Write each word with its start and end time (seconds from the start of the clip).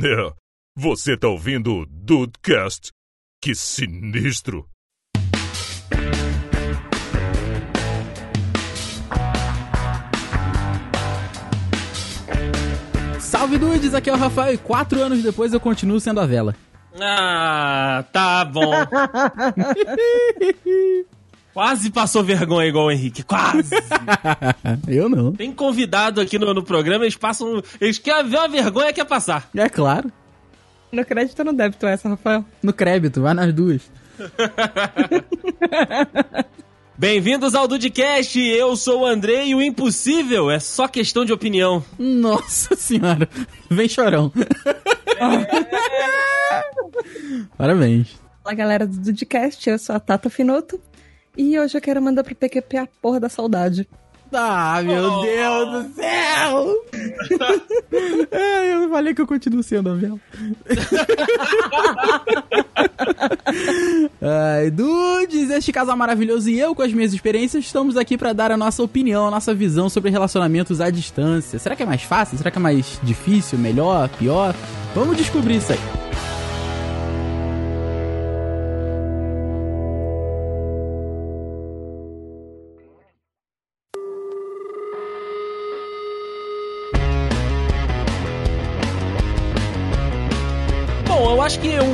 É, 0.00 0.32
você 0.76 1.16
tá 1.16 1.26
ouvindo 1.26 1.74
o 1.74 1.84
Dudecast? 1.84 2.92
Que 3.42 3.52
sinistro! 3.52 4.64
Salve 13.18 13.58
dudes, 13.58 13.92
aqui 13.92 14.08
é 14.08 14.12
o 14.12 14.16
Rafael 14.16 14.54
e 14.54 14.58
quatro 14.58 15.02
anos 15.02 15.20
depois 15.20 15.52
eu 15.52 15.58
continuo 15.58 15.98
sendo 15.98 16.20
a 16.20 16.26
vela. 16.26 16.54
Ah, 17.00 18.04
tá 18.12 18.44
bom. 18.44 18.70
Quase 21.58 21.90
passou 21.90 22.22
vergonha 22.22 22.68
igual 22.68 22.86
o 22.86 22.90
Henrique, 22.92 23.24
quase. 23.24 23.74
eu 24.86 25.08
não. 25.08 25.32
Tem 25.32 25.52
convidado 25.52 26.20
aqui 26.20 26.38
no, 26.38 26.54
no 26.54 26.62
programa, 26.62 27.02
eles 27.02 27.16
passam. 27.16 27.60
Eles 27.80 27.98
querem 27.98 28.30
ver 28.30 28.36
uma 28.36 28.46
vergonha 28.46 28.92
quer 28.92 29.04
passar. 29.04 29.50
É 29.56 29.68
claro. 29.68 30.12
No 30.92 31.04
crédito 31.04 31.40
ou 31.40 31.46
no 31.46 31.52
débito 31.52 31.84
essa, 31.84 32.10
Rafael? 32.10 32.44
No 32.62 32.72
crédito, 32.72 33.20
vai 33.20 33.34
nas 33.34 33.52
duas. 33.52 33.90
Bem-vindos 36.96 37.56
ao 37.56 37.66
Dudcast, 37.66 38.38
eu 38.38 38.76
sou 38.76 39.00
o 39.00 39.06
André 39.06 39.48
e 39.48 39.54
o 39.56 39.60
impossível 39.60 40.52
é 40.52 40.60
só 40.60 40.86
questão 40.86 41.24
de 41.24 41.32
opinião. 41.32 41.84
Nossa 41.98 42.76
senhora, 42.76 43.28
vem 43.68 43.88
chorão. 43.88 44.32
Parabéns. 47.58 48.16
Fala 48.44 48.54
galera 48.54 48.86
do 48.86 48.96
Dudcast, 48.96 49.68
eu 49.68 49.76
sou 49.76 49.96
a 49.96 50.00
Tata 50.00 50.30
Finoto 50.30 50.80
e 51.38 51.58
hoje 51.58 51.78
eu 51.78 51.80
quero 51.80 52.02
mandar 52.02 52.22
pro 52.24 52.34
PQP 52.34 52.76
a 52.76 52.88
porra 53.00 53.20
da 53.20 53.28
saudade. 53.28 53.88
Ah, 54.32 54.82
meu 54.82 55.04
oh. 55.04 55.22
Deus 55.22 55.72
do 55.72 55.94
céu! 55.94 56.84
é, 58.30 58.74
eu 58.74 58.90
falei 58.90 59.14
que 59.14 59.22
eu 59.22 59.26
continuo 59.26 59.62
sendo 59.62 59.88
a 59.88 59.94
Vel. 59.94 60.20
Ai, 64.20 64.70
dudes, 64.70 65.48
este 65.50 65.72
casal 65.72 65.96
maravilhoso 65.96 66.50
e 66.50 66.60
eu, 66.60 66.74
com 66.74 66.82
as 66.82 66.92
minhas 66.92 67.14
experiências, 67.14 67.64
estamos 67.64 67.96
aqui 67.96 68.18
para 68.18 68.34
dar 68.34 68.52
a 68.52 68.56
nossa 68.56 68.82
opinião, 68.82 69.26
a 69.26 69.30
nossa 69.30 69.54
visão 69.54 69.88
sobre 69.88 70.10
relacionamentos 70.10 70.80
à 70.80 70.90
distância. 70.90 71.58
Será 71.58 71.74
que 71.74 71.82
é 71.82 71.86
mais 71.86 72.02
fácil? 72.02 72.36
Será 72.36 72.50
que 72.50 72.58
é 72.58 72.60
mais 72.60 73.00
difícil? 73.02 73.58
Melhor? 73.58 74.10
Pior? 74.10 74.54
Vamos 74.94 75.16
descobrir 75.16 75.56
isso 75.56 75.72
aí. 75.72 75.78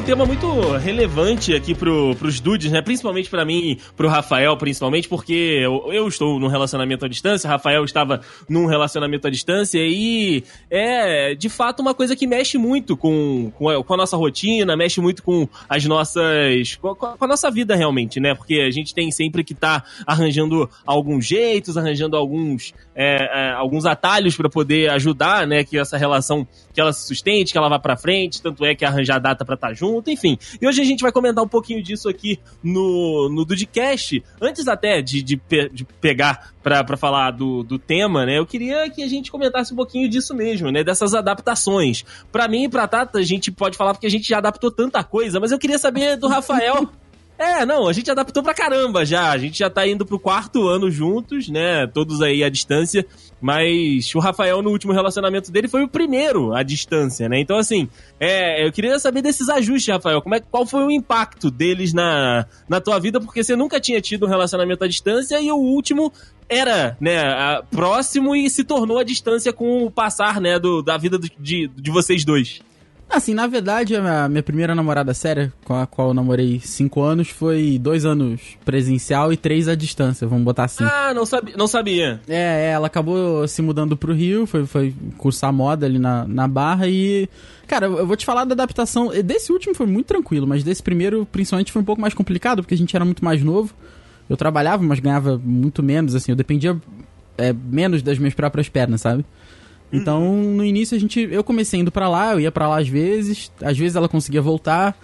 Tema 0.05 0.27
muito 0.27 0.77
relevante 0.77 1.55
aqui 1.55 1.75
pro, 1.75 2.15
pros 2.17 2.39
dudes, 2.39 2.71
né? 2.71 2.83
Principalmente 2.83 3.31
para 3.31 3.43
mim, 3.43 3.79
pro 3.97 4.07
Rafael, 4.07 4.55
principalmente, 4.59 5.09
porque 5.09 5.61
eu, 5.63 5.91
eu, 5.91 6.07
estou 6.07 6.39
num 6.39 6.47
relacionamento 6.47 7.07
à 7.07 7.09
distância, 7.09 7.49
Rafael 7.49 7.83
estava 7.85 8.21
num 8.47 8.67
relacionamento 8.67 9.27
à 9.27 9.31
distância 9.31 9.81
e 9.83 10.45
é 10.71 11.35
de 11.35 11.49
fato 11.49 11.81
uma 11.81 11.95
coisa 11.95 12.15
que 12.15 12.27
mexe 12.27 12.59
muito 12.59 12.99
com, 12.99 13.51
com, 13.57 13.71
a, 13.71 13.83
com 13.83 13.95
a 13.95 13.97
nossa 13.97 14.15
rotina, 14.15 14.77
mexe 14.77 15.01
muito 15.01 15.23
com 15.23 15.49
as 15.67 15.87
nossas. 15.87 16.77
Com 16.77 16.91
a, 16.91 16.97
com 16.97 17.25
a, 17.25 17.27
nossa 17.27 17.51
vida 17.51 17.75
realmente, 17.75 18.21
né? 18.21 18.35
Porque 18.35 18.57
a 18.57 18.71
gente 18.71 18.95
tem 18.95 19.11
sempre 19.11 19.43
que 19.43 19.55
estar 19.55 19.81
tá 19.81 19.87
arranjando 20.07 20.69
alguns 20.85 21.27
jeitos, 21.27 21.79
arranjando 21.79 22.15
alguns, 22.15 22.75
é, 22.95 23.25
é, 23.25 23.53
alguns 23.53 23.87
atalhos 23.87 24.37
para 24.37 24.51
poder 24.51 24.91
ajudar, 24.91 25.47
né? 25.47 25.65
Que 25.65 25.79
essa 25.79 25.97
relação 25.97 26.47
que 26.75 26.81
ela 26.81 26.93
se 26.93 27.07
sustente, 27.07 27.53
que 27.53 27.59
ela 27.59 27.71
vá 27.71 27.79
para 27.79 27.97
frente, 27.97 28.43
tanto 28.43 28.67
é 28.67 28.75
que 28.75 28.85
arranjar 28.85 29.19
data 29.19 29.45
para 29.47 29.55
estar 29.55 29.69
tá 29.69 29.75
junto, 29.75 29.94
enfim. 30.07 30.39
E 30.61 30.67
hoje 30.67 30.81
a 30.81 30.85
gente 30.85 31.01
vai 31.01 31.13
comentar 31.13 31.45
um 31.45 31.49
pouquinho 31.49 31.83
disso 31.83 32.09
aqui 32.09 32.39
no, 32.63 33.29
no 33.29 33.45
Dudcast. 33.45 34.23
Antes 34.41 34.69
até 34.69 35.03
de, 35.03 35.23
de, 35.23 35.41
de 35.73 35.85
pegar 36.01 36.53
para 36.63 36.97
falar 36.97 37.31
do, 37.31 37.63
do 37.63 37.79
tema, 37.79 38.25
né? 38.25 38.39
Eu 38.39 38.47
queria 38.47 38.89
que 38.91 39.03
a 39.03 39.09
gente 39.09 39.31
comentasse 39.31 39.73
um 39.73 39.77
pouquinho 39.77 40.09
disso 40.09 40.35
mesmo, 40.35 40.71
né? 40.71 40.83
Dessas 40.83 41.15
adaptações. 41.15 42.05
Para 42.33 42.49
mim 42.49 42.65
e 42.65 42.69
pra 42.69 42.89
Tata, 42.89 43.19
a 43.19 43.23
gente 43.23 43.53
pode 43.53 43.77
falar 43.77 43.93
porque 43.93 44.07
a 44.07 44.11
gente 44.11 44.27
já 44.27 44.39
adaptou 44.39 44.71
tanta 44.71 45.05
coisa, 45.05 45.39
mas 45.39 45.53
eu 45.53 45.59
queria 45.59 45.79
saber 45.79 46.17
do 46.17 46.27
Rafael. 46.27 46.89
É, 47.37 47.67
não, 47.67 47.89
a 47.89 47.93
gente 47.93 48.11
adaptou 48.11 48.43
pra 48.43 48.55
caramba 48.55 49.05
já. 49.05 49.31
A 49.31 49.39
gente 49.39 49.59
já 49.59 49.69
tá 49.69 49.87
indo 49.87 50.07
pro 50.07 50.19
quarto 50.19 50.69
ano 50.69 50.91
juntos, 50.91 51.49
né? 51.49 51.87
Todos 51.87 52.23
aí 52.23 52.45
à 52.45 52.49
distância. 52.49 53.05
Mas 53.41 54.15
o 54.15 54.21
Rafael, 54.21 54.63
no 54.63 54.71
último 54.71 54.93
relacionamento 54.93 55.51
dele, 55.51 55.69
foi 55.69 55.83
o 55.83 55.89
primeiro 55.89 56.55
à 56.55 56.63
distância, 56.63 57.29
né? 57.29 57.41
Então, 57.41 57.57
assim, 57.59 57.89
é, 58.19 58.65
eu 58.67 58.73
queria 58.73 58.99
saber 58.99 59.21
desses 59.21 59.49
ajustes, 59.49 59.93
Rafael. 59.93 60.23
Como 60.23 60.35
é, 60.35 60.41
qual 60.41 60.65
foi 60.65 60.85
o 60.85 60.91
impacto 60.91 61.51
deles 61.51 61.93
na, 61.93 62.47
na 62.69 62.81
tua 62.81 62.99
vida? 62.99 63.21
Porque 63.21 63.43
você 63.43 63.57
nunca 63.57 63.81
tinha 63.81 64.01
tido 64.01 64.25
um 64.25 64.29
relacionamento 64.29 64.85
à 64.85 64.89
distância 64.89 65.41
e 65.41 65.51
o 65.51 65.57
último 65.57 66.13
era, 66.49 66.97
né, 67.01 67.23
próximo 67.71 68.37
e 68.37 68.49
se 68.49 68.65
tornou 68.65 68.99
à 68.99 69.05
distância 69.05 69.53
com 69.53 69.85
o 69.85 69.91
passar, 69.91 70.41
né, 70.41 70.59
do, 70.59 70.83
da 70.83 70.97
vida 70.97 71.19
de, 71.19 71.69
de 71.69 71.91
vocês 71.91 72.25
dois. 72.25 72.61
Assim, 73.15 73.33
na 73.33 73.47
verdade, 73.47 73.95
a 73.95 74.29
minha 74.29 74.43
primeira 74.43 74.75
namorada 74.75 75.15
séria, 75.15 75.53
com 75.65 75.73
a 75.73 75.87
qual 75.87 76.09
eu 76.09 76.15
namorei 76.15 76.61
cinco 76.61 77.01
anos, 77.01 77.29
foi 77.29 77.79
dois 77.81 78.05
anos 78.05 78.41
presencial 78.65 79.33
e 79.33 79.37
três 79.37 79.69
à 79.69 79.77
distância, 79.77 80.27
vamos 80.27 80.45
botar 80.45 80.65
assim. 80.65 80.83
Ah, 80.83 81.15
não, 81.15 81.25
sabi 81.25 81.55
não 81.57 81.69
sabia. 81.69 82.21
É, 82.27 82.67
é, 82.67 82.71
ela 82.73 82.89
acabou 82.89 83.47
se 83.47 83.63
mudando 83.63 83.97
pro 83.97 84.13
Rio, 84.13 84.47
foi, 84.47 84.67
foi 84.67 84.93
cursar 85.17 85.53
moda 85.53 85.87
ali 85.87 85.99
na, 85.99 86.27
na 86.27 86.49
Barra 86.49 86.89
e... 86.89 87.29
Cara, 87.69 87.87
eu 87.87 88.05
vou 88.05 88.17
te 88.17 88.27
falar 88.27 88.45
da 88.45 88.53
adaptação. 88.53 89.11
Desse 89.23 89.53
último 89.53 89.77
foi 89.77 89.87
muito 89.87 90.07
tranquilo, 90.07 90.47
mas 90.47 90.65
desse 90.65 90.83
primeiro, 90.83 91.25
principalmente, 91.31 91.71
foi 91.71 91.83
um 91.83 91.85
pouco 91.85 92.01
mais 92.01 92.15
complicado, 92.15 92.63
porque 92.63 92.75
a 92.75 92.79
gente 92.79 92.95
era 92.97 93.05
muito 93.05 93.25
mais 93.25 93.43
novo. 93.45 93.73
Eu 94.29 94.37
trabalhava, 94.37 94.83
mas 94.83 94.99
ganhava 94.99 95.41
muito 95.43 95.85
menos, 95.85 96.17
assim, 96.17 96.33
eu 96.33 96.37
dependia 96.37 96.77
é, 97.39 97.53
menos 97.53 98.03
das 98.03 98.19
minhas 98.19 98.35
próprias 98.35 98.69
pernas, 98.69 99.03
sabe? 99.03 99.25
Então, 99.97 100.35
no 100.35 100.65
início 100.65 100.97
a 100.97 101.01
gente, 101.01 101.21
eu 101.21 101.45
comecei 101.45 101.81
indo 101.81 101.93
para 101.93 102.09
lá, 102.09 102.33
eu 102.33 102.41
ia 102.41 102.51
para 102.51 102.69
lá 102.69 102.81
às 102.81 102.89
vezes, 102.89 103.51
às 103.63 103.79
vezes 103.79 103.97
ela 103.97 104.09
conseguia 104.09 104.43
voltar, 104.43 104.99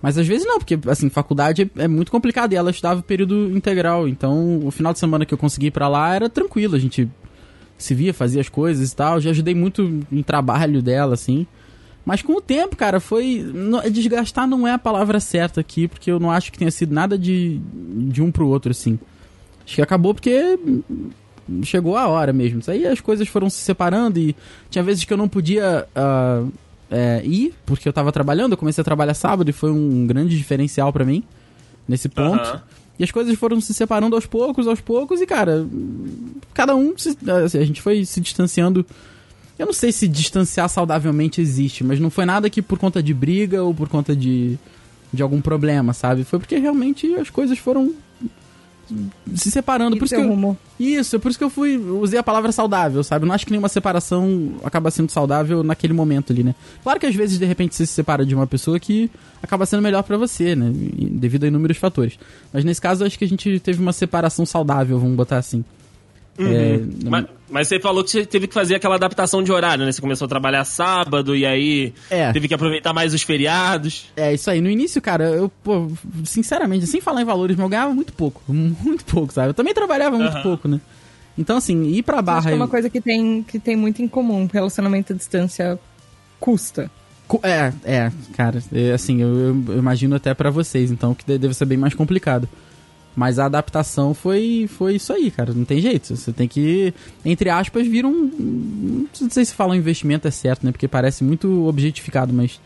mas 0.00 0.18
às 0.18 0.26
vezes 0.26 0.46
não, 0.46 0.58
porque 0.58 0.78
assim, 0.88 1.08
faculdade 1.08 1.70
é, 1.76 1.84
é 1.84 1.88
muito 1.88 2.10
complicado 2.10 2.52
e 2.52 2.56
ela 2.56 2.70
estudava 2.70 3.02
período 3.02 3.56
integral, 3.56 4.08
então 4.08 4.60
o 4.66 4.70
final 4.70 4.92
de 4.92 4.98
semana 4.98 5.24
que 5.24 5.32
eu 5.32 5.38
consegui 5.38 5.66
ir 5.66 5.70
para 5.70 5.86
lá 5.88 6.14
era 6.14 6.28
tranquilo, 6.28 6.74
a 6.74 6.78
gente 6.78 7.08
se 7.78 7.94
via, 7.94 8.12
fazia 8.12 8.40
as 8.40 8.48
coisas 8.48 8.92
e 8.92 8.96
tal, 8.96 9.20
já 9.20 9.30
ajudei 9.30 9.54
muito 9.54 10.00
em 10.10 10.22
trabalho 10.22 10.82
dela 10.82 11.14
assim. 11.14 11.46
Mas 12.04 12.20
com 12.20 12.32
o 12.32 12.40
tempo, 12.40 12.76
cara, 12.76 12.98
foi. 12.98 13.44
Desgastar 13.92 14.46
não 14.46 14.66
é 14.66 14.72
a 14.72 14.78
palavra 14.78 15.20
certa 15.20 15.60
aqui, 15.60 15.86
porque 15.86 16.10
eu 16.10 16.18
não 16.18 16.32
acho 16.32 16.50
que 16.50 16.58
tenha 16.58 16.70
sido 16.70 16.92
nada 16.92 17.16
de, 17.16 17.60
de 18.10 18.20
um 18.20 18.32
pro 18.32 18.48
outro, 18.48 18.72
assim. 18.72 18.98
Acho 19.64 19.76
que 19.76 19.82
acabou 19.82 20.12
porque 20.12 20.58
chegou 21.62 21.96
a 21.96 22.06
hora 22.08 22.32
mesmo. 22.32 22.60
Isso 22.60 22.70
aí 22.70 22.86
as 22.86 23.00
coisas 23.00 23.28
foram 23.28 23.50
se 23.50 23.58
separando 23.58 24.18
e 24.18 24.34
tinha 24.70 24.82
vezes 24.82 25.04
que 25.04 25.12
eu 25.12 25.16
não 25.16 25.28
podia 25.28 25.86
uh, 25.96 26.52
é, 26.90 27.22
ir, 27.24 27.54
porque 27.64 27.88
eu 27.88 27.92
tava 27.92 28.12
trabalhando. 28.12 28.52
Eu 28.52 28.58
comecei 28.58 28.82
a 28.82 28.84
trabalhar 28.84 29.14
sábado 29.14 29.48
e 29.48 29.52
foi 29.52 29.70
um 29.70 30.06
grande 30.06 30.36
diferencial 30.36 30.92
para 30.92 31.04
mim 31.04 31.24
nesse 31.88 32.08
ponto. 32.08 32.48
Uhum. 32.48 32.60
E 32.98 33.04
as 33.04 33.10
coisas 33.10 33.36
foram 33.36 33.60
se 33.60 33.72
separando 33.72 34.14
aos 34.14 34.26
poucos, 34.26 34.66
aos 34.66 34.80
poucos, 34.80 35.20
e 35.20 35.26
cara, 35.26 35.66
cada 36.52 36.76
um. 36.76 36.96
Se, 36.96 37.16
assim, 37.44 37.58
a 37.58 37.64
gente 37.64 37.80
foi 37.80 38.04
se 38.04 38.20
distanciando. 38.20 38.84
Eu 39.58 39.66
não 39.66 39.72
sei 39.72 39.92
se 39.92 40.08
distanciar 40.08 40.68
saudavelmente 40.68 41.40
existe, 41.40 41.84
mas 41.84 42.00
não 42.00 42.10
foi 42.10 42.24
nada 42.24 42.50
que 42.50 42.60
por 42.60 42.78
conta 42.78 43.02
de 43.02 43.14
briga 43.14 43.62
ou 43.62 43.74
por 43.74 43.88
conta 43.88 44.14
de, 44.14 44.58
de 45.12 45.22
algum 45.22 45.40
problema, 45.40 45.92
sabe? 45.92 46.24
Foi 46.24 46.38
porque 46.38 46.58
realmente 46.58 47.14
as 47.14 47.30
coisas 47.30 47.58
foram 47.58 47.92
se 49.34 49.50
separando. 49.50 49.96
por 49.96 50.04
isso 50.04 50.14
que 50.14 50.20
eu, 50.20 50.56
isso, 50.78 51.20
por 51.20 51.30
isso 51.30 51.38
que 51.38 51.44
eu 51.44 51.50
fui 51.50 51.76
usei 51.76 52.18
a 52.18 52.22
palavra 52.22 52.52
saudável, 52.52 53.02
sabe? 53.02 53.24
Eu 53.24 53.28
não 53.28 53.34
acho 53.34 53.44
que 53.44 53.52
nenhuma 53.52 53.68
separação 53.68 54.54
acaba 54.64 54.90
sendo 54.90 55.10
saudável 55.10 55.62
naquele 55.62 55.92
momento 55.92 56.32
ali, 56.32 56.42
né? 56.42 56.54
Claro 56.82 56.98
que 56.98 57.06
às 57.06 57.14
vezes 57.14 57.38
de 57.38 57.44
repente 57.44 57.74
você 57.74 57.86
se 57.86 57.92
separa 57.92 58.24
de 58.24 58.34
uma 58.34 58.46
pessoa 58.46 58.78
que 58.78 59.10
acaba 59.42 59.66
sendo 59.66 59.82
melhor 59.82 60.02
para 60.02 60.16
você, 60.16 60.54
né? 60.56 60.70
Devido 60.72 61.44
a 61.44 61.48
inúmeros 61.48 61.76
fatores. 61.76 62.18
Mas 62.52 62.64
nesse 62.64 62.80
caso 62.80 63.02
eu 63.02 63.06
acho 63.06 63.18
que 63.18 63.24
a 63.24 63.28
gente 63.28 63.60
teve 63.60 63.80
uma 63.80 63.92
separação 63.92 64.44
saudável, 64.46 64.98
vamos 64.98 65.16
botar 65.16 65.38
assim. 65.38 65.64
Uhum. 66.38 66.46
É, 66.50 66.80
mas, 67.04 67.26
mas, 67.50 67.68
você 67.68 67.78
falou 67.78 68.02
que 68.02 68.10
você 68.10 68.24
teve 68.24 68.46
que 68.46 68.54
fazer 68.54 68.74
aquela 68.74 68.94
adaptação 68.94 69.42
de 69.42 69.52
horário, 69.52 69.84
né? 69.84 69.92
Você 69.92 70.00
começou 70.00 70.24
a 70.24 70.28
trabalhar 70.28 70.64
sábado 70.64 71.36
e 71.36 71.44
aí 71.44 71.92
é. 72.10 72.32
teve 72.32 72.48
que 72.48 72.54
aproveitar 72.54 72.92
mais 72.94 73.12
os 73.12 73.22
feriados. 73.22 74.10
É, 74.16 74.32
isso 74.32 74.50
aí. 74.50 74.60
No 74.60 74.70
início, 74.70 75.00
cara, 75.02 75.24
eu, 75.24 75.50
pô, 75.62 75.90
sinceramente, 76.24 76.86
sem 76.86 77.00
falar 77.00 77.20
em 77.20 77.26
valores, 77.26 77.58
eu 77.58 77.68
ganhava 77.68 77.92
muito 77.92 78.12
pouco. 78.12 78.42
Muito 78.48 79.04
pouco, 79.04 79.32
sabe? 79.32 79.50
Eu 79.50 79.54
também 79.54 79.74
trabalhava 79.74 80.18
muito 80.18 80.36
uhum. 80.36 80.42
pouco, 80.42 80.68
né? 80.68 80.80
Então, 81.36 81.56
assim, 81.56 81.84
ir 81.84 82.02
pra 82.02 82.20
barra. 82.20 82.38
Acho 82.38 82.48
que 82.48 82.54
é 82.54 82.56
uma 82.56 82.68
coisa 82.68 82.90
que 82.90 83.00
tem, 83.00 83.42
que 83.42 83.58
tem 83.58 83.76
muito 83.76 84.02
em 84.02 84.08
comum. 84.08 84.48
Relacionamento 84.52 85.12
à 85.12 85.16
distância 85.16 85.78
custa. 86.38 86.90
É, 87.42 87.72
é, 87.84 88.12
cara. 88.36 88.62
É, 88.72 88.92
assim, 88.92 89.22
eu, 89.22 89.64
eu 89.68 89.78
imagino 89.78 90.14
até 90.14 90.34
para 90.34 90.50
vocês, 90.50 90.90
então, 90.90 91.14
que 91.14 91.24
deve 91.38 91.54
ser 91.54 91.64
bem 91.64 91.78
mais 91.78 91.94
complicado. 91.94 92.48
Mas 93.14 93.38
a 93.38 93.44
adaptação 93.44 94.14
foi, 94.14 94.66
foi 94.68 94.94
isso 94.96 95.12
aí, 95.12 95.30
cara. 95.30 95.52
Não 95.52 95.64
tem 95.64 95.80
jeito. 95.80 96.16
Você 96.16 96.32
tem 96.32 96.48
que, 96.48 96.94
entre 97.24 97.50
aspas, 97.50 97.86
vir 97.86 98.06
um. 98.06 99.06
Não 99.20 99.30
sei 99.30 99.44
se 99.44 99.54
falar 99.54 99.74
um 99.74 99.76
investimento 99.76 100.26
é 100.26 100.30
certo, 100.30 100.64
né? 100.64 100.72
Porque 100.72 100.88
parece 100.88 101.22
muito 101.22 101.66
objetificado, 101.66 102.32
mas 102.32 102.58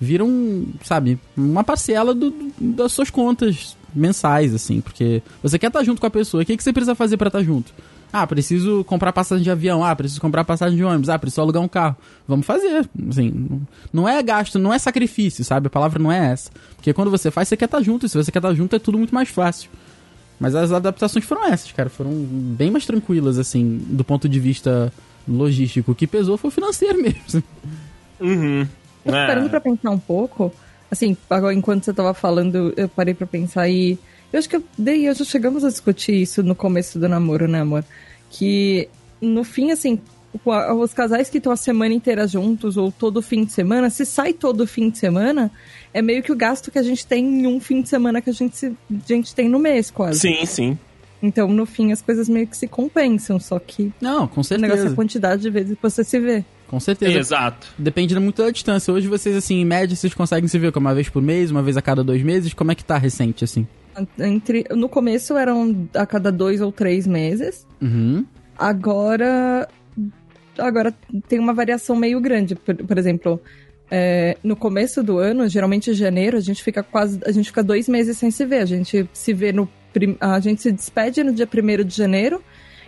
vira 0.00 0.24
um, 0.24 0.66
sabe, 0.82 1.18
uma 1.36 1.62
parcela 1.62 2.14
do, 2.14 2.34
das 2.58 2.92
suas 2.92 3.10
contas 3.10 3.76
mensais, 3.94 4.54
assim. 4.54 4.80
Porque 4.80 5.22
você 5.42 5.58
quer 5.58 5.66
estar 5.66 5.84
junto 5.84 6.00
com 6.00 6.06
a 6.06 6.10
pessoa. 6.10 6.42
O 6.42 6.46
que, 6.46 6.56
que 6.56 6.62
você 6.62 6.72
precisa 6.72 6.94
fazer 6.94 7.18
para 7.18 7.28
estar 7.28 7.42
junto? 7.42 7.72
Ah, 8.12 8.26
preciso 8.26 8.82
comprar 8.84 9.12
passagem 9.12 9.44
de 9.44 9.50
avião. 9.50 9.84
Ah, 9.84 9.94
preciso 9.94 10.20
comprar 10.20 10.44
passagem 10.44 10.76
de 10.76 10.82
ônibus. 10.82 11.08
Ah, 11.08 11.18
preciso 11.18 11.42
alugar 11.42 11.62
um 11.62 11.68
carro. 11.68 11.96
Vamos 12.26 12.44
fazer. 12.44 12.88
Assim, 13.08 13.60
não 13.92 14.08
é 14.08 14.20
gasto, 14.22 14.58
não 14.58 14.72
é 14.72 14.78
sacrifício, 14.78 15.44
sabe? 15.44 15.68
A 15.68 15.70
palavra 15.70 16.02
não 16.02 16.10
é 16.10 16.32
essa. 16.32 16.50
Porque 16.74 16.92
quando 16.92 17.10
você 17.10 17.30
faz, 17.30 17.48
você 17.48 17.56
quer 17.56 17.66
estar 17.66 17.82
junto. 17.82 18.06
E 18.06 18.08
se 18.08 18.16
você 18.16 18.32
quer 18.32 18.38
estar 18.38 18.54
junto, 18.54 18.74
é 18.74 18.78
tudo 18.78 18.98
muito 18.98 19.14
mais 19.14 19.28
fácil. 19.28 19.70
Mas 20.40 20.54
as 20.54 20.72
adaptações 20.72 21.24
foram 21.24 21.46
essas, 21.52 21.70
cara. 21.70 21.90
Foram 21.90 22.10
bem 22.12 22.70
mais 22.70 22.86
tranquilas, 22.86 23.38
assim, 23.38 23.78
do 23.86 24.02
ponto 24.02 24.26
de 24.28 24.40
vista 24.40 24.90
logístico. 25.28 25.92
O 25.92 25.94
que 25.94 26.06
pesou 26.06 26.38
foi 26.38 26.48
o 26.48 26.52
financeiro 26.52 26.96
mesmo. 27.02 27.42
Uhum. 28.18 28.66
Eu 29.04 29.14
É. 29.14 29.26
parando 29.26 29.50
pra 29.50 29.60
pensar 29.60 29.90
um 29.90 29.98
pouco, 29.98 30.52
assim, 30.90 31.16
agora 31.28 31.54
enquanto 31.54 31.84
você 31.84 31.92
tava 31.92 32.14
falando, 32.14 32.72
eu 32.76 32.88
parei 32.88 33.12
pra 33.14 33.26
pensar 33.26 33.68
e. 33.68 33.98
Eu 34.32 34.38
acho 34.38 34.48
que 34.48 34.56
eu 34.56 34.64
dei, 34.78 35.08
eu 35.08 35.14
já 35.14 35.24
chegamos 35.24 35.64
a 35.64 35.68
discutir 35.68 36.12
isso 36.14 36.42
no 36.42 36.54
começo 36.54 36.98
do 36.98 37.08
namoro, 37.08 37.46
né, 37.48 37.60
amor? 37.60 37.84
Que 38.30 38.88
no 39.20 39.42
fim, 39.42 39.72
assim, 39.72 39.98
os 40.46 40.94
casais 40.94 41.28
que 41.28 41.38
estão 41.38 41.52
a 41.52 41.56
semana 41.56 41.92
inteira 41.92 42.26
juntos, 42.28 42.76
ou 42.76 42.92
todo 42.92 43.20
fim 43.20 43.44
de 43.44 43.52
semana, 43.52 43.90
se 43.90 44.06
sai 44.06 44.32
todo 44.32 44.66
fim 44.68 44.88
de 44.88 44.98
semana, 44.98 45.50
é 45.92 46.00
meio 46.02 46.22
que 46.22 46.30
o 46.32 46.36
gasto 46.36 46.70
que 46.70 46.78
a 46.78 46.82
gente 46.82 47.06
tem 47.06 47.24
em 47.42 47.46
um 47.46 47.58
fim 47.60 47.82
de 47.82 47.88
semana 47.88 48.20
que 48.20 48.30
a 48.30 48.32
gente, 48.32 48.56
se- 48.56 48.76
a 48.90 49.06
gente 49.08 49.34
tem 49.34 49.48
no 49.48 49.58
mês, 49.58 49.90
quase. 49.90 50.20
Sim, 50.20 50.46
sim. 50.46 50.78
Então, 51.22 51.48
no 51.48 51.66
fim, 51.66 51.92
as 51.92 52.00
coisas 52.00 52.28
meio 52.28 52.46
que 52.46 52.56
se 52.56 52.66
compensam, 52.66 53.38
só 53.38 53.58
que 53.58 53.92
Não, 54.00 54.26
com 54.26 54.40
o 54.40 54.44
negócio 54.44 54.54
é 54.54 54.58
certeza. 54.68 54.88
a 54.92 54.94
quantidade 54.96 55.42
de 55.42 55.50
vezes 55.50 55.76
que 55.76 55.82
você 55.82 56.02
se 56.02 56.18
vê. 56.18 56.44
Com 56.66 56.80
certeza. 56.80 57.18
Exato. 57.18 57.66
Depende 57.76 58.18
muito 58.18 58.42
da 58.42 58.50
distância. 58.50 58.94
Hoje 58.94 59.06
vocês, 59.08 59.36
assim, 59.36 59.56
em 59.56 59.64
média, 59.64 59.94
vocês 59.94 60.14
conseguem 60.14 60.48
se 60.48 60.58
ver 60.58 60.72
uma 60.76 60.94
vez 60.94 61.08
por 61.08 61.20
mês, 61.20 61.50
uma 61.50 61.62
vez 61.62 61.76
a 61.76 61.82
cada 61.82 62.02
dois 62.04 62.22
meses. 62.22 62.54
Como 62.54 62.70
é 62.72 62.74
que 62.74 62.84
tá 62.84 62.96
recente, 62.96 63.44
assim? 63.44 63.66
Entre, 64.18 64.64
no 64.70 64.88
começo 64.88 65.36
eram 65.36 65.88
a 65.94 66.06
cada 66.06 66.30
dois 66.32 66.60
ou 66.60 66.70
três 66.72 67.06
meses. 67.08 67.66
Uhum. 67.82 68.24
Agora. 68.56 69.68
Agora 70.58 70.94
tem 71.28 71.38
uma 71.38 71.52
variação 71.52 71.96
meio 71.96 72.20
grande. 72.20 72.54
Por, 72.54 72.74
por 72.76 72.96
exemplo, 72.96 73.40
é, 73.90 74.36
no 74.42 74.54
começo 74.56 75.02
do 75.02 75.18
ano, 75.18 75.48
geralmente 75.48 75.90
em 75.90 75.94
janeiro, 75.94 76.36
a 76.36 76.40
gente 76.40 76.62
fica 76.62 76.82
quase. 76.82 77.18
A 77.26 77.32
gente 77.32 77.46
fica 77.46 77.62
dois 77.62 77.88
meses 77.88 78.16
sem 78.18 78.30
se 78.30 78.44
ver. 78.46 78.58
A 78.62 78.66
gente 78.66 79.08
se 79.12 79.32
vê 79.32 79.52
no. 79.52 79.68
prim- 79.92 80.16
A 80.20 80.38
gente 80.40 80.62
se 80.62 80.70
despede 80.72 81.22
no 81.24 81.32
dia 81.32 81.48
1 81.52 81.84
de 81.84 81.96
janeiro. 81.96 82.42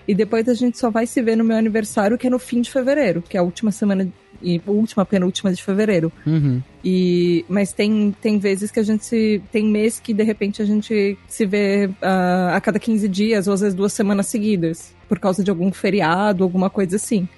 E 0.07 0.15
depois 0.17 0.49
a 0.49 0.55
gente 0.55 0.77
só 0.79 0.91
vai 0.91 1.07
se 1.07 1.23
ver 1.23 1.37
no 1.37 1.45
meu 1.45 1.57
aniversário, 1.57 2.19
que 2.19 2.27
é 2.27 2.31
no 2.31 2.39
fim 2.41 2.61
de 2.61 2.69
fevereiro, 2.73 3.23
que 3.23 3.37
é 3.37 3.41
a 3.41 3.43
última 3.43 3.71
semana. 3.71 4.09
E 4.45 4.61
última, 4.67 5.05
penúltima 5.07 5.53
de 5.53 5.63
fevereiro. 5.63 6.11
Uhum. 6.27 6.61
E, 6.85 7.45
mas 7.49 7.73
tem, 7.73 8.13
tem 8.21 8.37
vezes 8.41 8.73
que 8.73 8.81
a 8.81 8.83
gente 8.83 9.05
se. 9.05 9.41
Tem 9.53 9.65
mês 9.65 10.01
que 10.01 10.13
de 10.13 10.25
repente 10.25 10.61
a 10.61 10.65
gente 10.65 11.17
se 11.29 11.47
vê 11.47 11.89
ah, 12.03 12.57
a 12.57 12.61
cada 12.61 12.81
15 12.81 13.09
dias, 13.09 13.47
ou 13.47 13.55
às 13.55 13.61
vezes 13.61 13.75
duas 13.77 13.93
semanas 13.93 14.27
seguidas, 14.27 14.93
por 15.09 15.21
causa 15.21 15.45
de 15.45 15.51
algum 15.51 15.71
feriado, 15.73 16.43
alguma 16.43 16.69
coisa 16.69 16.97
assim. 16.97 17.29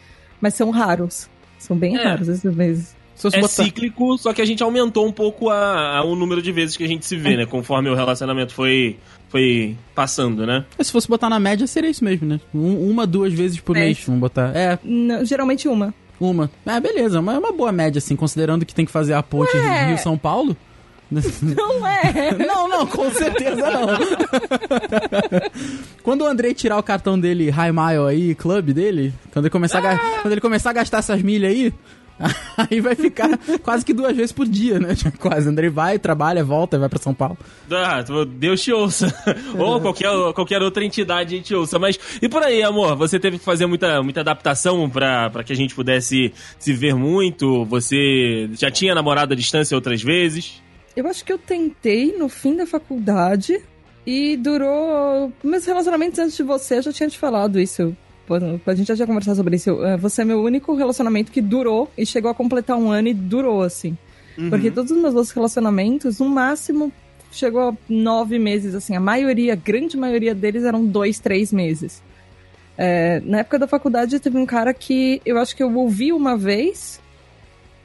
Mas 0.41 0.55
são 0.55 0.71
raros. 0.71 1.29
São 1.59 1.77
bem 1.77 1.97
É. 1.99 2.03
raros 2.05 2.29
esses 2.29 2.55
meses. 2.55 2.97
É 3.23 3.41
botar... 3.41 3.49
cíclico, 3.49 4.19
só 4.19 4.33
que 4.33 4.43
a 4.43 4.45
gente 4.45 4.63
aumentou 4.63 5.07
um 5.07 5.13
pouco 5.13 5.49
a, 5.51 5.99
a- 5.99 6.05
o 6.05 6.15
número 6.17 6.43
de 6.43 6.53
vezes 6.53 6.77
que 6.77 6.85
a 6.85 6.89
gente 6.89 7.07
se 7.07 7.17
vê, 7.17 7.37
né? 7.37 7.47
Conforme 7.47 7.89
o 7.89 7.95
relacionamento 7.95 8.53
foi, 8.53 8.99
foi 9.29 9.77
passando, 9.95 10.47
né? 10.47 10.65
Se 10.81 10.93
fosse 10.93 11.09
botar 11.09 11.29
na 11.31 11.39
média, 11.41 11.67
seria 11.67 11.91
isso 11.91 12.05
mesmo, 12.05 12.27
né? 12.27 12.41
Um- 12.55 12.91
uma, 12.91 13.07
duas 13.07 13.33
vezes 13.33 13.59
por 13.61 13.77
É. 13.77 13.81
mês, 13.81 14.03
vamos 14.07 14.21
botar. 14.21 14.55
É, 14.55 14.79
Não, 14.83 15.25
geralmente 15.25 15.69
uma. 15.69 15.95
uma. 16.21 16.51
É, 16.67 16.79
beleza, 16.81 17.23
mas 17.23 17.37
é 17.37 17.39
uma 17.39 17.53
boa 17.53 17.73
média, 17.73 17.99
assim, 17.99 18.17
considerando 18.17 18.67
que 18.67 18.75
tem 18.75 18.85
que 18.85 18.93
fazer 18.93 19.15
a 19.15 19.23
ponte 19.23 19.57
Ué. 19.57 19.87
Rio-São 19.89 20.19
Paulo. 20.19 20.57
Não 21.11 21.87
é! 21.87 22.33
Não, 22.45 22.69
não, 22.69 22.87
com 22.87 23.09
certeza 23.11 23.71
não. 23.71 23.87
quando 26.03 26.23
o 26.23 26.27
Andrei 26.27 26.55
tirar 26.55 26.79
o 26.79 26.83
cartão 26.83 27.19
dele, 27.19 27.51
High 27.51 27.73
Mile 27.73 28.09
aí, 28.09 28.35
club 28.35 28.71
dele, 28.73 29.13
quando 29.33 29.45
ele 29.47 29.51
começar, 29.51 29.79
a, 29.79 29.83
ga- 29.83 29.99
quando 30.23 30.33
ele 30.33 30.41
começar 30.41 30.71
a 30.71 30.73
gastar 30.73 30.99
essas 30.99 31.23
milhas 31.23 31.53
aí, 31.53 31.73
aí 32.57 32.81
vai 32.81 32.95
ficar 32.95 33.39
quase 33.63 33.85
que 33.85 33.93
duas 33.93 34.17
vezes 34.17 34.33
por 34.33 34.47
dia, 34.47 34.79
né? 34.79 34.95
Quase. 35.19 35.49
Andrei 35.49 35.69
vai, 35.69 35.99
trabalha, 35.99 36.45
volta, 36.45 36.79
vai 36.79 36.89
pra 36.89 36.99
São 36.99 37.15
Paulo. 37.15 37.37
Ah, 37.71 38.05
Deus 38.37 38.63
te 38.63 38.73
ouça. 38.73 39.13
Ou 39.59 39.81
qualquer, 39.81 40.11
qualquer 40.33 40.63
outra 40.63 40.85
entidade 40.85 41.41
te 41.41 41.55
ouça. 41.55 41.79
Mas 41.79 41.99
e 42.23 42.29
por 42.29 42.43
aí, 42.43 42.63
amor? 42.63 42.97
Você 42.97 43.19
teve 43.19 43.39
que 43.39 43.45
fazer 43.45 43.67
muita, 43.67 44.03
muita 44.03 44.21
adaptação 44.21 44.89
pra, 44.89 45.31
pra 45.31 45.45
que 45.45 45.53
a 45.53 45.57
gente 45.57 45.75
pudesse 45.75 46.33
se 46.59 46.73
ver 46.73 46.95
muito? 46.95 47.65
Você 47.67 48.49
já 48.53 48.71
tinha 48.71 48.95
namorado 48.95 49.33
à 49.33 49.37
distância 49.37 49.77
outras 49.77 50.03
vezes? 50.03 50.63
Eu 50.97 51.09
acho 51.09 51.25
que 51.25 51.33
eu 51.33 51.39
tentei 51.39 52.17
no 52.17 52.29
fim 52.29 52.57
da 52.57 52.67
faculdade 52.67 53.61
e 54.07 54.37
durou. 54.37 55.33
Meus 55.43 55.65
relacionamentos 55.65 56.19
antes 56.19 56.37
de 56.37 56.43
você, 56.43 56.79
eu 56.79 56.83
já 56.83 56.93
tinha 56.93 57.09
te 57.09 57.19
falado 57.19 57.59
isso. 57.59 57.97
A 58.67 58.75
gente 58.75 58.88
já 58.88 58.94
tinha 58.97 59.06
conversado 59.06 59.37
sobre 59.37 59.56
isso. 59.56 59.71
Eh, 59.85 59.97
Você 59.99 60.23
é 60.23 60.25
meu 60.25 60.43
único 60.43 60.75
relacionamento 60.75 61.31
que 61.31 61.41
durou 61.41 61.91
e 61.97 62.06
chegou 62.06 62.31
a 62.31 62.35
completar 62.35 62.76
um 62.76 62.91
ano 62.91 63.09
e 63.09 63.15
durou, 63.15 63.62
assim. 63.62 63.97
Porque 64.50 64.71
todos 64.71 64.91
os 64.91 64.99
meus 64.99 65.15
outros 65.15 65.32
relacionamentos, 65.32 66.19
no 66.19 66.29
máximo, 66.29 66.93
chegou 67.31 67.69
a 67.69 67.76
nove 67.88 68.38
meses, 68.38 68.75
assim. 68.75 68.97
A 68.97 69.00
maioria, 69.00 69.53
a 69.53 69.56
grande 69.56 69.97
maioria 69.97 70.35
deles 70.35 70.65
eram 70.65 70.85
dois, 70.85 71.19
três 71.19 71.53
meses. 71.53 72.03
É, 72.76 73.21
na 73.25 73.38
época 73.41 73.59
da 73.59 73.67
faculdade, 73.69 74.19
teve 74.19 74.37
um 74.37 74.47
cara 74.47 74.75
que 74.75 75.20
eu 75.25 75.38
acho 75.38 75.55
que 75.55 75.62
eu 75.62 75.73
ouvi 75.77 76.12
uma 76.12 76.37
vez, 76.37 77.00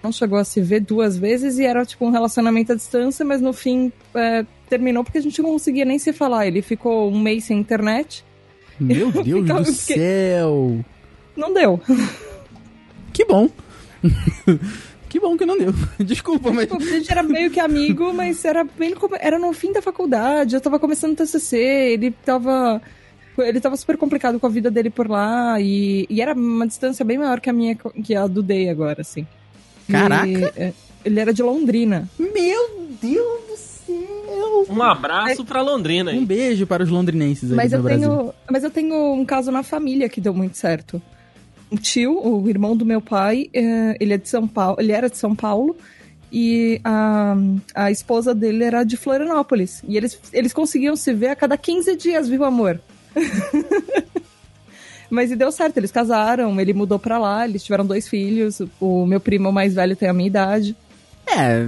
não 0.01 0.12
chegou 0.12 0.39
a 0.39 0.44
se 0.44 0.62
ver 0.62 0.80
duas 0.80 1.18
vezes, 1.18 1.59
e 1.59 1.65
era 1.65 1.85
tipo 1.85 2.06
um 2.06 2.09
relacionamento 2.09 2.71
à 2.71 2.75
distância, 2.75 3.24
mas 3.24 3.42
no 3.42 3.53
fim 3.53 3.92
é, 4.15 4.45
terminou 4.68 5.03
porque 5.03 5.19
a 5.19 5.21
gente 5.21 5.42
não 5.42 5.51
conseguia 5.51 5.85
nem 5.85 6.00
se 6.00 6.12
falar. 6.13 6.47
Ele 6.47 6.62
ficou 6.62 7.12
um 7.12 7.19
mês 7.19 7.44
sem 7.45 7.59
internet. 7.59 8.25
Meu 8.80 9.12
Deus 9.12 9.46
do 9.46 9.72
céu! 9.72 10.84
Não 11.36 11.54
deu. 11.54 11.80
Que 13.14 13.26
bom! 13.26 13.50
que 15.10 15.20
bom 15.20 15.36
que 15.36 15.46
não 15.46 15.58
deu. 15.58 15.74
Desculpa, 16.00 16.52
mas. 16.52 16.72
A 16.72 16.80
gente 16.80 17.12
era 17.12 17.24
meio 17.24 17.50
que 17.50 17.60
amigo, 17.60 18.14
mas 18.14 18.46
era 18.46 18.64
bem 18.64 18.94
era 19.20 19.40
no 19.40 19.52
fim 19.54 19.74
da 19.74 19.81
faculdade, 19.81 20.56
eu 20.56 20.62
tava 20.62 20.80
começando 20.80 21.14
o 21.14 21.16
TCC, 21.16 21.58
ele 21.58 22.12
tava 22.12 22.81
ele 23.38 23.60
tava 23.60 23.78
super 23.78 23.98
complicado 23.98 24.40
com 24.40 24.46
a 24.46 24.50
vida 24.50 24.70
dele 24.70 24.90
por 24.90 25.10
lá 25.10 25.60
e, 25.60 26.06
e 26.10 26.22
era 26.22 26.34
uma 26.34 26.68
distância 26.68 27.06
bem 27.06 27.18
maior 27.18 27.40
que 27.40 27.50
a 27.50 27.54
minha 27.54 27.76
que 27.76 28.16
a 28.16 28.28
do 28.28 28.44
Day 28.44 28.70
agora, 28.70 29.02
assim. 29.02 29.26
E, 29.88 29.92
Caraca. 29.92 30.54
é, 30.56 30.74
ele 31.04 31.20
era 31.20 31.34
de 31.34 31.42
Londrina. 31.42 32.10
Meu 32.18 32.90
Deus 33.02 33.42
do 33.48 33.57
céu! 33.57 33.69
Um 34.69 34.81
abraço 34.84 35.44
pra 35.46 35.62
Londrina 35.62 36.12
Um 36.12 36.26
beijo 36.26 36.66
para 36.68 36.84
os 36.84 36.90
londrinenses 36.90 37.52
aí 37.52 37.58
Mas 37.58 37.72
no 37.72 37.78
eu 37.78 37.84
Brasil. 37.84 38.10
tenho, 38.10 38.34
mas 38.52 38.64
eu 38.64 38.69
tenho 38.72 39.14
um 39.14 39.26
caso 39.26 39.52
na 39.52 39.64
família 39.64 40.08
que 40.10 40.22
deu 40.22 40.34
muito 40.34 40.58
certo. 40.58 41.02
Um 41.72 41.76
tio, 41.78 42.19
o 42.19 42.50
irmão 42.50 42.76
do 42.76 42.86
meu 42.86 43.00
pai, 43.02 43.48
eh, 43.54 43.96
ele 44.00 44.14
é 44.14 44.18
de 44.18 44.28
São 44.28 44.48
Paulo, 44.48 44.78
ele 44.80 44.92
era 44.92 45.10
de 45.10 45.18
São 45.18 45.36
Paulo 45.36 45.76
e 46.31 46.80
a, 46.84 47.36
a 47.76 47.92
esposa 47.92 48.34
dele 48.34 48.64
era 48.64 48.84
de 48.84 48.98
Florianópolis. 48.98 49.84
E 49.88 49.96
eles, 49.98 50.19
eles 50.34 50.54
conseguiam 50.54 50.96
se 50.96 51.14
ver 51.14 51.30
a 51.30 51.36
cada 51.36 51.58
15 51.58 51.96
dias, 51.96 52.28
viu, 52.28 52.44
amor? 52.44 52.80
Mas 55.10 55.31
e 55.31 55.36
deu 55.36 55.52
certo, 55.52 55.78
eles 55.78 55.92
casaram, 55.92 56.60
ele 56.62 56.74
mudou 56.74 57.00
pra 57.00 57.18
lá, 57.18 57.48
eles 57.48 57.64
tiveram 57.64 57.86
dois 57.86 58.08
filhos, 58.08 58.62
o 58.80 59.08
meu 59.08 59.19
primo 59.19 59.52
mais 59.52 59.74
velho 59.74 59.96
tem 59.96 60.08
a 60.08 60.14
minha 60.14 60.28
idade. 60.28 60.76
É, 61.26 61.66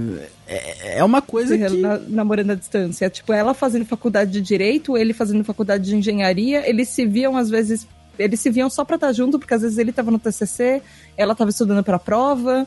é, 0.54 0.98
é 0.98 1.04
uma 1.04 1.22
coisa 1.22 1.56
que... 1.56 1.76
na- 1.78 1.98
namorando 2.08 2.50
à 2.50 2.54
distância. 2.54 3.08
Tipo, 3.10 3.32
ela 3.32 3.54
fazendo 3.54 3.84
faculdade 3.84 4.30
de 4.30 4.40
direito, 4.40 4.96
ele 4.96 5.12
fazendo 5.12 5.42
faculdade 5.44 5.84
de 5.84 5.96
engenharia, 5.96 6.68
eles 6.68 6.88
se 6.88 7.04
viam 7.06 7.36
às 7.36 7.48
vezes. 7.50 7.86
Eles 8.18 8.40
se 8.40 8.50
viam 8.50 8.68
só 8.68 8.84
pra 8.84 8.96
estar 8.96 9.12
junto, 9.12 9.38
porque 9.38 9.54
às 9.54 9.62
vezes 9.62 9.78
ele 9.78 9.90
tava 9.92 10.10
no 10.10 10.18
TCC, 10.18 10.82
ela 11.16 11.34
tava 11.34 11.50
estudando 11.50 11.82
pra 11.82 11.98
prova. 11.98 12.66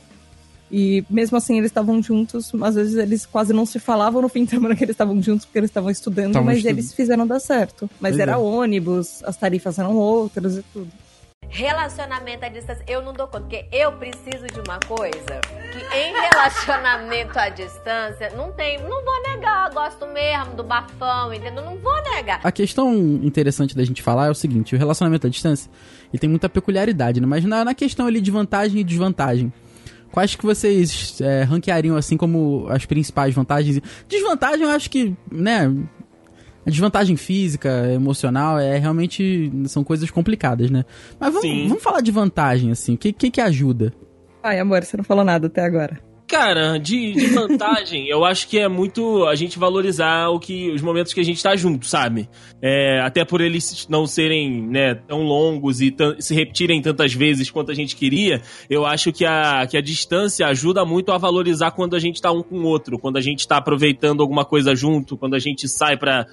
E 0.72 1.04
mesmo 1.10 1.38
assim 1.38 1.60
eles 1.60 1.70
estavam 1.70 2.02
juntos, 2.02 2.52
às 2.60 2.74
vezes 2.74 2.96
eles 2.96 3.24
quase 3.26 3.54
não 3.54 3.68
se 3.68 3.78
falavam 3.78 4.20
no 4.24 4.28
fim 4.28 4.44
de 4.46 4.50
semana 4.50 4.76
que 4.76 4.84
eles 4.84 4.96
estavam 4.96 5.22
juntos 5.22 5.46
porque 5.46 5.60
eles 5.60 5.70
estavam 5.70 5.92
estudando, 5.92 6.42
mas 6.44 6.66
eles 6.66 6.92
fizeram 6.92 7.28
dar 7.28 7.40
certo. 7.40 7.88
Mas 8.00 8.14
Pois 8.14 8.20
era 8.20 8.32
é. 8.32 8.38
ônibus, 8.38 9.24
as 9.24 9.38
tarifas 9.38 9.78
eram 9.78 9.96
outras 9.96 10.58
e 10.58 10.64
tudo. 10.74 10.88
Relacionamento 11.50 12.46
à 12.46 12.50
distância, 12.50 12.84
eu 12.88 13.02
não 13.02 13.14
dou 13.14 13.28
conta, 13.28 13.42
porque 13.42 13.66
eu 13.72 13.92
preciso 13.94 14.48
de 14.48 14.60
uma 14.60 14.80
coisa 14.80 15.42
que 15.72 15.98
em 15.98 16.14
relacionamento 16.14 17.38
à 17.38 17.50
distância 17.50 18.30
não 18.36 18.52
tem, 18.52 18.78
não 18.80 19.04
vou 19.04 19.22
negar, 19.24 19.70
gosto 19.74 20.06
mesmo 20.08 20.56
do 20.56 20.64
bafão, 20.64 21.34
entendeu? 21.34 21.64
Não 21.64 21.78
vou 21.78 22.02
negar. 22.16 22.40
A 22.44 22.52
questão 22.52 22.94
interessante 22.96 23.76
da 23.76 23.84
gente 23.84 24.02
falar 24.02 24.28
é 24.28 24.32
o 24.32 24.36
seguinte, 24.36 24.76
o 24.76 24.78
relacionamento 24.78 25.28
à 25.28 25.30
distância, 25.30 25.70
ele 26.12 26.20
tem 26.20 26.30
muita 26.30 26.50
peculiaridade, 26.50 27.22
né? 27.22 27.28
Mas 27.28 27.44
na, 27.46 27.64
na 27.64 27.74
questão 27.74 28.08
ali 28.08 28.20
de 28.20 28.32
vantagem 28.32 28.82
e 28.82 28.84
desvantagem, 28.84 29.54
quais 30.12 30.36
que 30.36 30.46
vocês 30.46 31.20
é, 31.22 31.44
ranqueariam 31.44 31.96
assim 31.96 32.18
como 32.18 32.68
as 32.70 32.86
principais 32.86 33.34
vantagens? 33.34 33.82
Desvantagem 34.08 34.64
eu 34.64 34.70
acho 34.70 34.90
que, 34.90 35.16
né... 35.32 35.72
A 36.66 36.70
desvantagem 36.70 37.16
física, 37.16 37.92
emocional, 37.94 38.58
é 38.58 38.78
realmente. 38.78 39.52
São 39.68 39.84
coisas 39.84 40.10
complicadas, 40.10 40.72
né? 40.72 40.84
Mas 41.20 41.34
vamos, 41.34 41.68
vamos 41.68 41.84
falar 41.84 42.02
de 42.02 42.12
vantagem, 42.12 42.72
assim. 42.72 42.96
O 42.96 42.98
que, 42.98 43.14
que, 43.14 43.30
que 43.30 43.42
ajuda? 43.42 43.94
Ai, 44.42 44.60
amor, 44.60 44.84
você 44.84 44.98
não 44.98 45.04
falou 45.04 45.24
nada 45.24 45.48
até 45.48 45.64
agora. 45.64 46.00
Cara, 46.28 46.80
de, 46.80 47.14
de 47.14 47.28
vantagem, 47.28 48.08
eu 48.08 48.26
acho 48.26 48.48
que 48.48 48.58
é 48.58 48.68
muito 48.68 49.26
a 49.26 49.36
gente 49.36 49.60
valorizar 49.60 50.30
o 50.30 50.40
que, 50.40 50.72
os 50.72 50.82
momentos 50.82 51.14
que 51.14 51.20
a 51.20 51.24
gente 51.24 51.42
tá 51.42 51.56
junto, 51.56 51.86
sabe? 51.86 52.28
É, 52.60 53.00
até 53.02 53.24
por 53.24 53.42
eles 53.42 53.88
não 53.88 54.08
serem 54.08 54.64
né, 54.64 54.96
tão 54.96 55.22
longos 55.22 55.82
e 55.82 55.96
se 56.20 56.34
repetirem 56.34 56.82
tantas 56.82 57.14
vezes 57.14 57.52
quanto 57.52 57.72
a 57.72 57.76
gente 57.76 57.96
queria, 57.96 58.42
eu 58.68 58.88
acho 58.88 59.12
que 59.12 59.24
a, 59.24 59.68
que 59.68 59.78
a 59.78 59.82
distância 59.82 60.48
ajuda 60.48 60.84
muito 60.84 61.12
a 61.12 61.18
valorizar 61.18 61.72
quando 61.72 61.96
a 61.96 62.00
gente 62.00 62.20
tá 62.20 62.32
um 62.32 62.42
com 62.42 62.58
o 62.58 62.66
outro, 62.66 62.98
quando 62.98 63.18
a 63.18 63.22
gente 63.22 63.48
tá 63.48 63.58
aproveitando 63.58 64.22
alguma 64.22 64.44
coisa 64.44 64.76
junto, 64.76 65.16
quando 65.16 65.36
a 65.36 65.40
gente 65.40 65.70
sai 65.70 65.96
pra 65.96 66.26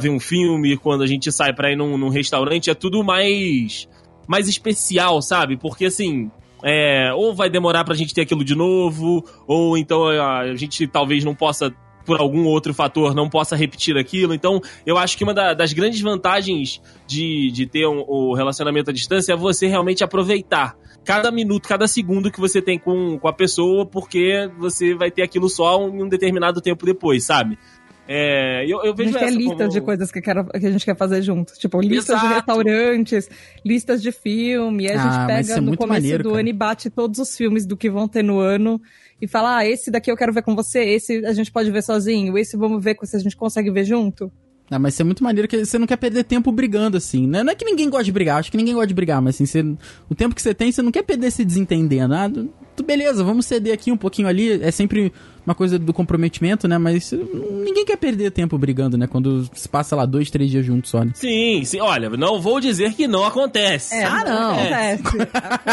ver 0.00 0.08
um 0.08 0.20
filme, 0.20 0.78
quando 0.78 1.02
a 1.02 1.06
gente 1.06 1.30
sai 1.30 1.52
pra 1.52 1.70
ir 1.70 1.76
num, 1.76 1.98
num 1.98 2.08
restaurante, 2.08 2.70
é 2.70 2.74
tudo 2.74 3.04
mais, 3.04 3.86
mais 4.26 4.48
especial, 4.48 5.20
sabe? 5.20 5.58
Porque 5.58 5.84
assim, 5.84 6.30
é, 6.64 7.12
ou 7.14 7.34
vai 7.34 7.50
demorar 7.50 7.84
pra 7.84 7.94
gente 7.94 8.14
ter 8.14 8.22
aquilo 8.22 8.42
de 8.42 8.54
novo, 8.54 9.22
ou 9.46 9.76
então 9.76 10.06
a, 10.08 10.38
a 10.40 10.56
gente 10.56 10.86
talvez 10.86 11.22
não 11.22 11.34
possa, 11.34 11.70
por 12.06 12.18
algum 12.20 12.46
outro 12.46 12.72
fator, 12.72 13.14
não 13.14 13.28
possa 13.28 13.54
repetir 13.54 13.96
aquilo. 13.98 14.32
Então, 14.34 14.60
eu 14.86 14.96
acho 14.96 15.16
que 15.16 15.24
uma 15.24 15.34
da- 15.34 15.52
das 15.52 15.72
grandes 15.74 16.00
vantagens 16.00 16.80
de, 17.06 17.50
de 17.52 17.66
ter 17.66 17.86
um, 17.86 18.02
o 18.08 18.34
relacionamento 18.34 18.90
à 18.90 18.92
distância 18.92 19.34
é 19.34 19.36
você 19.36 19.66
realmente 19.66 20.02
aproveitar 20.02 20.74
cada 21.04 21.30
minuto, 21.30 21.68
cada 21.68 21.86
segundo 21.86 22.30
que 22.30 22.40
você 22.40 22.62
tem 22.62 22.78
com, 22.78 23.18
com 23.18 23.28
a 23.28 23.32
pessoa, 23.32 23.84
porque 23.84 24.50
você 24.58 24.94
vai 24.94 25.10
ter 25.10 25.20
aquilo 25.20 25.50
só 25.50 25.86
em 25.86 26.02
um 26.02 26.08
determinado 26.08 26.62
tempo 26.62 26.86
depois, 26.86 27.24
sabe? 27.24 27.58
É, 28.06 28.64
eu, 28.68 28.82
eu 28.84 28.92
A 28.92 28.94
vejo 28.94 29.10
gente 29.10 29.18
tem 29.18 29.28
essa 29.28 29.36
listas 29.38 29.56
como- 29.58 29.70
de 29.70 29.80
coisas 29.80 30.12
que, 30.12 30.20
quero- 30.20 30.44
que 30.46 30.66
a 30.66 30.70
gente 30.70 30.84
quer 30.84 30.96
fazer 30.96 31.22
junto. 31.22 31.54
Tipo, 31.54 31.80
listas 31.80 32.20
de 32.20 32.26
Exato. 32.26 32.34
restaurantes, 32.34 33.30
listas 33.64 34.02
de 34.02 34.12
filme. 34.12 34.86
Aí 34.88 34.94
a 34.94 35.00
Ah, 35.00 35.02
gente 35.04 35.12
mas 35.12 35.40
isso 35.46 35.52
é 35.52 35.54
pega 35.54 35.60
no 35.62 35.66
muito 35.68 35.78
começo 35.78 35.94
maneiro, 36.02 36.22
do 36.22 36.28
cara. 36.30 36.40
ano 36.40 36.48
e 36.48 36.52
bate 36.52 36.90
todos 36.90 37.18
os 37.18 37.34
filmes 37.36 37.64
do 37.64 37.76
que 37.76 37.88
vão 37.88 38.06
ter 38.06 38.22
no 38.22 38.38
ano. 38.38 38.80
E 39.22 39.26
fala, 39.26 39.56
ah, 39.58 39.66
esse 39.66 39.90
daqui 39.90 40.10
eu 40.10 40.16
quero 40.16 40.32
ver 40.34 40.42
com 40.42 40.54
você, 40.54 40.80
esse 40.84 41.24
a 41.24 41.32
gente 41.32 41.50
pode 41.50 41.70
ver 41.70 41.82
sozinho, 41.82 42.36
esse 42.36 42.56
vamos 42.58 42.82
ver 42.84 42.96
se 43.04 43.16
a 43.16 43.20
gente 43.20 43.36
consegue 43.36 43.70
ver 43.70 43.84
junto. 43.84 44.30
Ah, 44.70 44.78
mas 44.78 44.94
isso 44.94 45.02
é 45.02 45.04
muito 45.04 45.22
maneiro 45.24 45.46
que 45.48 45.64
você 45.64 45.78
não 45.78 45.86
quer 45.86 45.96
perder 45.96 46.24
tempo 46.24 46.50
brigando, 46.52 46.96
assim. 46.96 47.26
Né? 47.26 47.42
Não 47.42 47.52
é 47.52 47.54
que 47.54 47.64
ninguém 47.64 47.88
gosta 47.88 48.04
de 48.04 48.12
brigar, 48.12 48.38
acho 48.38 48.50
que 48.50 48.56
ninguém 48.56 48.74
gosta 48.74 48.86
de 48.88 48.94
brigar, 48.94 49.20
mas 49.22 49.34
assim, 49.36 49.46
você, 49.46 49.62
o 50.10 50.14
tempo 50.14 50.34
que 50.34 50.42
você 50.42 50.52
tem, 50.54 50.70
você 50.72 50.82
não 50.82 50.90
quer 50.90 51.02
perder 51.04 51.30
se 51.30 51.44
desentendendo. 51.44 52.14
Ah, 52.14 52.28
beleza, 52.82 53.22
vamos 53.22 53.46
ceder 53.46 53.72
aqui 53.74 53.92
um 53.92 53.96
pouquinho 53.96 54.26
ali. 54.28 54.62
É 54.62 54.70
sempre 54.70 55.12
uma 55.46 55.54
coisa 55.54 55.78
do 55.78 55.92
comprometimento, 55.92 56.66
né? 56.66 56.78
Mas 56.78 57.12
ninguém 57.12 57.84
quer 57.84 57.96
perder 57.96 58.30
tempo 58.30 58.56
brigando, 58.58 58.96
né? 58.96 59.06
Quando 59.06 59.48
se 59.54 59.68
passa 59.68 59.94
lá 59.94 60.06
dois, 60.06 60.30
três 60.30 60.50
dias 60.50 60.64
juntos 60.64 60.90
só, 60.90 61.04
né? 61.04 61.12
Sim, 61.14 61.62
sim. 61.64 61.80
Olha, 61.80 62.08
não 62.10 62.40
vou 62.40 62.60
dizer 62.60 62.94
que 62.94 63.06
não 63.06 63.24
acontece. 63.24 63.94
Ah, 63.94 64.24
não. 64.24 64.50
Acontece. 64.54 65.02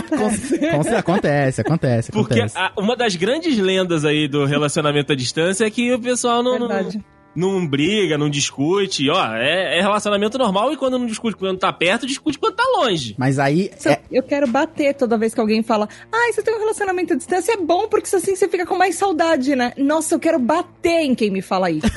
Com- 0.10 0.96
acontece, 0.98 1.62
acontece, 1.62 2.12
Porque 2.12 2.34
acontece. 2.34 2.58
a- 2.58 2.72
uma 2.77 2.96
das 2.96 3.15
grandes 3.15 3.58
lendas 3.58 4.05
aí 4.05 4.27
do 4.27 4.46
relacionamento 4.46 5.13
à 5.13 5.15
distância 5.15 5.65
é 5.65 5.70
que 5.72 5.93
o 5.93 6.00
pessoal 6.00 6.43
não, 6.43 6.60
Verdade. 6.60 6.98
não 6.98 7.20
briga, 7.67 8.17
não 8.17 8.29
discute. 8.29 9.09
Ó, 9.09 9.35
é, 9.35 9.77
é 9.77 9.81
relacionamento 9.81 10.38
normal 10.38 10.73
e 10.73 10.77
quando 10.77 10.97
não 10.97 11.05
discute 11.05 11.35
quando 11.35 11.57
tá 11.57 11.71
perto, 11.71 12.05
discute 12.05 12.38
quando 12.38 12.55
tá 12.55 12.63
longe. 12.77 13.15
Mas 13.17 13.39
aí, 13.39 13.71
é, 13.85 14.00
Eu 14.11 14.23
quero 14.23 14.47
bater 14.47 14.93
toda 14.93 15.17
vez 15.17 15.33
que 15.33 15.39
alguém 15.39 15.63
fala, 15.63 15.88
ai, 16.11 16.33
você 16.33 16.41
tem 16.41 16.53
um 16.53 16.59
relacionamento 16.59 17.13
à 17.13 17.15
distância, 17.15 17.53
é 17.53 17.57
bom 17.57 17.88
porque 17.88 18.13
assim 18.15 18.35
você 18.35 18.47
fica 18.47 18.65
com 18.65 18.77
mais 18.77 18.95
saudade, 18.95 19.55
né? 19.55 19.73
Nossa, 19.77 20.15
eu 20.15 20.19
quero 20.19 20.39
bater 20.39 21.01
em 21.01 21.15
quem 21.15 21.29
me 21.29 21.41
fala 21.41 21.71
isso. 21.71 21.88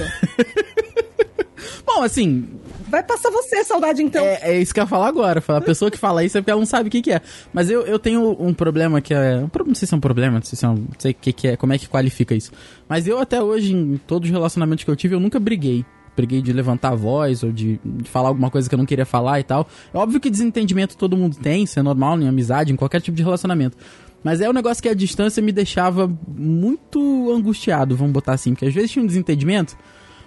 bom, 1.84 2.02
assim, 2.02 2.48
Vai 2.94 3.02
passar 3.02 3.28
você 3.28 3.64
saudade 3.64 4.00
então. 4.04 4.24
É, 4.24 4.52
é 4.52 4.60
isso 4.60 4.72
que 4.72 4.78
eu 4.78 4.84
ia 4.84 4.86
falar 4.86 5.08
agora. 5.08 5.42
A 5.48 5.60
pessoa 5.60 5.90
que 5.90 5.98
fala 5.98 6.22
isso 6.22 6.38
é 6.38 6.40
porque 6.40 6.50
ela 6.52 6.60
não 6.60 6.66
sabe 6.66 6.86
o 6.86 6.92
que, 6.92 7.02
que 7.02 7.10
é. 7.10 7.20
Mas 7.52 7.68
eu, 7.68 7.80
eu 7.82 7.98
tenho 7.98 8.36
um 8.40 8.54
problema 8.54 9.00
que 9.00 9.12
é. 9.12 9.40
Não 9.66 9.74
sei 9.74 9.88
se 9.88 9.92
é 9.92 9.96
um 9.96 10.00
problema, 10.00 10.36
não 10.36 10.42
sei, 10.42 10.56
se 10.56 10.64
é 10.64 10.68
um, 10.68 10.74
não 10.74 10.86
sei 10.96 11.10
o 11.10 11.14
que, 11.14 11.32
que 11.32 11.48
é, 11.48 11.56
como 11.56 11.72
é 11.72 11.78
que 11.78 11.88
qualifica 11.88 12.36
isso. 12.36 12.52
Mas 12.88 13.08
eu 13.08 13.18
até 13.18 13.42
hoje, 13.42 13.74
em 13.74 13.96
todos 13.96 14.28
os 14.28 14.32
relacionamentos 14.32 14.84
que 14.84 14.90
eu 14.92 14.94
tive, 14.94 15.16
eu 15.16 15.18
nunca 15.18 15.40
briguei. 15.40 15.84
Briguei 16.14 16.40
de 16.40 16.52
levantar 16.52 16.90
a 16.90 16.94
voz 16.94 17.42
ou 17.42 17.50
de, 17.50 17.80
de 17.84 18.08
falar 18.08 18.28
alguma 18.28 18.48
coisa 18.48 18.68
que 18.68 18.74
eu 18.76 18.78
não 18.78 18.86
queria 18.86 19.04
falar 19.04 19.40
e 19.40 19.42
tal. 19.42 19.66
É 19.92 19.98
óbvio 19.98 20.20
que 20.20 20.30
desentendimento 20.30 20.96
todo 20.96 21.16
mundo 21.16 21.36
tem, 21.36 21.64
isso 21.64 21.76
é 21.80 21.82
normal 21.82 22.16
em 22.20 22.28
amizade, 22.28 22.72
em 22.72 22.76
qualquer 22.76 23.00
tipo 23.00 23.16
de 23.16 23.24
relacionamento. 23.24 23.76
Mas 24.22 24.40
é 24.40 24.48
um 24.48 24.52
negócio 24.52 24.80
que 24.80 24.88
a 24.88 24.94
distância 24.94 25.42
me 25.42 25.50
deixava 25.50 26.08
muito 26.28 27.32
angustiado, 27.32 27.96
vamos 27.96 28.12
botar 28.12 28.34
assim. 28.34 28.52
Porque 28.52 28.66
às 28.66 28.72
vezes 28.72 28.92
tinha 28.92 29.02
um 29.02 29.06
desentendimento. 29.08 29.76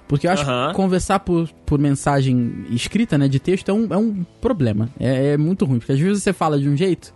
Porque 0.08 0.26
eu 0.26 0.32
acho 0.32 0.46
que 0.46 0.74
conversar 0.74 1.20
por, 1.20 1.50
por 1.66 1.78
mensagem 1.78 2.66
escrita, 2.70 3.18
né, 3.18 3.28
de 3.28 3.40
texto, 3.40 3.70
é 3.70 3.74
um, 3.74 3.88
é 3.90 3.98
um 3.98 4.24
problema. 4.40 4.90
É, 5.00 5.34
é 5.34 5.38
muito 5.38 5.66
ruim. 5.66 5.80
Porque 5.80 5.92
às 5.92 6.00
vezes 6.00 6.24
você 6.24 6.32
fala 6.32 6.58
de 6.60 6.70
um 6.70 6.78
jeito, 6.78 7.14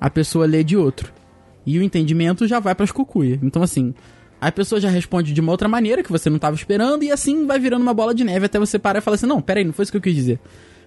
a 0.00 0.10
pessoa 0.10 0.46
lê 0.46 0.62
de 0.62 0.76
outro. 0.76 1.12
E 1.64 1.78
o 1.78 1.82
entendimento 1.82 2.46
já 2.46 2.60
vai 2.60 2.74
pras 2.74 2.92
cucuia. 2.92 3.38
Então, 3.42 3.62
assim, 3.62 3.94
a 4.40 4.50
pessoa 4.50 4.80
já 4.80 4.90
responde 4.90 5.32
de 5.32 5.40
uma 5.40 5.52
outra 5.52 5.68
maneira 5.68 6.02
que 6.02 6.10
você 6.10 6.28
não 6.28 6.38
tava 6.38 6.56
esperando, 6.56 7.04
e 7.04 7.12
assim 7.12 7.46
vai 7.46 7.58
virando 7.60 7.82
uma 7.82 7.94
bola 7.94 8.12
de 8.12 8.24
neve 8.24 8.46
até 8.46 8.58
você 8.58 8.78
parar 8.78 8.98
e 8.98 9.02
falar 9.02 9.14
assim: 9.14 9.26
não, 9.26 9.40
peraí, 9.40 9.64
não 9.64 9.72
foi 9.72 9.84
isso 9.84 9.92
que 9.92 9.98
eu 9.98 10.02
quis 10.02 10.14
dizer. 10.14 10.40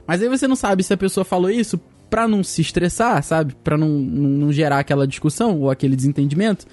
Mas 0.05 0.21
aí 0.21 0.27
você 0.27 0.47
não 0.47 0.55
sabe 0.55 0.83
se 0.83 0.93
a 0.93 0.97
pessoa 0.97 1.23
falou 1.23 1.49
isso 1.49 1.79
pra 2.09 2.27
não 2.27 2.43
se 2.43 2.61
estressar, 2.61 3.23
sabe? 3.23 3.55
Pra 3.63 3.77
não, 3.77 3.87
não, 3.87 4.29
não 4.29 4.51
gerar 4.51 4.79
aquela 4.79 5.07
discussão 5.07 5.59
ou 5.59 5.71
aquele 5.71 5.95
desentendimento. 5.95 6.65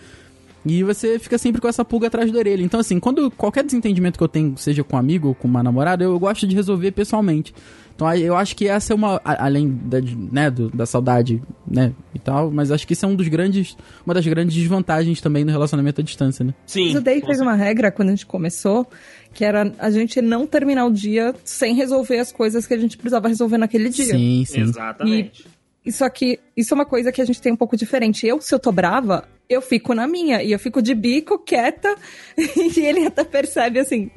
E 0.64 0.82
você 0.84 1.18
fica 1.18 1.36
sempre 1.38 1.60
com 1.60 1.66
essa 1.68 1.84
pulga 1.84 2.06
atrás 2.06 2.30
da 2.30 2.38
orelha. 2.38 2.62
Então, 2.62 2.78
assim, 2.78 3.00
quando 3.00 3.30
qualquer 3.32 3.64
desentendimento 3.64 4.16
que 4.16 4.22
eu 4.22 4.28
tenho, 4.28 4.56
seja 4.56 4.84
com 4.84 4.94
um 4.96 4.98
amigo 4.98 5.28
ou 5.28 5.34
com 5.34 5.48
uma 5.48 5.62
namorada, 5.62 6.04
eu 6.04 6.16
gosto 6.18 6.46
de 6.46 6.54
resolver 6.54 6.92
pessoalmente. 6.92 7.52
Então, 7.94 8.12
eu 8.14 8.34
acho 8.36 8.56
que 8.56 8.66
essa 8.68 8.92
é 8.92 8.96
uma. 8.96 9.20
Além 9.24 9.68
da, 9.68 9.98
né, 10.00 10.50
do- 10.50 10.70
da 10.70 10.86
saudade, 10.86 11.42
né, 11.66 11.92
e 12.14 12.18
tal, 12.18 12.50
mas 12.50 12.70
acho 12.70 12.86
que 12.86 12.94
isso 12.94 13.04
é 13.04 13.08
um 13.08 13.14
dos 13.14 13.28
grandes. 13.28 13.76
Uma 14.06 14.14
das 14.14 14.26
grandes 14.26 14.54
desvantagens 14.56 15.20
também 15.20 15.44
no 15.44 15.50
relacionamento 15.50 16.00
à 16.00 16.04
distância, 16.04 16.44
né? 16.44 16.54
Sim. 16.66 16.86
Mas 16.86 16.96
o 16.96 17.00
Day 17.00 17.20
fez 17.20 17.40
uma 17.40 17.54
regra 17.54 17.90
quando 17.90 18.08
a 18.08 18.12
gente 18.12 18.24
começou, 18.26 18.86
que 19.34 19.44
era 19.44 19.72
a 19.78 19.90
gente 19.90 20.22
não 20.22 20.46
terminar 20.46 20.86
o 20.86 20.90
dia 20.92 21.34
sem 21.44 21.74
resolver 21.74 22.18
as 22.18 22.32
coisas 22.32 22.66
que 22.66 22.72
a 22.74 22.78
gente 22.78 22.96
precisava 22.96 23.28
resolver 23.28 23.58
naquele 23.58 23.88
dia. 23.88 24.06
Sim, 24.16 24.44
sim. 24.46 24.60
Exatamente. 24.62 25.44
Isso 25.84 26.04
aqui, 26.04 26.38
isso 26.56 26.72
é 26.72 26.76
uma 26.76 26.86
coisa 26.86 27.10
que 27.10 27.20
a 27.20 27.24
gente 27.24 27.42
tem 27.42 27.52
um 27.52 27.56
pouco 27.56 27.76
diferente. 27.76 28.24
Eu, 28.26 28.40
se 28.40 28.54
eu 28.54 28.58
tô 28.58 28.70
brava, 28.70 29.24
eu 29.52 29.62
fico 29.62 29.94
na 29.94 30.06
minha. 30.08 30.42
E 30.42 30.52
eu 30.52 30.58
fico 30.58 30.80
de 30.82 30.94
bico, 30.94 31.38
quieta. 31.38 31.94
E 32.36 32.80
ele 32.80 33.06
até 33.06 33.22
percebe, 33.24 33.78
assim, 33.78 34.10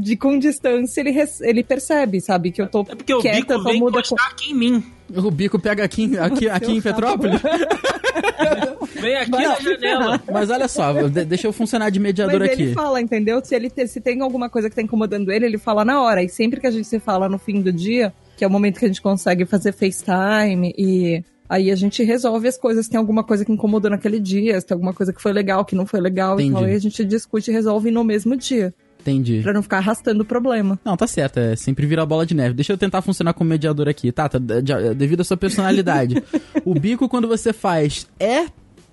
de 0.00 0.16
com 0.16 0.38
distância, 0.38 1.00
ele, 1.00 1.14
ele 1.42 1.62
percebe, 1.64 2.20
sabe? 2.20 2.50
Que 2.50 2.60
eu 2.62 2.66
tô 2.68 2.80
É 2.82 2.94
porque 2.94 3.14
o 3.14 3.20
quieta, 3.20 3.56
bico 3.58 3.62
vem 3.64 3.80
muda. 3.80 3.98
encostar 3.98 4.30
aqui 4.30 4.52
em 4.52 4.54
mim. 4.54 4.84
O 5.14 5.30
bico 5.30 5.58
pega 5.58 5.84
aqui, 5.84 6.04
em- 6.04 6.18
aqui, 6.18 6.48
aqui 6.50 6.72
em 6.72 6.80
Petrópolis. 6.82 7.40
Vem 9.00 9.16
aqui 9.16 9.30
na 9.30 9.54
janela. 9.60 10.20
Mas 10.32 10.50
olha 10.50 10.66
só, 10.68 10.92
de- 11.08 11.24
deixa 11.24 11.46
eu 11.46 11.52
funcionar 11.52 11.90
de 11.90 11.98
Mas 12.00 12.08
mediador 12.08 12.42
ele 12.42 12.52
aqui. 12.52 12.72
fala, 12.72 13.00
entendeu? 13.00 13.40
Se 13.44 13.54
ele 13.54 13.70
se 13.86 14.00
tem 14.00 14.20
alguma 14.20 14.48
coisa 14.48 14.68
que 14.68 14.74
tá 14.76 14.82
incomodando 14.82 15.30
ele, 15.30 15.46
ele 15.46 15.58
fala 15.58 15.84
na 15.84 16.02
hora. 16.02 16.22
E 16.22 16.28
sempre 16.28 16.60
que 16.60 16.66
a 16.66 16.70
gente 16.70 16.86
se 16.86 16.98
fala 16.98 17.28
no 17.28 17.38
fim 17.38 17.60
do 17.60 17.72
dia, 17.72 18.12
que 18.36 18.44
é 18.44 18.48
o 18.48 18.50
momento 18.50 18.78
que 18.78 18.84
a 18.84 18.88
gente 18.88 19.00
consegue 19.02 19.44
fazer 19.46 19.72
FaceTime 19.72 20.74
e 20.76 21.22
aí 21.48 21.70
a 21.70 21.76
gente 21.76 22.02
resolve 22.02 22.48
as 22.48 22.58
coisas. 22.58 22.84
Se 22.86 22.90
tem 22.90 22.98
alguma 22.98 23.24
coisa 23.24 23.44
que 23.44 23.52
incomodou 23.52 23.90
naquele 23.90 24.20
dia, 24.20 24.60
se 24.60 24.66
tem 24.66 24.74
alguma 24.74 24.92
coisa 24.92 25.12
que 25.12 25.22
foi 25.22 25.32
legal, 25.32 25.64
que 25.64 25.74
não 25.74 25.86
foi 25.86 26.00
legal 26.00 26.40
e 26.40 26.50
tal. 26.50 26.64
Aí 26.64 26.74
a 26.74 26.78
gente 26.78 27.04
discute 27.04 27.50
e 27.50 27.54
resolve 27.54 27.90
no 27.90 28.04
mesmo 28.04 28.36
dia. 28.36 28.74
Entendi. 29.00 29.40
Pra 29.42 29.52
não 29.52 29.62
ficar 29.62 29.78
arrastando 29.78 30.22
o 30.22 30.26
problema. 30.26 30.78
Não, 30.84 30.96
tá 30.96 31.06
certo, 31.06 31.38
é 31.38 31.56
sempre 31.56 31.86
vira 31.86 32.04
bola 32.04 32.26
de 32.26 32.34
neve. 32.34 32.54
Deixa 32.54 32.72
eu 32.72 32.78
tentar 32.78 33.00
funcionar 33.00 33.32
como 33.32 33.48
mediador 33.48 33.88
aqui, 33.88 34.12
tá? 34.12 34.28
tá 34.28 34.38
de- 34.38 34.94
devido 34.94 35.20
à 35.20 35.24
sua 35.24 35.36
personalidade. 35.36 36.22
o 36.64 36.74
bico, 36.74 37.08
quando 37.08 37.26
você 37.28 37.52
faz, 37.52 38.06
é 38.18 38.46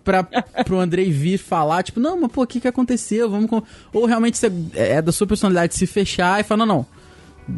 pra, 0.03 0.23
pro 0.63 0.79
Andrei 0.79 1.11
vir 1.11 1.37
falar, 1.37 1.83
tipo, 1.83 1.99
não, 1.99 2.21
mas 2.21 2.31
pô, 2.31 2.43
o 2.43 2.47
que 2.47 2.61
que 2.61 2.67
aconteceu? 2.67 3.29
Vamos 3.29 3.49
com... 3.49 3.61
Ou 3.91 4.05
realmente 4.05 4.37
você, 4.37 4.51
é 4.75 5.01
da 5.01 5.11
sua 5.11 5.27
personalidade 5.27 5.75
se 5.75 5.87
fechar 5.87 6.39
e 6.39 6.43
falar, 6.43 6.65
não, 6.65 6.75
não, 6.77 6.85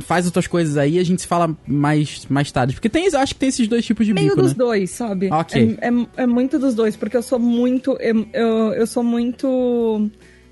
faz 0.02 0.26
as 0.26 0.32
tuas 0.32 0.48
coisas 0.48 0.78
aí 0.78 0.96
e 0.96 1.00
a 1.00 1.04
gente 1.04 1.22
se 1.22 1.28
fala 1.28 1.56
mais, 1.66 2.26
mais 2.28 2.52
tarde. 2.52 2.74
Porque 2.74 2.90
tem, 2.90 3.08
acho 3.08 3.34
que 3.34 3.40
tem 3.40 3.50
esses 3.50 3.68
dois 3.68 3.86
tipos 3.86 4.06
de 4.06 4.14
Meio 4.14 4.30
bico, 4.30 4.42
dos 4.42 4.52
né? 4.52 4.58
dois, 4.58 4.90
sabe? 4.92 5.32
Ok. 5.32 5.78
É, 5.80 5.88
é, 5.88 6.24
é 6.24 6.28
muito 6.28 6.60
dos 6.60 6.76
dois, 6.76 6.96
porque 6.96 7.16
eu 7.16 7.24
sou 7.24 7.40
muito. 7.40 7.98
Eu, 8.00 8.28
eu, 8.74 8.88
sou 8.88 9.04
muito 9.04 10.10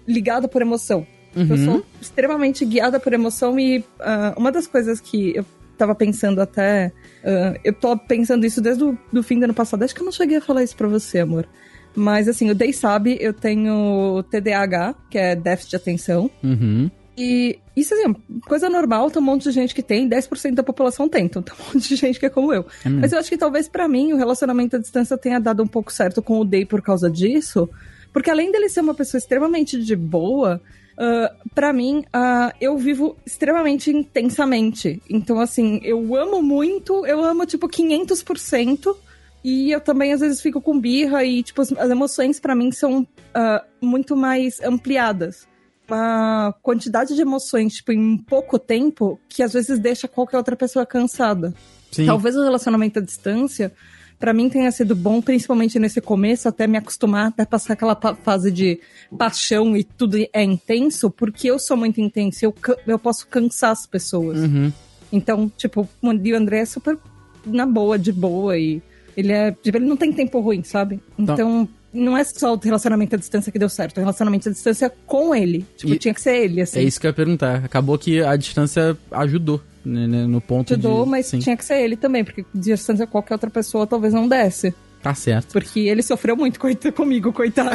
ligada 0.07 0.47
por 0.47 0.61
emoção. 0.61 1.05
Uhum. 1.35 1.47
Eu 1.49 1.57
sou 1.57 1.85
extremamente 2.01 2.65
guiada 2.65 2.99
por 2.99 3.11
emoção 3.11 3.59
e 3.59 3.83
ah, 3.99 4.33
uma 4.37 4.51
das 4.51 4.67
coisas 4.67 5.01
que 5.01 5.35
eu 5.35 5.45
tava 5.77 5.93
pensando 5.93 6.41
até. 6.41 6.91
ah, 7.23 7.59
eu 7.63 7.73
tô 7.73 7.97
pensando 7.97 8.45
isso 8.45 8.61
desde 8.61 8.83
o 8.83 8.97
do 9.11 9.21
fim 9.21 9.39
do 9.39 9.43
ano 9.43 9.53
passado. 9.53 9.83
Acho 9.83 9.93
que 9.93 10.01
eu 10.01 10.05
não 10.05 10.11
cheguei 10.11 10.37
a 10.37 10.41
falar 10.41 10.63
isso 10.63 10.75
pra 10.75 10.87
você, 10.87 11.19
amor. 11.19 11.47
Mas 11.95 12.27
assim, 12.27 12.49
o 12.49 12.55
Day 12.55 12.73
sabe, 12.73 13.17
eu 13.21 13.33
tenho 13.33 14.21
TDAH, 14.29 14.95
que 15.09 15.17
é 15.17 15.35
déficit 15.35 15.71
de 15.71 15.75
atenção. 15.77 16.29
Uhum. 16.43 16.91
E 17.17 17.59
isso 17.75 17.93
assim, 17.93 18.13
coisa 18.47 18.69
normal, 18.69 19.09
tem 19.09 19.21
um 19.21 19.25
monte 19.25 19.43
de 19.43 19.51
gente 19.51 19.73
que 19.73 19.81
tem, 19.81 20.09
10% 20.09 20.53
da 20.53 20.63
população 20.63 21.07
tem, 21.07 21.25
então 21.25 21.41
tem 21.41 21.53
um 21.53 21.73
monte 21.73 21.87
de 21.87 21.95
gente 21.95 22.19
que 22.19 22.25
é 22.25 22.29
como 22.29 22.53
eu. 22.53 22.65
É. 22.83 22.89
Mas 22.89 23.13
eu 23.13 23.19
acho 23.19 23.29
que 23.29 23.37
talvez 23.37 23.67
pra 23.69 23.87
mim 23.87 24.11
o 24.11 24.17
relacionamento 24.17 24.75
à 24.75 24.79
distância 24.79 25.17
tenha 25.17 25.39
dado 25.39 25.63
um 25.63 25.67
pouco 25.67 25.93
certo 25.93 26.21
com 26.21 26.39
o 26.39 26.45
Day 26.45 26.65
por 26.65 26.81
causa 26.81 27.09
disso, 27.09 27.69
Porque 28.11 28.29
além 28.29 28.51
dele 28.51 28.69
ser 28.69 28.81
uma 28.81 28.93
pessoa 28.93 29.19
extremamente 29.19 29.81
de 29.81 29.95
boa, 29.95 30.61
uh, 30.97 31.49
para 31.53 31.71
mim, 31.73 31.99
uh, 31.99 32.53
eu 32.59 32.77
vivo 32.77 33.17
extremamente 33.25 33.91
intensamente. 33.91 35.01
Então, 35.09 35.39
assim, 35.39 35.79
eu 35.83 36.15
amo 36.15 36.41
muito, 36.41 37.05
eu 37.05 37.23
amo, 37.23 37.45
tipo, 37.45 37.67
500%. 37.67 38.95
E 39.43 39.71
eu 39.71 39.79
também, 39.79 40.11
às 40.11 40.21
vezes, 40.21 40.41
fico 40.41 40.59
com 40.59 40.79
birra 40.79 41.23
e, 41.23 41.43
tipo, 41.43 41.61
as, 41.61 41.71
as 41.73 41.89
emoções 41.89 42.39
para 42.39 42.55
mim 42.55 42.71
são 42.71 43.01
uh, 43.01 43.65
muito 43.79 44.15
mais 44.15 44.59
ampliadas. 44.61 45.47
Uma 45.87 46.55
quantidade 46.63 47.13
de 47.15 47.21
emoções, 47.21 47.75
tipo, 47.75 47.91
em 47.91 48.17
pouco 48.17 48.57
tempo, 48.57 49.19
que 49.29 49.43
às 49.43 49.53
vezes 49.53 49.77
deixa 49.77 50.07
qualquer 50.07 50.37
outra 50.37 50.55
pessoa 50.55 50.85
cansada. 50.85 51.53
Sim. 51.91 52.05
Talvez 52.05 52.35
o 52.35 52.43
relacionamento 52.43 52.99
à 52.99 53.01
distância, 53.01 53.71
para 54.19 54.33
mim, 54.33 54.49
tenha 54.49 54.71
sido 54.71 54.95
bom, 54.95 55.21
principalmente 55.21 55.77
nesse 55.77 56.01
começo, 56.01 56.47
até 56.47 56.65
me 56.67 56.77
acostumar, 56.77 57.27
até 57.27 57.45
passar 57.45 57.73
aquela 57.73 57.95
fase 58.23 58.51
de 58.51 58.79
paixão 59.17 59.75
e 59.75 59.83
tudo 59.83 60.17
é 60.33 60.43
intenso, 60.43 61.11
porque 61.11 61.49
eu 61.49 61.59
sou 61.59 61.75
muito 61.75 61.99
intenso, 61.99 62.45
eu, 62.45 62.55
eu 62.87 62.97
posso 62.97 63.27
cansar 63.27 63.71
as 63.71 63.85
pessoas. 63.85 64.39
Uhum. 64.39 64.71
Então, 65.11 65.51
tipo, 65.55 65.87
o 66.01 66.09
André 66.09 66.59
é 66.59 66.65
super 66.65 66.97
na 67.45 67.65
boa, 67.65 67.99
de 67.99 68.11
boa, 68.11 68.57
e 68.57 68.81
ele 69.15 69.31
é. 69.31 69.51
Tipo, 69.51 69.77
ele 69.77 69.85
não 69.85 69.97
tem 69.97 70.11
tempo 70.11 70.39
ruim, 70.39 70.63
sabe? 70.63 70.99
Então. 71.17 71.67
Não 71.95 72.17
é 72.17 72.23
só 72.23 72.53
o 72.53 72.59
relacionamento 72.59 73.15
à 73.15 73.17
distância 73.17 73.51
que 73.51 73.57
deu 73.57 73.69
certo, 73.69 73.97
o 73.97 73.99
relacionamento 74.01 74.49
à 74.49 74.51
distância 74.51 74.91
com 75.05 75.33
ele. 75.33 75.65
Tipo, 75.77 75.93
E- 75.93 75.97
tinha 75.97 76.13
que 76.13 76.21
ser 76.21 76.35
ele, 76.43 76.61
assim. 76.61 76.79
É 76.79 76.83
isso 76.83 76.99
que 76.99 77.07
eu 77.07 77.09
ia 77.09 77.13
perguntar. 77.13 77.63
Acabou 77.65 77.97
que 77.97 78.21
a 78.21 78.35
distância 78.35 78.97
ajudou, 79.11 79.61
né, 79.83 80.05
né, 80.07 80.25
no 80.25 80.41
ponto 80.41 80.73
Ajudou, 80.73 81.05
de... 81.05 81.09
mas 81.11 81.25
Sim, 81.27 81.39
tinha 81.39 81.55
que 81.57 81.63
ser 81.65 81.81
ele 81.81 81.95
também, 81.95 82.23
porque 82.23 82.45
distância 82.53 83.07
qualquer 83.07 83.33
outra 83.35 83.49
pessoa 83.49 83.87
talvez 83.87 84.13
não 84.13 84.27
desse. 84.27 84.73
tá 85.01 85.13
certo. 85.13 85.53
Porque 85.53 85.81
ele 85.81 86.01
sofreu 86.01 86.35
muito 86.35 86.59
coita- 86.59 86.91
comigo, 86.91 87.31
coitado, 87.31 87.69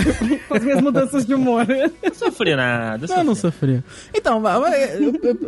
com 0.48 0.54
as 0.54 0.62
minhas 0.64 0.80
mudanças 0.80 1.24
de 1.24 1.32
humor. 1.34 1.66
Não 1.66 2.14
sofri 2.14 2.56
nada. 2.56 3.06
Eu 3.08 3.24
não 3.24 3.34
sofri. 3.34 3.82
Então, 4.14 4.42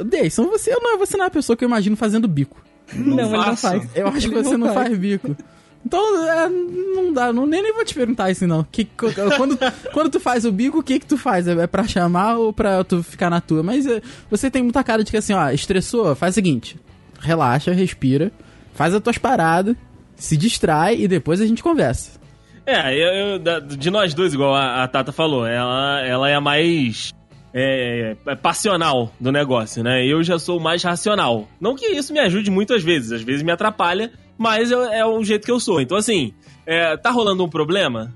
Deison, 0.06 0.48
você, 0.48 0.72
eu 0.72 0.80
não, 0.80 0.98
você 0.98 1.16
não 1.16 1.24
é 1.24 1.28
a 1.28 1.30
pessoa 1.30 1.56
que 1.56 1.64
eu 1.64 1.68
imagino 1.68 1.96
fazendo 1.96 2.28
bico. 2.28 2.62
Não, 2.94 3.18
ele 3.18 3.36
não 3.36 3.56
faz. 3.56 3.88
Eu 3.94 4.06
acho 4.08 4.28
que 4.28 4.34
você 4.34 4.56
não 4.56 4.72
faz 4.72 4.96
bico. 4.96 5.36
Então, 5.84 6.28
é, 6.28 6.48
não 6.48 7.12
dá, 7.12 7.32
não, 7.32 7.46
nem, 7.46 7.62
nem 7.62 7.72
vou 7.74 7.84
te 7.84 7.94
perguntar 7.94 8.30
isso, 8.30 8.46
não. 8.46 8.64
Que, 8.70 8.84
quando, 8.84 9.58
quando 9.92 10.10
tu 10.10 10.20
faz 10.20 10.44
o 10.44 10.52
bico, 10.52 10.78
o 10.78 10.82
que 10.82 11.00
que 11.00 11.06
tu 11.06 11.18
faz? 11.18 11.46
É 11.48 11.66
pra 11.66 11.84
chamar 11.86 12.36
ou 12.38 12.52
pra 12.52 12.84
tu 12.84 13.02
ficar 13.02 13.28
na 13.28 13.40
tua? 13.40 13.62
Mas 13.62 13.86
é, 13.86 14.00
você 14.30 14.50
tem 14.50 14.62
muita 14.62 14.82
cara 14.84 15.02
de 15.02 15.10
que 15.10 15.16
assim, 15.16 15.32
ó, 15.32 15.50
estressou, 15.50 16.14
faz 16.14 16.34
o 16.34 16.36
seguinte, 16.36 16.76
relaxa, 17.20 17.72
respira, 17.72 18.30
faz 18.74 18.94
as 18.94 19.02
tuas 19.02 19.18
paradas, 19.18 19.76
se 20.16 20.36
distrai 20.36 20.96
e 20.96 21.08
depois 21.08 21.40
a 21.40 21.46
gente 21.46 21.62
conversa. 21.62 22.20
É, 22.64 22.94
eu, 22.94 23.38
eu- 23.44 23.60
de 23.60 23.90
nós 23.90 24.14
dois, 24.14 24.32
igual 24.32 24.54
a, 24.54 24.84
a 24.84 24.88
Tata 24.88 25.10
falou, 25.10 25.44
ela, 25.44 26.00
ela 26.06 26.30
é 26.30 26.34
a 26.36 26.40
mais 26.40 27.12
é, 27.52 28.16
é, 28.24 28.34
passional 28.36 29.12
do 29.20 29.32
negócio, 29.32 29.82
né? 29.82 30.06
Eu 30.06 30.22
já 30.22 30.38
sou 30.38 30.60
mais 30.60 30.80
racional. 30.82 31.48
Não 31.60 31.74
que 31.74 31.86
isso 31.86 32.12
me 32.12 32.20
ajude 32.20 32.52
muito 32.52 32.72
às 32.72 32.84
vezes, 32.84 33.10
às 33.10 33.22
vezes 33.22 33.42
me 33.42 33.50
atrapalha, 33.50 34.12
mas 34.38 34.70
eu- 34.70 34.84
é 34.84 35.04
o 35.06 35.22
jeito 35.24 35.44
que 35.44 35.50
eu 35.50 35.60
sou. 35.60 35.80
Então, 35.80 35.96
assim, 35.96 36.32
é, 36.66 36.96
tá 36.96 37.10
rolando 37.10 37.44
um 37.44 37.48
problema? 37.48 38.12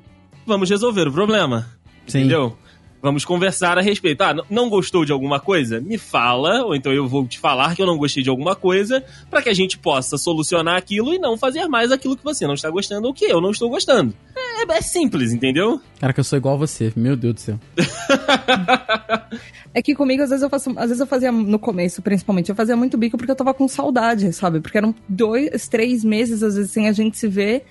Vamos 0.47 0.71
resolver 0.71 1.09
o 1.09 1.13
problema. 1.13 1.67
Sim. 2.07 2.21
Entendeu? 2.21 2.57
Vamos 3.07 3.25
conversar 3.25 3.79
a 3.79 3.81
respeito. 3.81 4.21
Ah, 4.23 4.35
não 4.51 4.69
gostou 4.69 5.05
de 5.05 5.13
alguma 5.13 5.39
coisa? 5.39 5.81
Me 5.81 5.97
fala, 5.97 6.65
ou 6.65 6.75
então 6.75 6.93
eu 6.93 7.07
vou 7.07 7.25
te 7.25 7.39
falar 7.39 7.77
que 7.77 7.81
eu 7.81 7.87
não 7.87 7.97
gostei 7.97 8.21
de 8.21 8.29
alguma 8.29 8.57
coisa, 8.57 9.01
pra 9.31 9.41
que 9.41 9.49
a 9.49 9.55
gente 9.55 9.79
possa 9.79 10.19
solucionar 10.19 10.77
aquilo 10.77 11.15
e 11.15 11.19
não 11.21 11.39
fazer 11.39 11.69
mais 11.69 11.93
aquilo 11.93 12.17
que 12.17 12.25
você 12.25 12.49
não 12.49 12.55
está 12.55 12.69
gostando 12.69 13.07
ou 13.07 13.15
que 13.15 13.25
eu 13.25 13.41
não 13.41 13.53
estou 13.53 13.71
gostando. 13.71 14.13
É, 14.37 14.63
é 14.77 14.83
simples, 14.83 15.33
entendeu? 15.33 15.81
Cara, 16.01 16.13
que 16.13 16.19
eu 16.19 16.25
sou 16.25 16.37
igual 16.37 16.57
a 16.57 16.59
você, 16.59 16.93
meu 16.97 17.15
Deus 17.15 17.35
do 17.35 17.41
céu. 17.41 17.61
É 19.77 19.83
que 19.83 19.95
comigo, 19.95 20.23
às 20.23 20.31
vezes, 20.31 20.43
eu 20.43 20.49
faço. 20.49 20.71
Às 20.71 20.87
vezes 20.87 21.01
eu 21.01 21.07
fazia, 21.07 21.31
no 21.31 21.59
começo, 21.59 22.01
principalmente, 22.01 22.49
eu 22.49 22.55
fazia 22.55 22.75
muito 22.75 22.97
bico 22.97 23.19
porque 23.19 23.31
eu 23.31 23.37
tava 23.37 23.53
com 23.53 23.69
saudade, 23.69 24.33
sabe? 24.33 24.59
Porque 24.59 24.79
eram 24.79 24.95
dois, 25.07 25.69
três 25.69 26.03
meses, 26.03 26.43
às 26.43 26.57
vezes, 26.57 26.71
sem 26.71 26.89
a 26.89 26.93
gente 26.93 27.19
se 27.19 27.29
ver. 27.29 27.67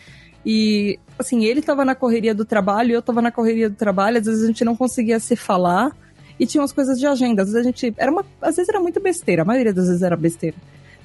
E, 0.46 1.00
assim, 1.18 1.44
ele 1.44 1.62
tava 1.62 1.84
na 1.84 1.96
correria 1.96 2.36
do 2.36 2.46
trabalho, 2.46 2.92
eu 2.92 3.02
tava 3.02 3.22
na 3.22 3.32
correria 3.32 3.70
do 3.70 3.76
trabalho, 3.76 4.20
às 4.20 4.26
vezes 4.26 4.44
a 4.44 4.48
gente 4.48 4.64
não 4.64 4.76
conseguia 4.76 5.20
se 5.20 5.36
falar. 5.36 5.92
E 6.40 6.46
tinha 6.46 6.62
umas 6.62 6.74
coisas 6.74 7.00
de 7.00 7.08
agenda. 7.08 7.42
Às 7.42 7.50
vezes 7.50 7.62
a 7.62 7.64
gente. 7.64 7.94
Era 7.98 8.12
uma, 8.12 8.26
às 8.42 8.56
vezes 8.58 8.70
era 8.70 8.80
muito 8.80 9.00
besteira, 9.00 9.42
a 9.42 9.46
maioria 9.46 9.74
das 9.74 9.88
vezes 9.88 10.02
era 10.02 10.16
besteira. 10.16 10.56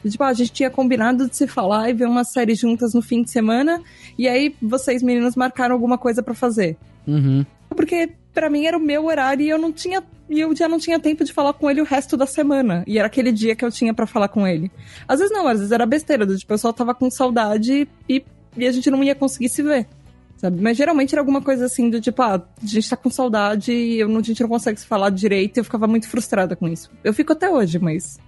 Tipo, 0.09 0.25
a 0.25 0.33
gente 0.33 0.53
tinha 0.53 0.71
combinado 0.71 1.29
de 1.29 1.37
se 1.37 1.47
falar 1.47 1.91
e 1.91 1.93
ver 1.93 2.07
uma 2.07 2.25
série 2.25 2.55
juntas 2.55 2.95
no 2.95 3.03
fim 3.03 3.23
de 3.23 3.31
semana. 3.31 3.83
E 4.19 4.27
aí 4.27 4.55
vocês, 4.61 5.03
meninos, 5.03 5.37
marcaram 5.37 5.75
alguma 5.75 5.99
coisa 5.99 6.23
pra 6.23 6.35
fazer. 6.35 6.77
Uhum. 7.07 7.45
Porque 7.69 8.11
pra 8.33 8.49
mim 8.49 8.65
era 8.65 8.77
o 8.77 8.81
meu 8.81 9.07
horário 9.07 9.45
e 9.45 9.49
eu 9.49 9.59
não 9.59 9.73
tinha. 9.73 10.03
E 10.29 10.41
eu 10.41 10.55
já 10.55 10.69
não 10.69 10.79
tinha 10.79 10.99
tempo 10.99 11.25
de 11.25 11.33
falar 11.33 11.53
com 11.53 11.69
ele 11.71 11.81
o 11.81 11.85
resto 11.85 12.17
da 12.17 12.25
semana. 12.25 12.83
E 12.87 12.99
era 12.99 13.07
aquele 13.07 13.33
dia 13.33 13.55
que 13.55 13.65
eu 13.65 13.71
tinha 13.71 13.93
pra 13.93 14.07
falar 14.07 14.29
com 14.29 14.47
ele. 14.47 14.71
Às 15.07 15.19
vezes 15.19 15.35
não, 15.35 15.47
às 15.47 15.59
vezes 15.59 15.73
era 15.73 15.85
besteira, 15.85 16.25
do 16.25 16.37
tipo, 16.37 16.53
eu 16.53 16.59
só 16.59 16.73
tava 16.73 16.95
com 16.95 17.11
saudade 17.11 17.89
e, 18.09 18.25
e 18.57 18.67
a 18.67 18.73
gente 18.73 18.91
não 18.91 19.03
ia 19.05 19.15
conseguir 19.15 19.49
se 19.49 19.63
ver. 19.63 19.87
Sabe? 20.37 20.59
Mas 20.63 20.77
geralmente 20.79 21.13
era 21.13 21.21
alguma 21.21 21.43
coisa 21.43 21.67
assim 21.67 21.91
do 21.91 22.01
tipo, 22.01 22.23
ah, 22.23 22.37
a 22.63 22.67
gente 22.67 22.89
tá 22.89 22.97
com 22.97 23.11
saudade 23.11 23.73
e 23.73 24.01
eu 24.01 24.09
não- 24.09 24.21
a 24.21 24.23
gente 24.23 24.41
não 24.41 24.49
consegue 24.49 24.81
se 24.81 24.87
falar 24.87 25.11
direito 25.11 25.59
e 25.59 25.61
eu 25.61 25.65
ficava 25.65 25.87
muito 25.87 26.09
frustrada 26.09 26.57
com 26.57 26.67
isso. 26.67 26.91
Eu 27.05 27.13
fico 27.13 27.33
até 27.35 27.51
hoje, 27.51 27.79
mas. 27.79 28.19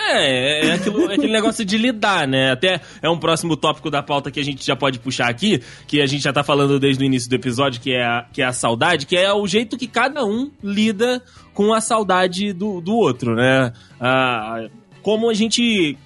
É, 0.00 0.66
é, 0.68 0.72
aquilo- 0.74 1.10
é 1.10 1.14
aquele 1.14 1.32
negócio 1.32 1.64
de 1.64 1.76
lidar, 1.78 2.26
né? 2.26 2.52
Até 2.52 2.80
é 3.02 3.08
um 3.10 3.18
próximo 3.18 3.56
tópico 3.56 3.90
da 3.90 4.00
pauta 4.02 4.30
que 4.30 4.38
a 4.38 4.44
gente 4.44 4.64
já 4.64 4.74
pode 4.76 4.98
puxar 5.00 5.28
aqui, 5.28 5.60
que 5.88 6.00
a 6.00 6.06
gente 6.06 6.22
já 6.22 6.32
tá 6.32 6.42
falando 6.44 6.78
desde 6.78 7.02
o 7.02 7.06
início 7.06 7.28
do 7.28 7.34
episódio, 7.36 7.80
que 7.80 7.92
é 7.92 8.04
a, 8.04 8.26
que 8.32 8.40
é 8.42 8.44
a 8.44 8.52
saudade, 8.52 9.06
que 9.06 9.16
é 9.16 9.32
o 9.32 9.44
jeito 9.46 9.76
que 9.76 9.86
cada 9.88 10.24
um 10.24 10.50
lida 10.62 11.22
com 11.52 11.72
a 11.74 11.80
saudade 11.80 12.52
do, 12.52 12.80
do 12.80 12.94
outro, 12.96 13.34
né? 13.34 13.72
Ah, 14.00 14.66
como 15.02 15.28
a 15.30 15.34
gente 15.34 15.96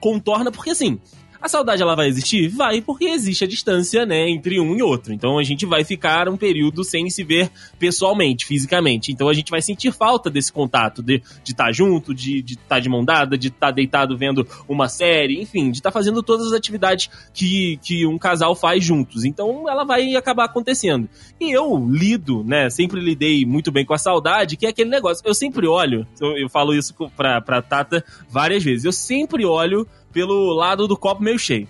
contorna, 0.00 0.50
porque 0.52 0.70
assim. 0.70 0.98
A 1.44 1.48
saudade 1.48 1.82
ela 1.82 1.94
vai 1.94 2.08
existir? 2.08 2.48
Vai, 2.48 2.80
porque 2.80 3.04
existe 3.04 3.44
a 3.44 3.46
distância, 3.46 4.06
né, 4.06 4.30
entre 4.30 4.58
um 4.58 4.74
e 4.74 4.82
outro. 4.82 5.12
Então 5.12 5.38
a 5.38 5.42
gente 5.42 5.66
vai 5.66 5.84
ficar 5.84 6.26
um 6.26 6.38
período 6.38 6.82
sem 6.82 7.10
se 7.10 7.22
ver 7.22 7.50
pessoalmente, 7.78 8.46
fisicamente. 8.46 9.12
Então 9.12 9.28
a 9.28 9.34
gente 9.34 9.50
vai 9.50 9.60
sentir 9.60 9.92
falta 9.92 10.30
desse 10.30 10.50
contato, 10.50 11.02
de 11.02 11.20
estar 11.46 11.70
junto, 11.70 12.14
de 12.14 12.42
estar 12.48 12.80
de 12.80 12.88
mão 12.88 13.04
dada, 13.04 13.36
de 13.36 13.48
estar 13.48 13.72
deitado 13.72 14.16
vendo 14.16 14.48
uma 14.66 14.88
série, 14.88 15.38
enfim, 15.38 15.70
de 15.70 15.76
estar 15.76 15.90
fazendo 15.90 16.22
todas 16.22 16.46
as 16.46 16.54
atividades 16.54 17.10
que, 17.34 17.78
que 17.82 18.06
um 18.06 18.16
casal 18.16 18.56
faz 18.56 18.82
juntos. 18.82 19.22
Então 19.22 19.68
ela 19.68 19.84
vai 19.84 20.16
acabar 20.16 20.46
acontecendo. 20.46 21.10
E 21.38 21.52
eu 21.52 21.76
lido, 21.90 22.42
né, 22.42 22.70
sempre 22.70 22.98
lidei 23.02 23.44
muito 23.44 23.70
bem 23.70 23.84
com 23.84 23.92
a 23.92 23.98
saudade, 23.98 24.56
que 24.56 24.64
é 24.64 24.70
aquele 24.70 24.88
negócio. 24.88 25.22
Eu 25.26 25.34
sempre 25.34 25.66
olho, 25.66 26.06
eu, 26.18 26.38
eu 26.38 26.48
falo 26.48 26.74
isso 26.74 26.94
pra, 27.14 27.38
pra 27.42 27.60
Tata 27.60 28.02
várias 28.30 28.64
vezes, 28.64 28.86
eu 28.86 28.92
sempre 28.92 29.44
olho 29.44 29.86
pelo 30.14 30.54
lado 30.54 30.88
do 30.88 30.96
copo 30.96 31.22
meio 31.22 31.38
cheio. 31.38 31.68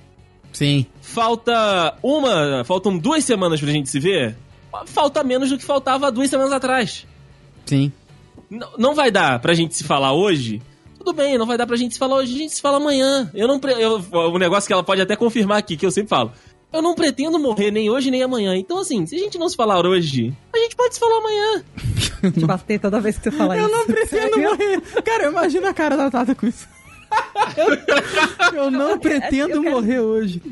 Sim. 0.52 0.86
Falta 1.02 1.96
uma. 2.00 2.62
Faltam 2.64 2.96
duas 2.96 3.24
semanas 3.24 3.60
pra 3.60 3.70
gente 3.72 3.90
se 3.90 3.98
ver. 3.98 4.36
Falta 4.86 5.24
menos 5.24 5.50
do 5.50 5.58
que 5.58 5.64
faltava 5.64 6.12
duas 6.12 6.30
semanas 6.30 6.52
atrás. 6.52 7.04
Sim. 7.66 7.90
N- 8.50 8.64
não 8.78 8.94
vai 8.94 9.10
dar 9.10 9.40
pra 9.40 9.54
gente 9.54 9.74
se 9.74 9.82
falar 9.82 10.12
hoje? 10.12 10.62
Tudo 10.98 11.12
bem, 11.12 11.36
não 11.36 11.46
vai 11.46 11.58
dar 11.58 11.66
pra 11.66 11.76
gente 11.76 11.94
se 11.94 11.98
falar 11.98 12.16
hoje, 12.16 12.34
a 12.34 12.38
gente 12.38 12.54
se 12.54 12.62
fala 12.62 12.76
amanhã. 12.76 13.30
Eu 13.34 13.48
não. 13.48 13.60
Eu... 13.78 14.04
O 14.32 14.38
negócio 14.38 14.66
que 14.66 14.72
ela 14.72 14.82
pode 14.84 15.00
até 15.00 15.16
confirmar 15.16 15.58
aqui, 15.58 15.76
que 15.76 15.84
eu 15.86 15.90
sempre 15.90 16.08
falo. 16.10 16.32
Eu 16.72 16.82
não 16.82 16.94
pretendo 16.94 17.38
morrer 17.38 17.70
nem 17.70 17.88
hoje 17.88 18.10
nem 18.10 18.22
amanhã. 18.22 18.56
Então, 18.56 18.78
assim, 18.78 19.06
se 19.06 19.14
a 19.14 19.18
gente 19.18 19.38
não 19.38 19.48
se 19.48 19.54
falar 19.56 19.86
hoje, 19.86 20.32
a 20.52 20.58
gente 20.58 20.74
pode 20.74 20.94
se 20.94 21.00
falar 21.00 21.18
amanhã. 21.18 21.64
De 22.34 22.44
bater 22.46 22.80
toda 22.80 23.00
vez 23.00 23.16
que 23.18 23.24
você 23.24 23.30
fala 23.30 23.56
Eu 23.56 23.66
isso. 23.66 23.76
não 23.76 23.86
pretendo 23.86 24.34
Sério? 24.34 24.42
morrer. 24.50 24.80
Cara, 25.04 25.26
imagina 25.28 25.68
a 25.70 25.74
cara 25.74 25.96
da 25.96 26.10
Tata 26.10 26.34
com 26.34 26.46
isso. 26.46 26.66
Eu 28.54 28.70
não 28.70 28.98
pretendo 28.98 29.52
eu 29.54 29.62
quero- 29.62 29.70
morrer 29.74 30.00
hoje. 30.00 30.42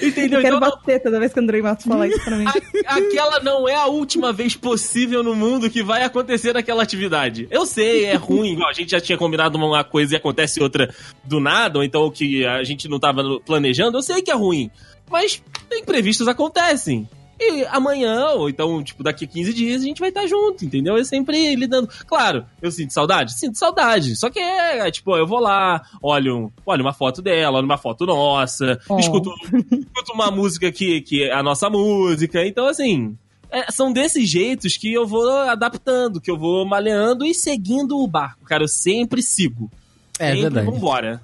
Entendeu? 0.00 0.38
Eu 0.38 0.42
quero 0.42 0.56
Então, 0.56 0.60
não- 0.60 0.60
bater 0.60 1.02
toda 1.02 1.18
vez 1.18 1.32
que 1.32 1.40
o 1.40 1.42
Andrei 1.42 1.60
Matos 1.60 1.84
fala 1.84 2.06
isso 2.06 2.22
pra 2.22 2.36
mim. 2.36 2.44
A- 2.46 2.94
aquela 2.96 3.40
não 3.40 3.68
é 3.68 3.74
a 3.74 3.86
última 3.86 4.32
vez 4.32 4.54
possível 4.54 5.20
no 5.22 5.34
mundo 5.34 5.68
que 5.68 5.82
vai 5.82 6.04
acontecer 6.04 6.56
aquela 6.56 6.82
atividade. 6.84 7.48
Eu 7.50 7.66
sei, 7.66 8.04
é 8.04 8.14
ruim, 8.14 8.56
a 8.64 8.72
gente 8.72 8.92
já 8.92 9.00
tinha 9.00 9.18
combinado 9.18 9.58
uma 9.58 9.82
coisa 9.82 10.14
e 10.14 10.16
acontece 10.16 10.62
outra 10.62 10.94
do 11.24 11.40
nada, 11.40 11.78
ou 11.78 11.84
então 11.84 12.08
que 12.10 12.46
a 12.46 12.62
gente 12.62 12.88
não 12.88 13.00
tava 13.00 13.22
planejando, 13.44 13.98
eu 13.98 14.02
sei 14.02 14.22
que 14.22 14.30
é 14.30 14.34
ruim. 14.34 14.70
Mas 15.10 15.42
imprevistos 15.72 16.28
acontecem. 16.28 17.08
E 17.42 17.64
amanhã, 17.70 18.26
ou 18.32 18.50
então, 18.50 18.82
tipo, 18.84 19.02
daqui 19.02 19.24
a 19.24 19.28
15 19.28 19.54
dias, 19.54 19.80
a 19.80 19.84
gente 19.86 19.98
vai 19.98 20.10
estar 20.10 20.26
junto, 20.26 20.62
entendeu? 20.64 20.98
Eu 20.98 21.04
sempre 21.06 21.54
lidando. 21.56 21.88
Claro, 22.06 22.44
eu 22.60 22.70
sinto 22.70 22.92
saudade? 22.92 23.32
Sinto 23.32 23.56
saudade. 23.56 24.14
Só 24.16 24.28
que 24.28 24.38
é, 24.38 24.86
é, 24.86 24.90
tipo, 24.90 25.16
eu 25.16 25.26
vou 25.26 25.40
lá, 25.40 25.82
olho, 26.02 26.52
olho 26.66 26.82
uma 26.82 26.92
foto 26.92 27.22
dela, 27.22 27.56
olho 27.56 27.64
uma 27.64 27.78
foto 27.78 28.04
nossa, 28.04 28.78
Oh. 28.90 28.98
escuto, 28.98 29.30
escuto 29.42 30.12
uma 30.12 30.30
música 30.30 30.70
que, 30.70 31.00
que 31.00 31.24
é 31.24 31.32
a 31.32 31.42
nossa 31.42 31.70
música. 31.70 32.44
Então, 32.46 32.66
assim, 32.66 33.16
é, 33.50 33.72
são 33.72 33.90
desses 33.90 34.28
jeitos 34.28 34.76
que 34.76 34.92
eu 34.92 35.06
vou 35.06 35.30
adaptando, 35.30 36.20
que 36.20 36.30
eu 36.30 36.36
vou 36.36 36.66
maleando 36.66 37.24
e 37.24 37.32
seguindo 37.34 37.98
o 37.98 38.06
barco. 38.06 38.44
Cara, 38.44 38.64
eu 38.64 38.68
sempre 38.68 39.22
sigo. 39.22 39.70
É 40.18 40.26
sempre 40.26 40.42
verdade. 40.42 40.66
Vambora. 40.66 41.22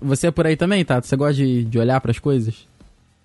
Você 0.00 0.28
é 0.28 0.30
por 0.30 0.46
aí 0.46 0.56
também, 0.56 0.84
Tata? 0.84 1.06
Você 1.06 1.16
gosta 1.16 1.34
de, 1.34 1.64
de 1.64 1.78
olhar 1.78 2.00
pras 2.00 2.18
coisas? 2.18 2.66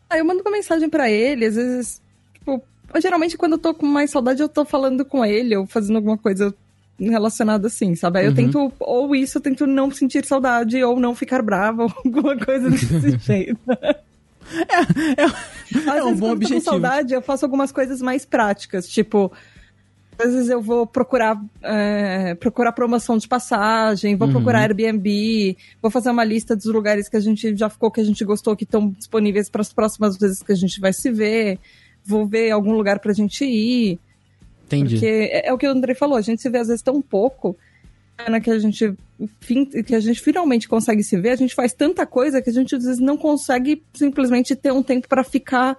Aí 0.09 0.19
eu 0.19 0.25
mando 0.25 0.41
uma 0.41 0.51
mensagem 0.51 0.89
pra 0.89 1.09
ele, 1.09 1.45
às 1.45 1.55
vezes, 1.55 2.01
tipo, 2.33 2.61
Geralmente, 2.99 3.37
quando 3.37 3.51
eu 3.53 3.57
tô 3.59 3.71
com 3.73 3.85
mais 3.85 4.09
saudade, 4.09 4.41
eu 4.41 4.49
tô 4.49 4.65
falando 4.65 5.05
com 5.05 5.23
ele 5.23 5.55
ou 5.55 5.67
fazendo 5.67 5.97
alguma 5.97 6.17
coisa 6.17 6.51
relacionada 6.99 7.67
assim, 7.67 7.95
sabe? 7.95 8.17
Aí 8.19 8.25
eu 8.25 8.29
Uhum. 8.31 8.35
tento, 8.35 8.73
ou 8.79 9.15
isso, 9.15 9.37
eu 9.37 9.41
tento 9.41 9.67
não 9.67 9.91
sentir 9.91 10.25
saudade, 10.25 10.83
ou 10.83 10.99
não 10.99 11.13
ficar 11.13 11.43
brava, 11.43 11.83
ou 11.85 11.93
alguma 12.03 12.35
coisa 12.35 12.67
desse 12.71 13.17
jeito. 13.21 13.59
É, 15.17 15.23
Às 15.23 15.97
é 15.99 16.03
um 16.03 16.05
vezes, 16.05 16.19
bom 16.19 16.29
quando 16.29 16.41
eu 16.41 16.49
tô 16.49 16.55
com 16.55 16.59
objetivo. 16.59 16.61
saudade, 16.61 17.13
eu 17.13 17.21
faço 17.21 17.45
algumas 17.45 17.71
coisas 17.71 18.01
mais 18.01 18.25
práticas, 18.25 18.87
tipo. 18.87 19.31
Às 20.19 20.33
vezes 20.33 20.49
eu 20.49 20.61
vou 20.61 20.85
procurar, 20.85 21.41
é, 21.61 22.35
procurar 22.35 22.73
promoção 22.73 23.17
de 23.17 23.25
passagem, 23.27 24.17
vou 24.17 24.27
Uhum. 24.27 24.33
procurar 24.33 24.59
Airbnb, 24.63 25.55
vou 25.81 25.89
fazer 25.89 26.09
uma 26.09 26.25
lista 26.25 26.55
dos 26.57 26.65
lugares 26.65 27.07
que 27.07 27.15
a 27.15 27.21
gente 27.21 27.55
já 27.55 27.69
ficou, 27.69 27.89
que 27.89 28.01
a 28.01 28.03
gente 28.03 28.25
gostou, 28.25 28.53
que 28.55 28.65
estão 28.65 28.89
disponíveis 28.89 29.49
para 29.49 29.61
as 29.61 29.71
próximas 29.71 30.17
vezes 30.17 30.43
que 30.43 30.51
a 30.51 30.55
gente 30.55 30.79
vai 30.81 30.91
se 30.91 31.09
ver. 31.09 31.57
Vou 32.05 32.25
ver 32.25 32.51
algum 32.51 32.73
lugar 32.73 32.99
pra 32.99 33.13
gente 33.13 33.45
ir. 33.45 33.97
Entendi. 34.65 34.95
Porque 34.95 35.05
é, 35.07 35.47
é 35.47 35.53
o 35.53 35.57
que 35.57 35.65
o 35.65 35.71
André 35.71 35.93
falou, 35.93 36.17
a 36.17 36.21
gente 36.21 36.41
se 36.41 36.49
vê 36.49 36.57
às 36.57 36.67
vezes 36.67 36.81
tão 36.81 37.01
pouco, 37.01 37.55
na 38.29 38.41
que 38.41 38.51
a 38.51 38.59
gente 38.59 38.93
que 39.85 39.95
a 39.95 39.99
gente 39.99 40.19
finalmente 40.21 40.67
consegue 40.67 41.01
se 41.03 41.17
ver, 41.17 41.29
a 41.31 41.35
gente 41.35 41.55
faz 41.55 41.73
tanta 41.73 42.05
coisa 42.05 42.41
que 42.41 42.49
a 42.49 42.53
gente 42.53 42.75
às 42.75 42.83
vezes 42.83 42.99
não 42.99 43.17
consegue 43.17 43.81
simplesmente 43.93 44.55
ter 44.55 44.71
um 44.73 44.83
tempo 44.83 45.07
pra 45.07 45.23
ficar 45.23 45.77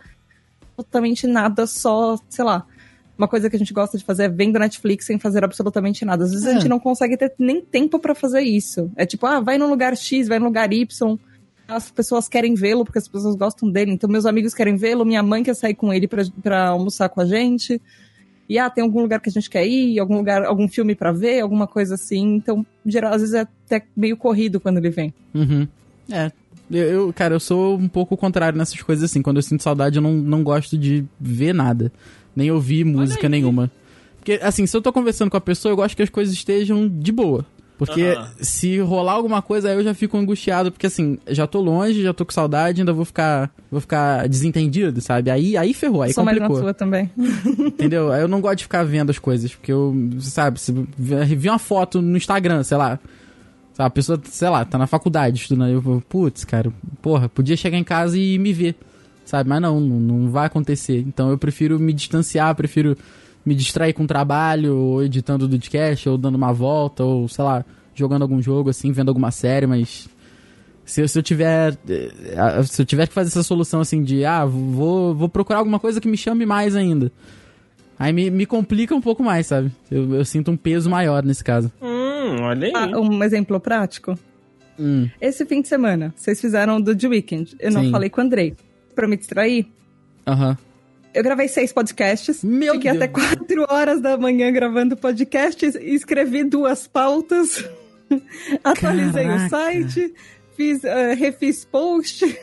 absolutamente 0.73 1.27
nada 1.27 1.67
só, 1.67 2.19
sei 2.29 2.45
lá. 2.45 2.67
Uma 3.21 3.29
coisa 3.29 3.51
que 3.51 3.57
a 3.57 3.59
gente 3.59 3.75
gosta 3.75 3.99
de 3.99 4.05
fazer 4.05 4.23
é 4.25 4.29
vendo 4.31 4.59
Netflix 4.59 5.05
sem 5.05 5.19
fazer 5.19 5.45
absolutamente 5.45 6.07
nada. 6.07 6.25
Às 6.25 6.31
vezes 6.31 6.47
a 6.47 6.53
É. 6.53 6.55
gente 6.55 6.69
não 6.71 6.81
consegue 6.81 7.19
ter 7.19 7.35
nem 7.39 7.61
tempo 7.61 7.99
pra 7.99 8.15
fazer 8.15 8.41
isso. 8.41 8.91
É 8.97 9.05
tipo, 9.05 9.27
ah, 9.27 9.41
vai 9.41 9.59
no 9.59 9.69
lugar 9.69 9.95
X, 9.95 10.27
vai 10.27 10.39
no 10.39 10.47
lugar 10.47 10.73
Y. 10.73 11.19
As 11.69 11.91
pessoas 11.91 12.31
querem 12.31 12.55
vê-lo 12.55 12.83
porque 12.83 12.99
as 12.99 13.07
pessoas 13.07 13.37
gostam 13.37 13.71
dele. 13.71 13.93
Então, 13.93 14.09
meus 14.09 14.25
amigos 14.25 14.55
querem 14.55 14.75
vê-lo, 14.75 15.05
minha 15.05 15.23
mãe 15.23 15.43
quer 15.43 15.55
sair 15.55 15.75
com 15.75 15.93
ele 15.93 16.09
pra, 16.09 16.25
pra 16.43 16.69
almoçar 16.69 17.11
com 17.11 17.21
a 17.21 17.27
gente. 17.27 17.79
E 18.49 18.59
ah, 18.59 18.71
tem 18.71 18.83
algum 18.83 19.03
lugar 19.03 19.21
que 19.21 19.29
a 19.29 19.33
gente 19.33 19.51
quer 19.51 19.67
ir, 19.67 19.99
algum 20.01 20.17
lugar, 20.17 20.43
algum 20.47 20.67
filme 20.67 20.95
pra 20.95 21.13
ver, 21.13 21.41
alguma 21.41 21.67
coisa 21.67 21.97
assim. 21.97 22.37
Então, 22.37 22.65
geral, 22.87 23.13
às 23.13 23.21
vezes 23.21 23.35
é 23.35 23.41
até 23.67 23.85
meio 23.95 24.17
corrido 24.17 24.59
quando 24.59 24.79
ele 24.79 24.89
vem. 24.89 25.13
Uhum. 25.35 25.69
É. 26.11 26.33
Eu, 26.71 27.13
cara, 27.13 27.35
eu 27.35 27.41
sou 27.41 27.77
um 27.77 27.87
pouco 27.89 28.15
o 28.15 28.19
contrário 28.19 28.57
nessas 28.57 28.81
coisas 28.81 29.05
assim. 29.05 29.21
Quando 29.21 29.37
eu 29.37 29.43
sinto 29.43 29.63
saudade, 29.63 29.97
eu 29.97 30.03
não, 30.03 30.15
não 30.15 30.43
gosto 30.43 30.79
de 30.79 31.05
ver 31.21 31.53
nada. 31.53 31.93
Nem 32.35 32.51
ouvir 32.51 32.85
música 32.85 33.29
nenhuma. 33.29 33.71
Porque, 34.17 34.39
assim, 34.43 34.67
se 34.67 34.77
eu 34.77 34.83
tô 34.83 34.93
conversando 34.93 35.31
com 35.31 35.37
a 35.37 35.41
pessoa, 35.41 35.73
eu 35.73 35.77
gosto 35.77 35.97
que 35.97 36.03
as 36.03 36.11
coisas 36.11 36.35
estejam 36.35 36.89
de 36.89 37.11
boa. 37.11 37.45
Porque 37.81 38.15
se 38.43 38.79
rolar 38.79 39.13
alguma 39.13 39.41
coisa, 39.41 39.71
aí 39.71 39.75
eu 39.75 39.83
já 39.83 39.95
fico 39.95 40.19
angustiado, 40.19 40.71
porque 40.71 40.87
assim, 40.87 41.17
já 41.29 41.47
tô 41.47 41.63
longe, 41.63 42.03
já 42.03 42.13
tô 42.13 42.27
com 42.27 42.33
saudade, 42.33 42.83
ainda 42.83 42.93
vou 42.93 43.07
ficar, 43.07 43.51
vou 43.71 43.81
ficar 43.81 44.29
desentendido, 44.29 45.01
sabe? 45.01 45.31
Aí, 45.31 45.57
aí 45.57 45.73
ferrou, 45.73 46.03
aí 46.03 46.13
Sou 46.13 46.23
mais 46.23 46.37
na 46.37 46.47
complicou. 46.47 46.67
sua 46.67 46.75
também. 46.75 47.11
Entendeu? 47.17 48.13
Aí 48.13 48.21
eu 48.21 48.29
não 48.29 48.43
gosto 48.43 48.59
de 48.59 48.65
ficar 48.65 48.83
vendo 48.83 49.09
as 49.09 49.19
coisas, 49.19 49.55
porque 49.55 49.73
eu, 49.73 49.97
sabe, 50.21 50.61
se 50.61 50.71
vi 50.71 51.49
uma 51.49 51.59
foto 51.59 52.03
no 52.03 52.19
Instagram, 52.19 52.63
sei 52.65 52.77
lá. 52.77 52.99
Sabe, 53.73 53.87
a 53.87 53.91
pessoa, 53.91 54.21
sei 54.25 54.51
lá, 54.51 54.63
tá 54.63 54.77
na 54.77 54.87
faculdade 54.87 55.41
estudando. 55.41 55.71
Eu 55.71 55.81
vou, 55.81 56.03
putz, 56.03 56.45
cara, 56.45 56.71
porra, 57.01 57.31
podia 57.31 57.57
chegar 57.57 57.79
em 57.79 57.85
casa 57.85 58.19
e 58.19 58.39
me 58.39 58.53
ver. 58.53 58.77
Sabe? 59.31 59.49
Mas 59.49 59.63
não, 59.63 59.79
não, 59.81 60.01
não 60.01 60.31
vai 60.31 60.47
acontecer. 60.47 60.99
Então 61.07 61.31
eu 61.31 61.39
prefiro 61.39 61.79
me 61.79 61.93
distanciar, 61.93 62.53
prefiro 62.57 62.97
me 63.47 63.55
distrair 63.55 63.93
com 63.93 64.05
trabalho, 64.07 64.77
ou 64.77 65.03
editando 65.05 65.47
o 65.47 65.49
podcast, 65.49 66.09
ou 66.09 66.19
dando 66.19 66.35
uma 66.35 66.53
volta, 66.53 67.05
ou 67.05 67.29
sei 67.29 67.45
lá, 67.45 67.65
jogando 67.95 68.23
algum 68.23 68.43
jogo, 68.43 68.71
assim, 68.71 68.91
vendo 68.91 69.09
alguma 69.09 69.31
série, 69.31 69.67
mas. 69.69 70.09
Se, 70.85 71.01
eu- 71.03 71.07
se 71.09 71.17
eu 71.17 71.23
tiver. 71.23 71.79
eh, 71.89 72.63
Se 72.65 72.83
eu 72.83 72.87
tiver 72.87 73.07
que 73.07 73.13
fazer 73.15 73.29
essa 73.29 73.45
solução 73.45 73.81
assim 73.81 74.03
de, 74.03 74.25
ah, 74.25 74.45
vou, 74.45 75.15
vou 75.15 75.29
procurar 75.29 75.61
alguma 75.61 75.79
coisa 75.79 76.01
que 76.01 76.09
me 76.09 76.17
chame 76.17 76.45
mais 76.45 76.75
ainda. 76.75 77.13
Aí 77.97 78.13
me, 78.13 78.31
me 78.31 78.47
complica 78.47 78.95
um 78.97 79.01
pouco 79.01 79.23
mais, 79.23 79.47
sabe? 79.47 79.71
Eu, 79.91 80.13
eu 80.17 80.25
sinto 80.25 80.51
um 80.51 80.57
peso 80.57 80.91
maior 80.91 81.23
nesse 81.23 81.45
caso. 81.45 81.71
Hum, 81.81 82.43
olha 82.43 82.67
aí. 82.67 82.73
Ah, 82.75 82.99
um 82.99 83.23
exemplo 83.23 83.61
prático. 83.61 84.19
Hum, 84.79 85.09
Esse 85.21 85.47
fim 85.47 85.63
de 85.63 85.69
semana, 85.69 86.13
vocês 86.17 86.41
fizeram 86.41 86.81
do 86.81 86.97
The 86.97 87.07
Weeknd. 87.07 87.55
Eu 87.61 87.71
não 87.71 87.83
Sim. 87.85 87.91
falei 87.93 88.11
com 88.11 88.21
o 88.21 88.25
Andrei. 88.25 88.57
Pra 89.01 89.09
me 89.09 89.17
distrair, 89.17 89.67
aham. 90.27 90.59
eu 91.15 91.23
gravei 91.23 91.49
seis 91.49 91.73
podcasts. 91.73 92.45
Meu 92.45 92.75
Fiquei 92.75 92.93
Deus. 92.93 93.03
até 93.03 93.09
quatro 93.09 93.65
horas 93.71 93.99
da 93.99 94.19
manhã 94.19 94.53
gravando 94.53 94.95
podcasts. 94.95 95.75
Escrevi 95.75 96.45
duas 96.45 96.87
pautas. 96.87 97.65
Atualizei 98.63 99.27
o 99.27 99.49
site. 99.49 100.13
Fiz, 100.55 100.85
eh, 100.85 101.15
refiz 101.15 101.65
post. 101.65 102.39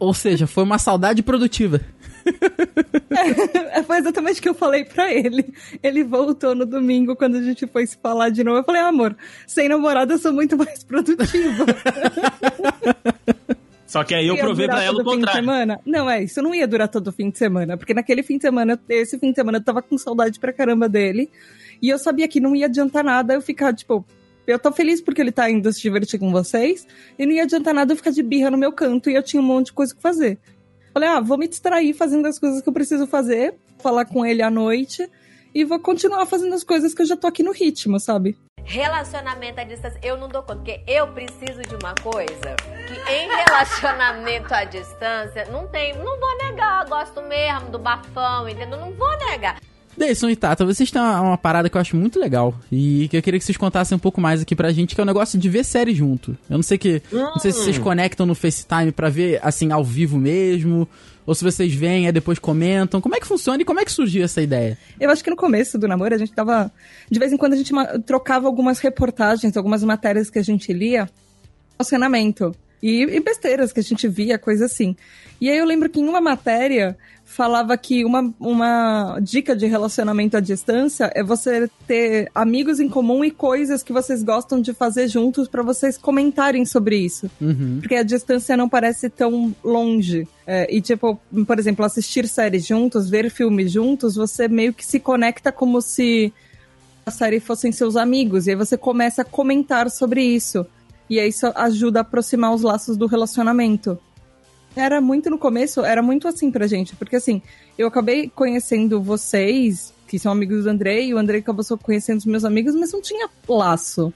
Ou 0.00 0.12
seja, 0.12 0.48
foi 0.48 0.64
uma 0.64 0.78
saudade 0.80 1.22
produtiva. 1.22 1.80
Foi 3.86 3.98
exatamente 3.98 4.40
o 4.40 4.42
que 4.42 4.48
eu 4.48 4.54
falei 4.54 4.84
pra 4.84 5.12
ele. 5.12 5.54
Ele 5.82 6.02
voltou 6.02 6.54
no 6.54 6.66
domingo, 6.66 7.14
quando 7.16 7.36
a 7.36 7.42
gente 7.42 7.66
foi 7.66 7.86
se 7.86 7.96
falar 7.96 8.30
de 8.30 8.42
novo. 8.44 8.58
Eu 8.58 8.64
falei, 8.64 8.80
ah, 8.82 8.88
amor, 8.88 9.16
sem 9.46 9.68
namorada 9.68 10.14
eu 10.14 10.18
sou 10.18 10.32
muito 10.32 10.56
mais 10.56 10.82
produtiva. 10.84 11.64
Só 13.90 14.04
que 14.04 14.14
aí 14.14 14.28
eu 14.28 14.36
provei 14.36 14.68
pra 14.68 14.84
ela 14.84 15.02
o 15.02 15.04
contrário. 15.04 15.42
Não, 15.84 16.08
é, 16.08 16.22
isso 16.22 16.40
não 16.40 16.54
ia 16.54 16.64
durar 16.68 16.86
todo 16.86 17.08
o 17.08 17.12
fim 17.12 17.28
de 17.28 17.36
semana. 17.36 17.76
Porque 17.76 17.92
naquele 17.92 18.22
fim 18.22 18.36
de 18.36 18.42
semana, 18.42 18.80
esse 18.88 19.18
fim 19.18 19.30
de 19.30 19.34
semana, 19.34 19.58
eu 19.58 19.64
tava 19.64 19.82
com 19.82 19.98
saudade 19.98 20.38
pra 20.38 20.52
caramba 20.52 20.88
dele. 20.88 21.28
E 21.82 21.88
eu 21.88 21.98
sabia 21.98 22.28
que 22.28 22.38
não 22.38 22.54
ia 22.54 22.66
adiantar 22.66 23.02
nada 23.02 23.34
eu 23.34 23.42
ficar, 23.42 23.74
tipo, 23.74 24.06
eu 24.46 24.60
tô 24.60 24.70
feliz 24.70 25.00
porque 25.00 25.20
ele 25.20 25.32
tá 25.32 25.50
indo 25.50 25.72
se 25.72 25.82
divertir 25.82 26.20
com 26.20 26.30
vocês. 26.30 26.86
E 27.18 27.26
não 27.26 27.32
ia 27.32 27.42
adiantar 27.42 27.74
nada 27.74 27.92
eu 27.92 27.96
ficar 27.96 28.12
de 28.12 28.22
birra 28.22 28.48
no 28.48 28.56
meu 28.56 28.70
canto 28.70 29.10
e 29.10 29.16
eu 29.16 29.24
tinha 29.24 29.42
um 29.42 29.46
monte 29.46 29.66
de 29.66 29.72
coisa 29.72 29.92
que 29.92 30.00
fazer. 30.00 30.38
Falei, 30.94 31.08
ah, 31.08 31.18
vou 31.18 31.36
me 31.36 31.48
distrair 31.48 31.92
fazendo 31.92 32.26
as 32.28 32.38
coisas 32.38 32.62
que 32.62 32.68
eu 32.68 32.72
preciso 32.72 33.08
fazer, 33.08 33.56
falar 33.82 34.04
com 34.04 34.24
ele 34.24 34.40
à 34.40 34.50
noite. 34.50 35.04
E 35.52 35.64
vou 35.64 35.80
continuar 35.80 36.26
fazendo 36.26 36.54
as 36.54 36.62
coisas 36.62 36.94
que 36.94 37.02
eu 37.02 37.06
já 37.06 37.16
tô 37.16 37.26
aqui 37.26 37.42
no 37.42 37.50
ritmo, 37.50 37.98
sabe? 37.98 38.38
Relacionamento 38.70 39.60
à 39.60 39.64
distância, 39.64 39.98
eu 40.00 40.16
não 40.16 40.28
dou 40.28 40.44
conta, 40.44 40.54
porque 40.54 40.80
eu 40.86 41.08
preciso 41.08 41.60
de 41.62 41.74
uma 41.74 41.92
coisa 41.96 42.54
que 42.86 43.12
em 43.12 43.28
relacionamento 43.28 44.54
à 44.54 44.62
distância 44.62 45.44
não 45.50 45.66
tem, 45.66 45.92
não 45.96 46.20
vou 46.20 46.38
negar, 46.38 46.88
gosto 46.88 47.20
mesmo 47.22 47.68
do 47.70 47.80
bafão, 47.80 48.48
entendeu? 48.48 48.78
Não 48.78 48.92
vou 48.92 49.10
negar. 49.26 49.56
Deison 49.96 50.30
e 50.30 50.36
Tata, 50.36 50.64
vocês 50.64 50.88
têm 50.88 51.02
uma, 51.02 51.20
uma 51.20 51.36
parada 51.36 51.68
que 51.68 51.76
eu 51.76 51.80
acho 51.80 51.96
muito 51.96 52.20
legal 52.20 52.54
e 52.70 53.08
que 53.08 53.16
eu 53.16 53.22
queria 53.22 53.40
que 53.40 53.44
vocês 53.44 53.58
contassem 53.58 53.96
um 53.96 53.98
pouco 53.98 54.20
mais 54.20 54.40
aqui 54.40 54.54
pra 54.54 54.70
gente, 54.70 54.94
que 54.94 55.00
é 55.00 55.02
o 55.02 55.06
negócio 55.06 55.36
de 55.36 55.48
ver 55.48 55.64
série 55.64 55.92
junto. 55.92 56.38
Eu 56.48 56.56
não 56.56 56.62
sei 56.62 56.78
que, 56.78 57.02
não 57.10 57.40
sei 57.40 57.50
se 57.50 57.64
vocês 57.64 57.76
conectam 57.76 58.24
no 58.24 58.36
FaceTime 58.36 58.92
pra 58.92 59.08
ver 59.08 59.40
assim 59.42 59.72
ao 59.72 59.82
vivo 59.82 60.16
mesmo, 60.16 60.88
ou 61.30 61.34
se 61.36 61.44
vocês 61.44 61.72
vêm 61.72 62.08
e 62.08 62.12
depois 62.12 62.40
comentam. 62.40 63.00
Como 63.00 63.14
é 63.14 63.20
que 63.20 63.26
funciona 63.26 63.62
e 63.62 63.64
como 63.64 63.78
é 63.78 63.84
que 63.84 63.92
surgiu 63.92 64.24
essa 64.24 64.42
ideia? 64.42 64.76
Eu 64.98 65.10
acho 65.10 65.22
que 65.22 65.30
no 65.30 65.36
começo 65.36 65.78
do 65.78 65.86
namoro 65.86 66.12
a 66.12 66.18
gente 66.18 66.32
tava. 66.32 66.72
De 67.08 67.20
vez 67.20 67.32
em 67.32 67.36
quando 67.36 67.52
a 67.52 67.56
gente 67.56 67.72
trocava 68.04 68.48
algumas 68.48 68.80
reportagens, 68.80 69.56
algumas 69.56 69.84
matérias 69.84 70.28
que 70.28 70.40
a 70.40 70.42
gente 70.42 70.72
lia, 70.72 71.08
relacionamento. 71.78 72.52
E, 72.82 73.02
e 73.02 73.20
besteiras 73.20 73.72
que 73.72 73.78
a 73.78 73.82
gente 73.82 74.08
via, 74.08 74.40
coisa 74.40 74.64
assim. 74.64 74.96
E 75.40 75.48
aí 75.48 75.56
eu 75.56 75.64
lembro 75.64 75.88
que 75.88 76.00
em 76.00 76.08
uma 76.08 76.20
matéria 76.20 76.98
falava 77.30 77.76
que 77.78 78.04
uma, 78.04 78.34
uma 78.40 79.20
dica 79.22 79.54
de 79.54 79.64
relacionamento 79.64 80.36
à 80.36 80.40
distância 80.40 81.10
é 81.14 81.22
você 81.22 81.70
ter 81.86 82.28
amigos 82.34 82.80
em 82.80 82.88
comum 82.88 83.24
e 83.24 83.30
coisas 83.30 83.84
que 83.84 83.92
vocês 83.92 84.24
gostam 84.24 84.60
de 84.60 84.74
fazer 84.74 85.06
juntos 85.06 85.46
pra 85.46 85.62
vocês 85.62 85.96
comentarem 85.96 86.64
sobre 86.66 86.96
isso. 86.96 87.30
Uhum. 87.40 87.78
Porque 87.80 87.94
a 87.94 88.02
distância 88.02 88.56
não 88.56 88.68
parece 88.68 89.08
tão 89.08 89.54
longe. 89.62 90.26
É, 90.44 90.66
e, 90.74 90.80
tipo, 90.80 91.20
por 91.46 91.58
exemplo, 91.58 91.84
assistir 91.84 92.26
séries 92.26 92.66
juntos, 92.66 93.08
ver 93.08 93.30
filmes 93.30 93.70
juntos, 93.70 94.16
você 94.16 94.48
meio 94.48 94.74
que 94.74 94.84
se 94.84 94.98
conecta 94.98 95.52
como 95.52 95.80
se 95.80 96.32
a 97.06 97.12
série 97.12 97.38
fossem 97.38 97.70
seus 97.70 97.94
amigos. 97.94 98.48
E 98.48 98.50
aí 98.50 98.56
você 98.56 98.76
começa 98.76 99.22
a 99.22 99.24
comentar 99.24 99.88
sobre 99.88 100.20
isso. 100.20 100.66
E 101.08 101.20
aí 101.20 101.28
isso 101.28 101.46
ajuda 101.54 102.00
a 102.00 102.02
aproximar 102.02 102.52
os 102.52 102.62
laços 102.62 102.96
do 102.96 103.06
relacionamento. 103.06 103.96
Era 104.76 105.00
muito 105.00 105.28
no 105.28 105.38
começo, 105.38 105.84
era 105.84 106.02
muito 106.02 106.28
assim 106.28 106.50
pra 106.50 106.66
gente. 106.66 106.94
Porque 106.96 107.16
assim, 107.16 107.42
eu 107.76 107.88
acabei 107.88 108.28
conhecendo 108.28 109.02
vocês, 109.02 109.92
que 110.06 110.18
são 110.18 110.32
amigos 110.32 110.64
do 110.64 110.70
Andrei, 110.70 111.08
e 111.08 111.14
o 111.14 111.18
Andrei 111.18 111.40
acabou 111.40 111.64
conhecendo 111.78 112.18
os 112.18 112.26
meus 112.26 112.44
amigos, 112.44 112.74
mas 112.74 112.92
não 112.92 113.02
tinha 113.02 113.28
laço. 113.48 114.12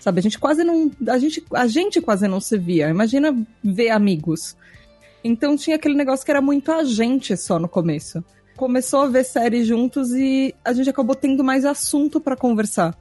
Sabe, 0.00 0.18
a 0.18 0.22
gente 0.22 0.38
quase 0.38 0.64
não. 0.64 0.90
A 1.08 1.18
gente, 1.18 1.44
a 1.52 1.66
gente 1.66 2.00
quase 2.00 2.26
não 2.26 2.40
se 2.40 2.56
via. 2.56 2.88
Imagina 2.88 3.36
ver 3.62 3.90
amigos. 3.90 4.56
Então 5.22 5.56
tinha 5.56 5.76
aquele 5.76 5.94
negócio 5.94 6.24
que 6.24 6.30
era 6.30 6.40
muito 6.40 6.72
a 6.72 6.82
gente 6.84 7.36
só 7.36 7.58
no 7.58 7.68
começo. 7.68 8.24
Começou 8.56 9.02
a 9.02 9.08
ver 9.08 9.24
série 9.24 9.62
juntos 9.64 10.10
e 10.12 10.54
a 10.64 10.72
gente 10.72 10.88
acabou 10.88 11.14
tendo 11.14 11.44
mais 11.44 11.66
assunto 11.66 12.18
pra 12.18 12.36
conversar. 12.36 12.96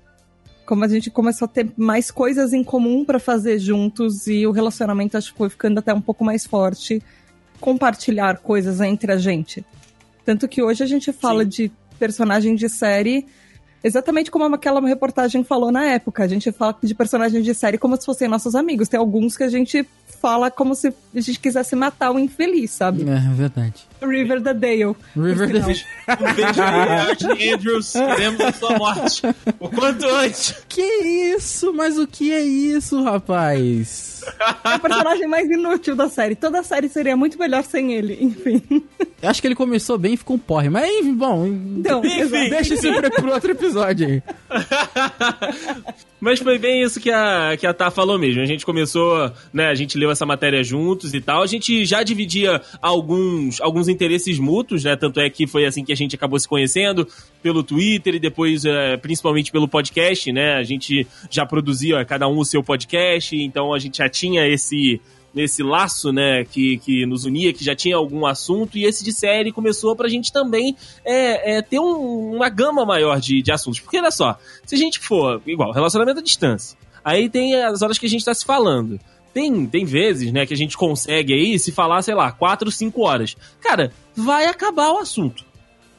Como 0.69 0.85
a 0.85 0.87
gente 0.87 1.09
começou 1.09 1.47
a 1.47 1.49
ter 1.49 1.67
mais 1.75 2.11
coisas 2.11 2.53
em 2.53 2.63
comum 2.63 3.03
pra 3.03 3.17
fazer 3.17 3.57
juntos 3.57 4.27
e 4.27 4.45
o 4.45 4.51
relacionamento 4.51 5.17
acho 5.17 5.31
que 5.31 5.37
foi 5.39 5.49
ficando 5.49 5.79
até 5.79 5.91
um 5.91 5.99
pouco 5.99 6.23
mais 6.23 6.45
forte. 6.45 7.01
Compartilhar 7.59 8.37
coisas 8.37 8.79
entre 8.79 9.11
a 9.11 9.17
gente. 9.17 9.65
Tanto 10.23 10.47
que 10.47 10.61
hoje 10.61 10.83
a 10.83 10.85
gente 10.85 11.11
fala 11.11 11.41
Sim. 11.41 11.49
de 11.49 11.71
personagem 11.97 12.53
de 12.53 12.69
série 12.69 13.25
exatamente 13.83 14.29
como 14.29 14.45
aquela 14.53 14.79
reportagem 14.79 15.43
falou 15.43 15.71
na 15.71 15.85
época. 15.85 16.23
A 16.23 16.27
gente 16.27 16.51
fala 16.51 16.77
de 16.83 16.93
personagens 16.93 17.43
de 17.43 17.55
série 17.55 17.79
como 17.79 17.97
se 17.97 18.05
fossem 18.05 18.27
nossos 18.27 18.53
amigos. 18.53 18.87
Tem 18.87 18.99
alguns 18.99 19.35
que 19.35 19.43
a 19.43 19.49
gente 19.49 19.83
fala 20.21 20.49
como 20.51 20.75
se 20.75 20.87
a 20.87 21.19
gente 21.19 21.39
quisesse 21.39 21.75
matar 21.75 22.11
o 22.11 22.19
infeliz, 22.19 22.71
sabe? 22.71 23.03
É 23.09 23.33
verdade. 23.33 23.87
River 24.01 24.41
the 24.41 24.53
Dale. 24.53 24.95
River 25.15 25.49
No 25.49 25.63
final. 25.63 25.69
the... 25.73 26.23
Um 26.23 26.33
beijo 26.33 26.61
aí, 26.61 27.11
Ashley 27.11 27.53
Andrews. 27.53 27.91
Queremos 27.93 28.41
a 28.41 28.51
sua 28.53 28.77
morte. 28.77 29.21
O 29.59 29.69
quanto 29.69 30.05
antes. 30.07 30.55
Que 30.69 30.81
isso? 31.35 31.73
Mas 31.73 31.97
o 31.97 32.07
que 32.07 32.31
é 32.31 32.41
isso, 32.41 33.03
rapaz? 33.03 34.21
É 34.63 34.75
o 34.75 34.79
personagem 34.79 35.27
mais 35.27 35.49
inútil 35.49 35.95
da 35.95 36.07
série. 36.09 36.35
Toda 36.35 36.59
a 36.59 36.63
série 36.63 36.87
seria 36.89 37.15
muito 37.17 37.37
melhor 37.37 37.63
sem 37.63 37.93
ele, 37.93 38.17
enfim. 38.21 38.61
Eu 39.21 39.29
acho 39.29 39.41
que 39.41 39.47
ele 39.47 39.55
começou 39.55 39.97
bem 39.97 40.13
e 40.13 40.17
ficou 40.17 40.35
um 40.37 40.39
porre. 40.39 40.69
Mas, 40.69 40.89
enfim, 40.89 41.13
bom, 41.13 41.45
Então, 41.47 42.01
Enfim. 42.05 42.49
deixa 42.49 42.73
isso 42.73 42.93
pra- 42.93 43.09
pro 43.11 43.31
outro 43.33 43.51
episódio 43.51 44.07
aí. 44.07 44.23
Mas 46.21 46.39
foi 46.39 46.57
bem 46.57 46.83
isso 46.83 46.99
que 46.99 47.09
a, 47.11 47.55
que 47.57 47.65
a 47.65 47.73
Tá 47.73 47.89
falou 47.89 48.17
mesmo. 48.19 48.41
A 48.41 48.45
gente 48.45 48.65
começou, 48.65 49.31
né? 49.53 49.67
A 49.67 49.75
gente 49.75 49.97
leu 49.99 50.09
essa 50.09 50.25
matéria 50.25 50.63
juntos 50.63 51.13
e 51.13 51.21
tal. 51.21 51.43
A 51.43 51.47
gente 51.47 51.85
já 51.85 52.01
dividia 52.01 52.61
alguns, 52.81 53.61
alguns 53.61 53.87
interesses 53.87 54.39
mútuos, 54.39 54.83
né? 54.83 54.95
Tanto 54.95 55.19
é 55.19 55.29
que 55.29 55.45
foi 55.45 55.65
assim 55.65 55.83
que 55.83 55.91
a 55.91 55.95
gente 55.95 56.15
acabou 56.15 56.39
se 56.39 56.47
conhecendo 56.47 57.07
pelo 57.43 57.61
Twitter 57.61 58.15
e 58.15 58.19
depois, 58.19 58.65
é, 58.65 58.97
principalmente 58.97 59.51
pelo 59.51 59.67
podcast, 59.67 60.31
né? 60.31 60.55
A 60.55 60.63
gente 60.63 61.05
já 61.29 61.45
produzia 61.45 62.03
cada 62.05 62.27
um 62.27 62.39
o 62.39 62.45
seu 62.45 62.63
podcast, 62.63 63.35
então 63.35 63.73
a 63.73 63.79
gente 63.79 63.97
já 63.99 64.09
tinha 64.09 64.47
esse 64.47 64.99
esse 65.35 65.61
laço, 65.61 66.11
né, 66.11 66.43
que, 66.43 66.79
que 66.79 67.05
nos 67.05 67.23
unia, 67.23 67.53
que 67.53 67.63
já 67.63 67.75
tinha 67.75 67.95
algum 67.95 68.25
assunto, 68.25 68.79
e 68.79 68.83
esse 68.83 69.03
de 69.03 69.13
série 69.13 69.51
começou 69.51 69.95
pra 69.95 70.09
gente 70.09 70.33
também 70.33 70.75
é, 71.05 71.57
é, 71.57 71.61
ter 71.61 71.79
um- 71.79 72.35
uma 72.35 72.49
gama 72.49 72.83
maior 72.83 73.19
de, 73.19 73.39
de 73.39 73.51
assuntos. 73.51 73.79
Porque 73.79 73.99
olha 73.99 74.09
só, 74.09 74.39
se 74.65 74.73
a 74.73 74.77
gente 74.77 74.97
for, 74.97 75.39
igual, 75.45 75.71
relacionamento 75.71 76.19
à 76.19 76.23
distância, 76.23 76.75
aí 77.05 77.29
tem 77.29 77.53
as 77.61 77.83
horas 77.83 77.99
que 77.99 78.07
a 78.07 78.09
gente 78.09 78.25
tá 78.25 78.33
se 78.33 78.43
falando. 78.43 78.99
Tem, 79.33 79.65
tem 79.65 79.85
vezes, 79.85 80.31
né, 80.31 80.45
que 80.45 80.53
a 80.53 80.57
gente 80.57 80.77
consegue 80.77 81.33
aí 81.33 81.57
se 81.59 81.71
falar, 81.71 82.01
sei 82.01 82.15
lá, 82.15 82.31
quatro, 82.31 82.71
cinco 82.71 83.01
horas. 83.01 83.35
Cara, 83.61 83.91
vai 84.15 84.45
acabar 84.47 84.91
o 84.91 84.97
assunto. 84.97 85.45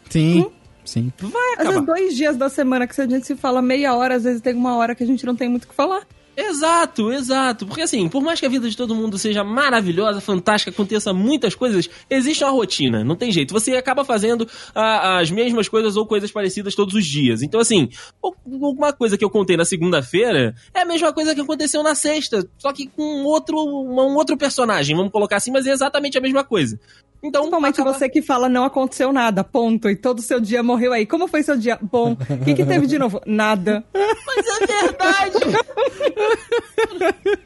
Sim, 0.08 0.50
sim. 0.84 1.12
Vai 1.20 1.52
Às 1.52 1.58
vezes 1.58 1.76
acabar. 1.76 1.86
dois 1.86 2.16
dias 2.16 2.36
da 2.36 2.48
semana 2.48 2.86
que 2.86 3.00
a 3.00 3.06
gente 3.06 3.26
se 3.26 3.36
fala 3.36 3.62
meia 3.62 3.94
hora, 3.94 4.16
às 4.16 4.24
vezes 4.24 4.40
tem 4.40 4.54
uma 4.54 4.76
hora 4.76 4.94
que 4.94 5.04
a 5.04 5.06
gente 5.06 5.24
não 5.24 5.36
tem 5.36 5.48
muito 5.48 5.64
o 5.64 5.68
que 5.68 5.74
falar. 5.74 6.02
Exato, 6.36 7.12
exato. 7.12 7.66
Porque 7.66 7.82
assim, 7.82 8.08
por 8.08 8.22
mais 8.22 8.40
que 8.40 8.46
a 8.46 8.48
vida 8.48 8.68
de 8.68 8.76
todo 8.76 8.94
mundo 8.94 9.18
seja 9.18 9.44
maravilhosa, 9.44 10.20
fantástica, 10.20 10.70
aconteça 10.70 11.12
muitas 11.12 11.54
coisas, 11.54 11.88
existe 12.08 12.44
uma 12.44 12.50
rotina, 12.50 13.04
não 13.04 13.16
tem 13.16 13.32
jeito. 13.32 13.52
Você 13.52 13.76
acaba 13.76 14.04
fazendo 14.04 14.48
ah, 14.74 15.18
as 15.18 15.30
mesmas 15.30 15.68
coisas 15.68 15.96
ou 15.96 16.06
coisas 16.06 16.30
parecidas 16.30 16.74
todos 16.74 16.94
os 16.94 17.04
dias. 17.04 17.42
Então, 17.42 17.60
assim, 17.60 17.88
alguma 18.22 18.92
coisa 18.92 19.18
que 19.18 19.24
eu 19.24 19.30
contei 19.30 19.56
na 19.56 19.64
segunda-feira 19.64 20.54
é 20.72 20.80
a 20.80 20.84
mesma 20.84 21.12
coisa 21.12 21.34
que 21.34 21.40
aconteceu 21.40 21.82
na 21.82 21.94
sexta, 21.94 22.48
só 22.58 22.72
que 22.72 22.86
com 22.86 23.24
outro, 23.24 23.56
um 23.56 24.14
outro 24.14 24.36
personagem, 24.36 24.96
vamos 24.96 25.12
colocar 25.12 25.36
assim, 25.36 25.50
mas 25.50 25.66
é 25.66 25.72
exatamente 25.72 26.16
a 26.16 26.20
mesma 26.20 26.44
coisa. 26.44 26.78
Então, 27.22 27.42
Principalmente 27.42 27.80
acaba- 27.80 27.92
você 27.98 28.08
que 28.08 28.22
fala 28.22 28.48
não 28.48 28.64
aconteceu 28.64 29.12
nada, 29.12 29.44
ponto. 29.44 29.90
E 29.90 29.96
todo 29.96 30.20
o 30.20 30.22
seu 30.22 30.40
dia 30.40 30.62
morreu 30.62 30.92
aí. 30.92 31.04
Como 31.04 31.28
foi 31.28 31.42
seu 31.42 31.56
dia? 31.56 31.78
Bom. 31.82 32.12
O 32.12 32.44
que, 32.44 32.54
que 32.54 32.64
teve 32.64 32.86
de 32.86 32.98
novo? 32.98 33.20
Nada. 33.26 33.84
Mas 33.94 34.46
é 34.46 34.66
verdade! 34.82 35.38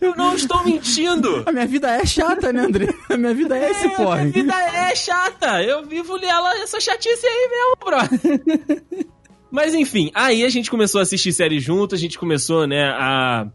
eu 0.01 0.15
não 0.17 0.35
estou 0.35 0.63
mentindo! 0.65 1.43
A 1.47 1.53
minha 1.53 1.67
vida 1.67 1.91
é 1.91 2.05
chata, 2.07 2.53
né, 2.53 2.61
André? 2.61 2.95
A 3.09 3.17
minha 3.17 3.35
vida 3.35 3.59
é 3.59 3.71
esse 3.71 3.87
É, 3.87 3.91
porre. 3.91 4.21
Minha 4.27 4.33
vida 4.33 4.55
é 4.55 4.95
chata. 4.95 5.63
Eu 5.63 5.85
vivo 5.85 6.17
nela 6.19 6.55
essa 6.59 6.81
chatice 6.81 7.27
aí 7.27 7.49
mesmo, 7.51 7.77
bro. 7.85 9.07
Mas 9.51 9.75
enfim, 9.75 10.11
aí 10.15 10.45
a 10.45 10.49
gente 10.49 10.71
começou 10.71 10.99
a 10.99 11.03
assistir 11.03 11.33
série 11.33 11.61
junto, 11.61 11.95
a 11.95 11.99
gente 11.99 12.19
começou, 12.19 12.67
né, 12.67 12.89
a 12.91 13.47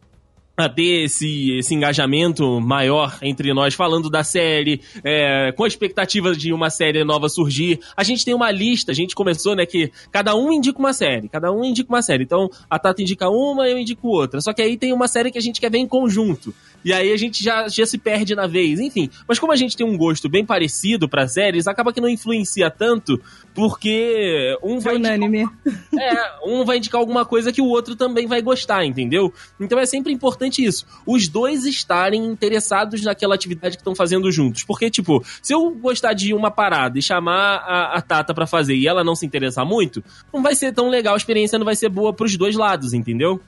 a 0.66 0.70
ter 0.70 1.04
esse, 1.04 1.58
esse 1.58 1.74
engajamento 1.74 2.60
maior 2.60 3.18
entre 3.22 3.54
nós, 3.54 3.74
falando 3.74 4.10
da 4.10 4.24
série, 4.24 4.82
é, 5.04 5.52
com 5.52 5.64
a 5.64 5.68
expectativa 5.68 6.34
de 6.34 6.52
uma 6.54 6.70
série 6.70 7.04
nova 7.04 7.30
surgir. 7.30 7.80
A 7.96 8.04
gente 8.04 8.26
tem 8.26 8.34
uma 8.34 8.52
lista, 8.52 8.92
a 8.92 8.96
gente 8.96 9.16
começou, 9.16 9.56
né, 9.56 9.66
que 9.66 9.92
cada 10.12 10.36
um 10.36 10.52
indica 10.52 10.80
uma 10.80 10.94
série, 10.94 11.30
cada 11.30 11.52
um 11.52 11.64
indica 11.64 11.90
uma 11.90 12.02
série. 12.02 12.24
Então, 12.24 12.50
a 12.70 12.78
Tata 12.78 13.02
indica 13.02 13.30
uma, 13.30 13.68
eu 13.68 13.78
indico 13.78 14.08
outra. 14.08 14.42
Só 14.42 14.54
que 14.54 14.62
aí 14.62 14.78
tem 14.78 14.94
uma 14.94 15.08
série 15.08 15.32
que 15.32 15.38
a 15.38 15.42
gente 15.42 15.60
quer 15.62 15.72
ver 15.72 15.80
em 15.80 15.88
conjunto. 15.88 16.54
E 16.84 16.94
aí 16.94 17.12
a 17.12 17.18
gente 17.18 17.44
já, 17.44 17.68
já 17.68 17.86
se 17.86 17.98
perde 17.98 18.36
na 18.36 18.48
vez, 18.48 18.80
enfim. 18.80 19.10
Mas 19.28 19.40
como 19.40 19.52
a 19.52 19.56
gente 19.56 19.76
tem 19.76 19.86
um 19.86 19.98
gosto 19.98 20.30
bem 20.30 20.46
parecido 20.46 21.08
para 21.08 21.28
séries, 21.28 21.68
acaba 21.68 21.92
que 21.92 22.02
não 22.02 22.10
influencia 22.10 22.70
tanto, 22.70 23.22
porque 23.54 24.58
um 24.64 24.78
É 24.78 24.80
vai 24.80 24.96
indicar 24.96 25.18
unânime. 25.18 25.50
é, 26.00 26.32
um 26.46 26.64
vai 26.64 26.78
indicar 26.78 27.00
alguma 27.00 27.26
coisa 27.26 27.52
que 27.52 27.62
o 27.62 27.68
outro 27.68 27.96
também 27.96 28.28
vai 28.28 28.42
gostar, 28.42 28.86
entendeu? 28.86 29.34
Então 29.60 29.80
é 29.80 29.86
sempre 29.86 30.14
importante 30.14 30.64
isso. 30.64 30.86
Os 31.06 31.28
dois 31.28 31.66
estarem 31.66 32.26
interessados 32.26 33.04
naquela 33.04 33.36
atividade 33.36 33.76
que 33.76 33.82
estão 33.82 33.96
fazendo 33.96 34.32
juntos. 34.32 34.64
Porque, 34.64 34.90
tipo, 34.90 35.24
se 35.42 35.54
eu 35.54 35.72
gostar 35.72 36.14
de 36.14 36.34
uma 36.34 36.52
parada 36.52 36.98
e 36.98 37.02
chamar 37.02 37.58
a, 37.58 37.98
a 37.98 38.02
Tata 38.02 38.34
pra 38.34 38.48
fazer 38.48 38.76
e 38.76 38.88
ela 38.88 39.04
não 39.04 39.16
se 39.16 39.26
interessar 39.26 39.66
muito, 39.66 40.04
não 40.34 40.42
vai 40.42 40.56
ser 40.56 40.74
tão 40.74 40.90
legal, 40.90 41.14
a 41.14 41.18
experiência 41.18 41.58
não 41.58 41.66
vai 41.66 41.76
ser 41.76 41.90
boa 41.90 42.14
pros 42.14 42.38
dois 42.38 42.56
lados, 42.56 42.94
entendeu? 42.94 43.42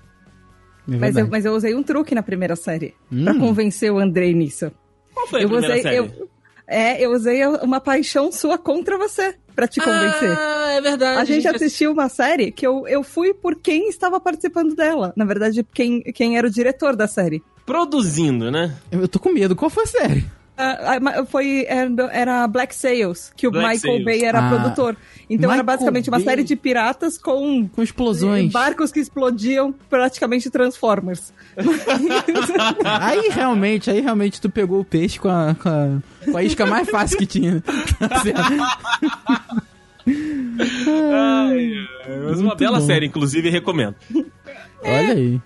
É 0.90 0.96
Mas 0.98 1.16
eu, 1.18 1.28
mas 1.28 1.46
eu 1.46 1.54
usei 1.54 1.76
um 1.76 1.84
truque 1.84 2.16
na 2.16 2.24
primeira 2.24 2.56
série. 2.56 2.94
Pra 3.24 3.34
Hum. 3.34 3.40
convencer 3.40 3.92
o 3.92 3.98
Andrei 4.00 4.34
nisso. 4.34 4.72
Qual 5.14 5.28
foi 5.28 5.42
a 5.42 5.44
eu 5.44 5.50
primeira 5.50 5.74
usei. 5.76 5.84
série? 5.84 5.98
Eu, 5.98 6.30
é, 6.68 7.06
eu 7.06 7.12
usei 7.12 7.46
uma 7.46 7.80
paixão 7.80 8.32
sua 8.32 8.58
contra 8.58 8.98
você. 8.98 9.36
Pra 9.56 9.68
te 9.68 9.82
convencer. 9.82 10.32
Ah, 10.32 10.72
é 10.78 10.82
verdade. 10.82 11.20
A 11.22 11.26
gente 11.26 11.46
assistiu 11.48 11.92
uma 11.92 12.08
série 12.08 12.52
que 12.52 12.66
eu, 12.66 12.88
eu 12.88 13.04
fui 13.04 13.34
por 13.34 13.56
quem 13.56 13.90
estava 13.90 14.18
participando 14.20 14.74
dela. 14.76 15.12
Na 15.16 15.26
verdade, 15.26 15.66
quem, 15.74 16.02
quem 16.02 16.38
era 16.38 16.48
o 16.48 16.50
diretor 16.50 16.96
da 16.96 17.06
série. 17.06 17.44
Produzindo, 17.66 18.50
né? 18.50 18.74
Eu 18.90 19.08
tô 19.10 19.20
com 19.20 19.30
medo. 19.34 19.56
Qual 19.56 19.70
foi 19.70 19.84
a 19.84 19.88
série? 19.88 20.26
Ma- 21.02 21.26
foi, 21.26 21.66
era, 22.12 22.48
Black 22.48 22.74
Sails, 22.76 23.32
que 23.36 23.48
o 23.48 23.52
Black 23.52 23.76
Michael 23.76 23.94
Sails. 23.94 24.06
Bay 24.06 24.24
era 24.24 24.40
Ah. 24.40 24.50
produtor. 24.50 24.96
Então 25.34 25.50
era 25.52 25.62
Michael 25.64 25.78
basicamente 25.78 26.10
uma 26.10 26.18
Bay. 26.18 26.26
série 26.26 26.44
de 26.44 26.56
piratas 26.56 27.18
com 27.18 27.68
Com 27.70 27.82
explosões. 27.82 28.52
barcos 28.52 28.92
que 28.92 29.00
explodiam 29.00 29.74
praticamente 29.90 30.50
Transformers. 30.50 31.34
Aí 32.84 33.30
realmente, 33.30 33.90
aí 33.90 34.02
realmente 34.02 34.42
tu 34.42 34.50
pegou 34.50 34.80
o 34.82 34.86
peixe 34.86 35.20
com 35.20 35.30
a, 35.30 35.56
com 35.56 35.70
a, 35.70 36.00
com 36.32 36.38
a 36.38 36.44
isca 36.44 36.66
mais 36.66 36.90
fácil 36.90 37.18
que 37.18 37.26
tinha. 37.26 37.64
Ai, 40.88 41.72
mas 42.26 42.40
uma 42.40 42.56
bela 42.56 42.80
bom. 42.80 42.86
série, 42.86 43.06
inclusive, 43.06 43.50
recomendo. 43.50 43.96
Olha 44.84 45.14
aí. 45.14 45.42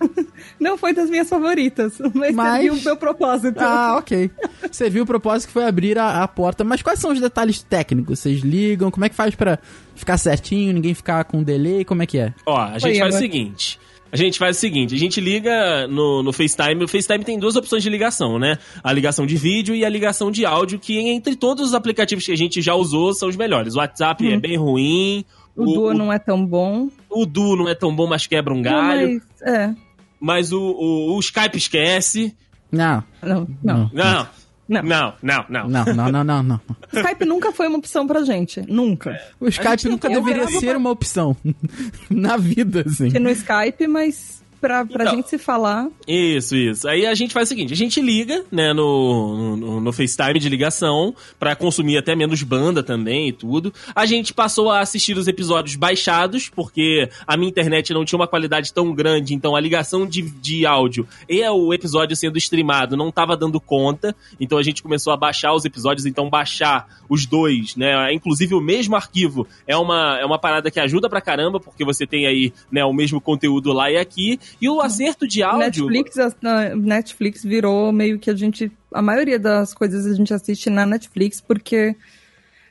Não 0.64 0.78
foi 0.78 0.94
das 0.94 1.10
minhas 1.10 1.28
favoritas, 1.28 1.98
mas, 2.14 2.34
Mas- 2.34 2.52
serviu 2.62 2.72
o 2.74 2.82
meu 2.82 2.96
propósito. 2.96 3.58
Ah, 3.60 3.96
ok. 3.98 4.30
Você 4.70 4.88
viu 4.88 5.04
o 5.04 5.06
propósito 5.06 5.48
que 5.48 5.52
foi 5.52 5.64
abrir 5.66 5.98
a, 5.98 6.22
a 6.22 6.26
porta. 6.28 6.64
Mas 6.64 6.80
quais 6.80 6.98
são 6.98 7.12
os 7.12 7.20
detalhes 7.20 7.62
técnicos? 7.62 8.18
Vocês 8.20 8.40
ligam? 8.40 8.90
Como 8.90 9.04
é 9.04 9.08
que 9.10 9.14
faz 9.14 9.34
pra 9.34 9.58
ficar 9.94 10.16
certinho, 10.16 10.72
ninguém 10.72 10.94
ficar 10.94 11.22
com 11.24 11.42
delay? 11.42 11.84
Como 11.84 12.02
é 12.02 12.06
que 12.06 12.18
é? 12.18 12.32
Ó, 12.46 12.58
a 12.58 12.78
gente 12.78 12.92
Oi, 12.94 12.98
faz 12.98 13.14
o 13.14 13.18
seguinte. 13.18 13.78
A 14.10 14.16
gente 14.16 14.38
faz 14.38 14.56
o 14.56 14.60
seguinte, 14.60 14.94
a 14.94 14.98
gente 14.98 15.20
liga 15.20 15.88
no, 15.88 16.22
no 16.22 16.32
FaceTime. 16.32 16.84
O 16.84 16.88
FaceTime 16.88 17.24
tem 17.24 17.36
duas 17.38 17.56
opções 17.56 17.82
de 17.82 17.90
ligação, 17.90 18.38
né? 18.38 18.58
A 18.82 18.92
ligação 18.92 19.26
de 19.26 19.36
vídeo 19.36 19.74
e 19.74 19.84
a 19.84 19.88
ligação 19.88 20.30
de 20.30 20.46
áudio, 20.46 20.78
que 20.78 20.98
entre 21.00 21.34
todos 21.36 21.66
os 21.68 21.74
aplicativos 21.74 22.24
que 22.24 22.30
a 22.32 22.36
gente 22.36 22.62
já 22.62 22.74
usou, 22.74 23.12
são 23.12 23.28
os 23.28 23.36
melhores. 23.36 23.74
O 23.74 23.78
WhatsApp 23.78 24.32
é 24.32 24.38
bem 24.38 24.56
ruim. 24.56 25.24
O 25.56 25.64
Duo 25.64 25.92
não 25.94 26.12
é 26.12 26.18
tão 26.18 26.44
bom. 26.46 26.88
o 27.10 27.26
Duo 27.26 27.56
não 27.56 27.68
é 27.68 27.74
tão 27.74 27.94
bom, 27.94 28.06
mas 28.06 28.26
quebra 28.26 28.52
um 28.54 28.56
Não, 28.56 28.62
galho. 28.62 29.20
mas, 29.40 29.52
é. 29.54 29.74
Mas 30.24 30.52
o, 30.52 30.58
o, 30.58 31.16
o 31.16 31.20
Skype 31.20 31.58
esquece. 31.58 32.34
Não. 32.72 33.04
Não, 33.22 33.46
não. 33.62 33.90
Não. 33.92 34.26
Não. 34.66 34.82
Não, 34.82 34.82
não, 34.82 35.44
não. 35.50 35.68
Não, 35.68 35.84
não, 35.84 36.10
não, 36.10 36.24
não, 36.24 36.42
não. 36.42 36.60
Skype 36.90 37.26
nunca 37.26 37.52
foi 37.52 37.68
uma 37.68 37.76
opção 37.76 38.06
pra 38.06 38.24
gente. 38.24 38.62
Nunca. 38.62 39.20
O 39.38 39.46
Skype 39.48 39.86
nunca 39.86 40.08
deveria 40.08 40.48
ser 40.48 40.74
uma 40.76 40.90
opção. 40.90 41.36
Na 42.08 42.38
vida, 42.38 42.84
assim. 42.86 43.04
Porque 43.04 43.18
no 43.18 43.28
Skype, 43.28 43.86
mas 43.86 44.42
pra, 44.64 44.84
pra 44.86 45.04
Então. 45.04 45.16
gente 45.16 45.28
se 45.28 45.36
falar. 45.38 45.88
Isso, 46.08 46.56
isso. 46.56 46.88
Aí 46.88 47.04
a 47.06 47.14
gente 47.14 47.34
faz 47.34 47.48
o 47.48 47.50
seguinte, 47.50 47.72
a 47.74 47.76
gente 47.76 48.00
liga, 48.00 48.44
né, 48.50 48.72
no, 48.72 49.56
no, 49.56 49.80
no 49.80 49.92
FaceTime 49.92 50.38
de 50.38 50.48
ligação, 50.48 51.14
pra 51.38 51.54
consumir 51.54 51.98
até 51.98 52.16
menos 52.16 52.42
banda 52.42 52.82
também 52.82 53.28
e 53.28 53.32
tudo. 53.32 53.72
A 53.94 54.06
gente 54.06 54.32
passou 54.32 54.70
a 54.70 54.80
assistir 54.80 55.18
os 55.18 55.28
episódios 55.28 55.76
baixados, 55.76 56.48
porque 56.48 57.08
a 57.26 57.36
minha 57.36 57.50
internet 57.50 57.92
não 57.92 58.04
tinha 58.06 58.18
uma 58.18 58.26
qualidade 58.26 58.72
tão 58.72 58.94
grande, 58.94 59.34
então 59.34 59.54
a 59.54 59.60
ligação 59.60 60.06
de, 60.06 60.22
de 60.22 60.64
áudio 60.64 61.06
e 61.28 61.46
o 61.46 61.72
episódio 61.74 62.16
sendo 62.16 62.38
streamado 62.38 62.96
não 62.96 63.12
tava 63.12 63.36
dando 63.36 63.60
conta, 63.60 64.16
então 64.40 64.56
a 64.56 64.62
gente 64.62 64.82
começou 64.82 65.12
a 65.12 65.16
baixar 65.16 65.52
os 65.52 65.64
episódios, 65.66 66.06
então 66.06 66.30
baixar 66.30 66.86
os 67.08 67.26
dois, 67.26 67.76
né, 67.76 68.12
inclusive 68.14 68.54
o 68.54 68.60
mesmo 68.60 68.96
arquivo 68.96 69.46
é 69.66 69.76
uma, 69.76 70.18
é 70.18 70.24
uma 70.24 70.38
parada 70.38 70.70
que 70.70 70.80
ajuda 70.80 71.08
pra 71.08 71.20
caramba, 71.20 71.60
porque 71.60 71.84
você 71.84 72.06
tem 72.06 72.26
aí, 72.26 72.52
né, 72.72 72.82
o 72.84 72.92
mesmo 72.92 73.20
conteúdo 73.20 73.72
lá 73.72 73.90
e 73.90 73.96
aqui, 73.98 74.38
e 74.60 74.68
o 74.68 74.80
acerto 74.80 75.26
de 75.26 75.42
áudio... 75.42 75.88
Netflix, 75.88 76.16
Netflix 76.76 77.42
virou 77.42 77.92
meio 77.92 78.18
que 78.18 78.30
a 78.30 78.36
gente. 78.36 78.70
A 78.92 79.02
maioria 79.02 79.38
das 79.38 79.74
coisas 79.74 80.06
a 80.06 80.14
gente 80.14 80.32
assiste 80.32 80.70
na 80.70 80.86
Netflix, 80.86 81.40
porque 81.40 81.96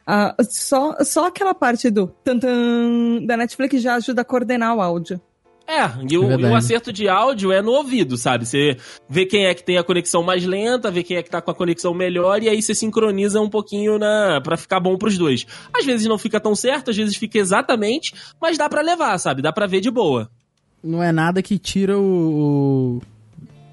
ah, 0.06 0.36
só, 0.50 0.96
só 1.04 1.28
aquela 1.28 1.54
parte 1.54 1.90
do 1.90 2.08
tantan 2.08 3.26
da 3.26 3.38
Netflix 3.38 3.82
já 3.82 3.96
ajuda 3.96 4.22
a 4.22 4.26
coordenar 4.26 4.76
o 4.76 4.82
áudio. 4.82 5.20
É, 5.66 5.84
e 6.10 6.18
o, 6.18 6.30
É 6.30 6.36
e 6.36 6.44
o 6.44 6.56
acerto 6.56 6.92
de 6.92 7.08
áudio 7.08 7.50
é 7.52 7.62
no 7.62 7.72
ouvido, 7.72 8.18
sabe? 8.18 8.46
Você 8.46 8.76
vê 9.08 9.26
quem 9.26 9.46
é 9.46 9.54
que 9.54 9.64
tem 9.64 9.78
a 9.78 9.84
conexão 9.84 10.22
mais 10.22 10.46
lenta, 10.46 10.92
vê 10.92 11.04
quem 11.04 11.16
é 11.16 11.24
que 11.24 11.30
tá 11.30 11.42
com 11.42 11.52
a 11.52 11.56
conexão 11.56 11.94
melhor, 11.94 12.44
e 12.44 12.50
aí 12.50 12.62
você 12.62 12.76
sincroniza 12.76 13.40
um 13.40 13.50
pouquinho 13.50 13.98
na 13.98 14.42
para 14.42 14.58
ficar 14.58 14.82
bom 14.82 14.98
pros 14.98 15.18
dois. 15.18 15.46
Às 15.74 15.86
vezes 15.86 16.06
não 16.06 16.18
fica 16.18 16.38
tão 16.38 16.54
certo, 16.54 16.92
às 16.92 16.98
vezes 16.98 17.16
fica 17.16 17.38
exatamente, 17.38 18.14
mas 18.42 18.58
dá 18.58 18.68
pra 18.68 18.82
levar, 18.82 19.18
sabe? 19.18 19.42
Dá 19.42 19.54
pra 19.54 19.66
ver 19.66 19.80
de 19.80 19.90
boa. 19.90 20.30
Não 20.84 21.02
é 21.02 21.12
nada 21.12 21.42
que 21.42 21.58
tira 21.58 21.98
o. 21.98 23.00
o 23.00 23.02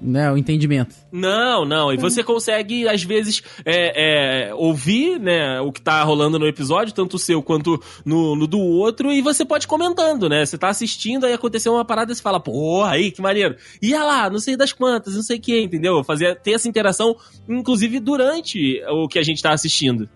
né, 0.01 0.31
o 0.31 0.37
entendimento. 0.37 0.95
Não, 1.11 1.63
não. 1.63 1.93
E 1.93 1.97
você 1.97 2.23
consegue, 2.23 2.87
às 2.87 3.03
vezes, 3.03 3.43
é, 3.63 4.47
é, 4.49 4.55
ouvir, 4.55 5.19
né, 5.19 5.61
o 5.61 5.71
que 5.71 5.81
tá 5.81 6.01
rolando 6.01 6.39
no 6.39 6.47
episódio, 6.47 6.93
tanto 6.93 7.17
o 7.17 7.19
seu 7.19 7.43
quanto 7.43 7.79
no, 8.03 8.35
no 8.35 8.47
do 8.47 8.59
outro, 8.59 9.11
e 9.11 9.21
você 9.21 9.45
pode 9.45 9.65
ir 9.65 9.67
comentando, 9.67 10.27
né? 10.27 10.43
Você 10.43 10.57
tá 10.57 10.69
assistindo, 10.69 11.25
aí 11.25 11.33
aconteceu 11.33 11.73
uma 11.73 11.85
parada 11.85 12.11
e 12.11 12.15
você 12.15 12.21
fala, 12.21 12.39
porra, 12.39 12.91
aí, 12.91 13.11
que 13.11 13.21
maneiro. 13.21 13.55
Ia 13.81 14.03
lá, 14.03 14.29
não 14.29 14.39
sei 14.39 14.57
das 14.57 14.73
quantas, 14.73 15.13
não 15.13 15.21
sei 15.21 15.37
o 15.37 15.41
que, 15.41 15.61
entendeu? 15.61 16.03
Fazer, 16.03 16.35
ter 16.39 16.53
essa 16.53 16.67
interação, 16.67 17.15
inclusive, 17.47 17.99
durante 17.99 18.81
o 18.89 19.07
que 19.07 19.19
a 19.19 19.23
gente 19.23 19.43
tá 19.43 19.53
assistindo. 19.53 20.09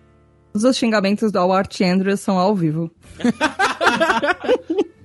Todos 0.52 0.64
os 0.64 0.76
xingamentos 0.76 1.30
do 1.30 1.38
Art 1.52 1.80
Andrews 1.82 2.20
são 2.20 2.38
ao 2.38 2.56
vivo. 2.56 2.90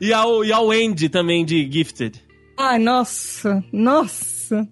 E 0.00 0.12
ao, 0.12 0.44
e 0.44 0.52
ao 0.52 0.70
Andy 0.70 1.08
também, 1.08 1.44
de 1.44 1.70
Gifted. 1.70 2.20
Ai, 2.58 2.78
nossa, 2.78 3.62
nossa. 3.72 4.66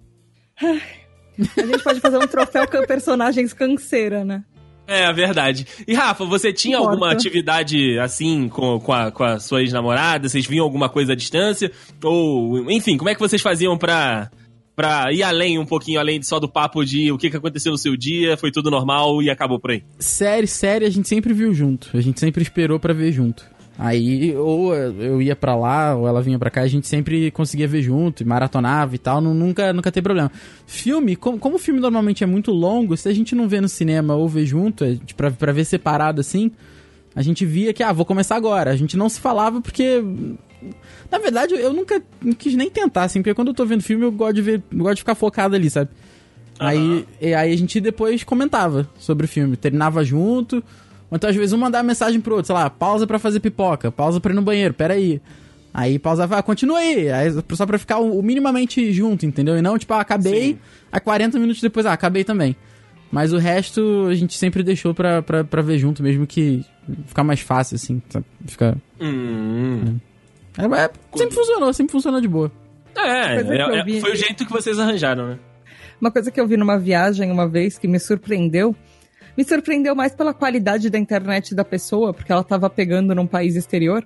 A 0.60 1.66
gente 1.66 1.82
pode 1.82 2.00
fazer 2.00 2.18
um 2.18 2.26
troféu 2.26 2.66
com 2.68 2.84
personagens 2.86 3.52
canseira, 3.52 4.24
né? 4.24 4.44
É, 4.86 5.12
verdade. 5.12 5.66
E 5.86 5.94
Rafa, 5.94 6.24
você 6.24 6.50
tinha 6.50 6.76
Importa. 6.78 6.92
alguma 6.92 7.12
atividade 7.12 7.98
assim 7.98 8.48
com, 8.48 8.80
com, 8.80 8.92
a, 8.92 9.10
com 9.10 9.22
a 9.22 9.38
sua 9.38 9.60
ex-namorada? 9.60 10.28
Vocês 10.28 10.46
viam 10.46 10.64
alguma 10.64 10.88
coisa 10.88 11.12
à 11.12 11.16
distância? 11.16 11.70
Ou, 12.02 12.70
enfim, 12.70 12.96
como 12.96 13.10
é 13.10 13.14
que 13.14 13.20
vocês 13.20 13.42
faziam 13.42 13.76
pra, 13.76 14.30
pra 14.74 15.12
ir 15.12 15.22
além, 15.22 15.58
um 15.58 15.66
pouquinho 15.66 16.00
além 16.00 16.22
só 16.22 16.40
do 16.40 16.48
papo 16.48 16.82
de 16.84 17.12
o 17.12 17.18
que, 17.18 17.28
que 17.28 17.36
aconteceu 17.36 17.70
no 17.70 17.76
seu 17.76 17.94
dia, 17.98 18.38
foi 18.38 18.50
tudo 18.50 18.70
normal 18.70 19.22
e 19.22 19.28
acabou 19.28 19.60
por 19.60 19.72
aí? 19.72 19.84
Série, 19.98 20.46
série 20.46 20.86
a 20.86 20.90
gente 20.90 21.06
sempre 21.06 21.34
viu 21.34 21.52
junto. 21.52 21.90
A 21.94 22.00
gente 22.00 22.18
sempre 22.18 22.42
esperou 22.42 22.80
pra 22.80 22.94
ver 22.94 23.12
junto. 23.12 23.44
Aí, 23.78 24.34
ou 24.36 24.74
eu 24.74 25.22
ia 25.22 25.36
pra 25.36 25.54
lá, 25.54 25.94
ou 25.94 26.08
ela 26.08 26.20
vinha 26.20 26.36
pra 26.38 26.50
cá, 26.50 26.62
a 26.62 26.66
gente 26.66 26.88
sempre 26.88 27.30
conseguia 27.30 27.68
ver 27.68 27.80
junto, 27.80 28.24
e 28.24 28.26
maratonava 28.26 28.96
e 28.96 28.98
tal, 28.98 29.20
não- 29.20 29.32
nunca, 29.32 29.72
nunca 29.72 29.92
tem 29.92 30.02
problema. 30.02 30.32
Filme, 30.66 31.14
como, 31.14 31.38
como 31.38 31.56
o 31.56 31.58
filme 31.60 31.78
normalmente 31.78 32.24
é 32.24 32.26
muito 32.26 32.50
longo, 32.50 32.96
se 32.96 33.08
a 33.08 33.14
gente 33.14 33.36
não 33.36 33.48
vê 33.48 33.60
no 33.60 33.68
cinema 33.68 34.16
ou 34.16 34.28
vê 34.28 34.44
junto, 34.44 34.82
é, 34.84 34.96
pra, 35.16 35.30
pra 35.30 35.52
ver 35.52 35.64
separado 35.64 36.20
assim, 36.20 36.50
a 37.14 37.22
gente 37.22 37.46
via 37.46 37.72
que, 37.72 37.82
ah, 37.84 37.92
vou 37.92 38.04
começar 38.04 38.34
agora. 38.34 38.72
A 38.72 38.76
gente 38.76 38.96
não 38.96 39.08
se 39.08 39.20
falava 39.20 39.60
porque. 39.60 40.02
Na 41.10 41.18
verdade, 41.18 41.54
eu 41.54 41.72
nunca 41.72 42.02
quis 42.36 42.54
nem 42.56 42.68
tentar, 42.68 43.04
assim, 43.04 43.20
porque 43.20 43.32
quando 43.34 43.48
eu 43.48 43.54
tô 43.54 43.64
vendo 43.64 43.82
filme, 43.82 44.04
eu 44.04 44.10
gosto 44.12 44.34
de 44.34 44.42
ver, 44.42 44.62
gosto 44.74 44.96
de 44.96 45.00
ficar 45.02 45.14
focado 45.14 45.54
ali, 45.54 45.70
sabe? 45.70 45.90
Aí, 46.58 47.06
e 47.20 47.32
aí 47.32 47.52
a 47.52 47.56
gente 47.56 47.80
depois 47.80 48.24
comentava 48.24 48.88
sobre 48.98 49.24
o 49.26 49.28
filme, 49.28 49.56
terminava 49.56 50.02
junto. 50.04 50.62
Ou 51.10 51.16
então, 51.16 51.30
às 51.30 51.36
vezes, 51.36 51.52
um 51.52 51.58
mandava 51.58 51.84
mensagem 51.84 52.20
pro 52.20 52.34
outro, 52.34 52.46
sei 52.46 52.54
lá, 52.54 52.68
pausa 52.68 53.06
pra 53.06 53.18
fazer 53.18 53.40
pipoca, 53.40 53.90
pausa 53.90 54.20
pra 54.20 54.32
ir 54.32 54.34
no 54.34 54.42
banheiro, 54.42 54.74
peraí. 54.74 55.20
Aí 55.72 55.98
pausava, 55.98 56.38
ah, 56.38 56.42
continua 56.42 56.78
aí, 56.78 57.10
aí 57.10 57.30
só 57.52 57.66
pra 57.66 57.78
ficar 57.78 57.98
o, 57.98 58.18
o 58.18 58.22
minimamente 58.22 58.92
junto, 58.92 59.24
entendeu? 59.24 59.56
E 59.56 59.62
não, 59.62 59.78
tipo, 59.78 59.92
ah, 59.94 60.00
acabei, 60.00 60.52
Sim. 60.54 60.58
aí 60.90 61.00
40 61.00 61.38
minutos 61.38 61.62
depois, 61.62 61.86
ah, 61.86 61.92
acabei 61.92 62.24
também. 62.24 62.56
Mas 63.10 63.32
o 63.32 63.38
resto 63.38 64.06
a 64.10 64.14
gente 64.14 64.36
sempre 64.36 64.62
deixou 64.62 64.92
pra, 64.92 65.22
pra, 65.22 65.44
pra 65.44 65.62
ver 65.62 65.78
junto, 65.78 66.02
mesmo 66.02 66.26
que 66.26 66.64
ficar 67.06 67.24
mais 67.24 67.40
fácil, 67.40 67.76
assim, 67.76 68.02
sabe? 68.08 68.26
Fica... 68.46 68.76
Hum. 69.00 69.98
É, 70.58 70.64
é, 70.64 70.90
sempre 71.16 71.34
funcionou, 71.34 71.72
sempre 71.72 71.92
funcionou 71.92 72.20
de 72.20 72.28
boa. 72.28 72.50
É, 72.96 73.36
é, 73.36 73.78
é, 73.78 73.84
vi. 73.84 74.00
foi 74.00 74.12
o 74.12 74.16
jeito 74.16 74.44
que 74.44 74.52
vocês 74.52 74.78
arranjaram, 74.78 75.28
né? 75.28 75.38
Uma 76.00 76.10
coisa 76.10 76.30
que 76.30 76.40
eu 76.40 76.46
vi 76.46 76.56
numa 76.56 76.78
viagem 76.78 77.30
uma 77.30 77.48
vez 77.48 77.78
que 77.78 77.86
me 77.88 77.98
surpreendeu. 77.98 78.74
Me 79.38 79.44
surpreendeu 79.44 79.94
mais 79.94 80.12
pela 80.12 80.34
qualidade 80.34 80.90
da 80.90 80.98
internet 80.98 81.54
da 81.54 81.64
pessoa, 81.64 82.12
porque 82.12 82.32
ela 82.32 82.42
tava 82.42 82.68
pegando 82.68 83.14
num 83.14 83.24
país 83.24 83.54
exterior. 83.54 84.04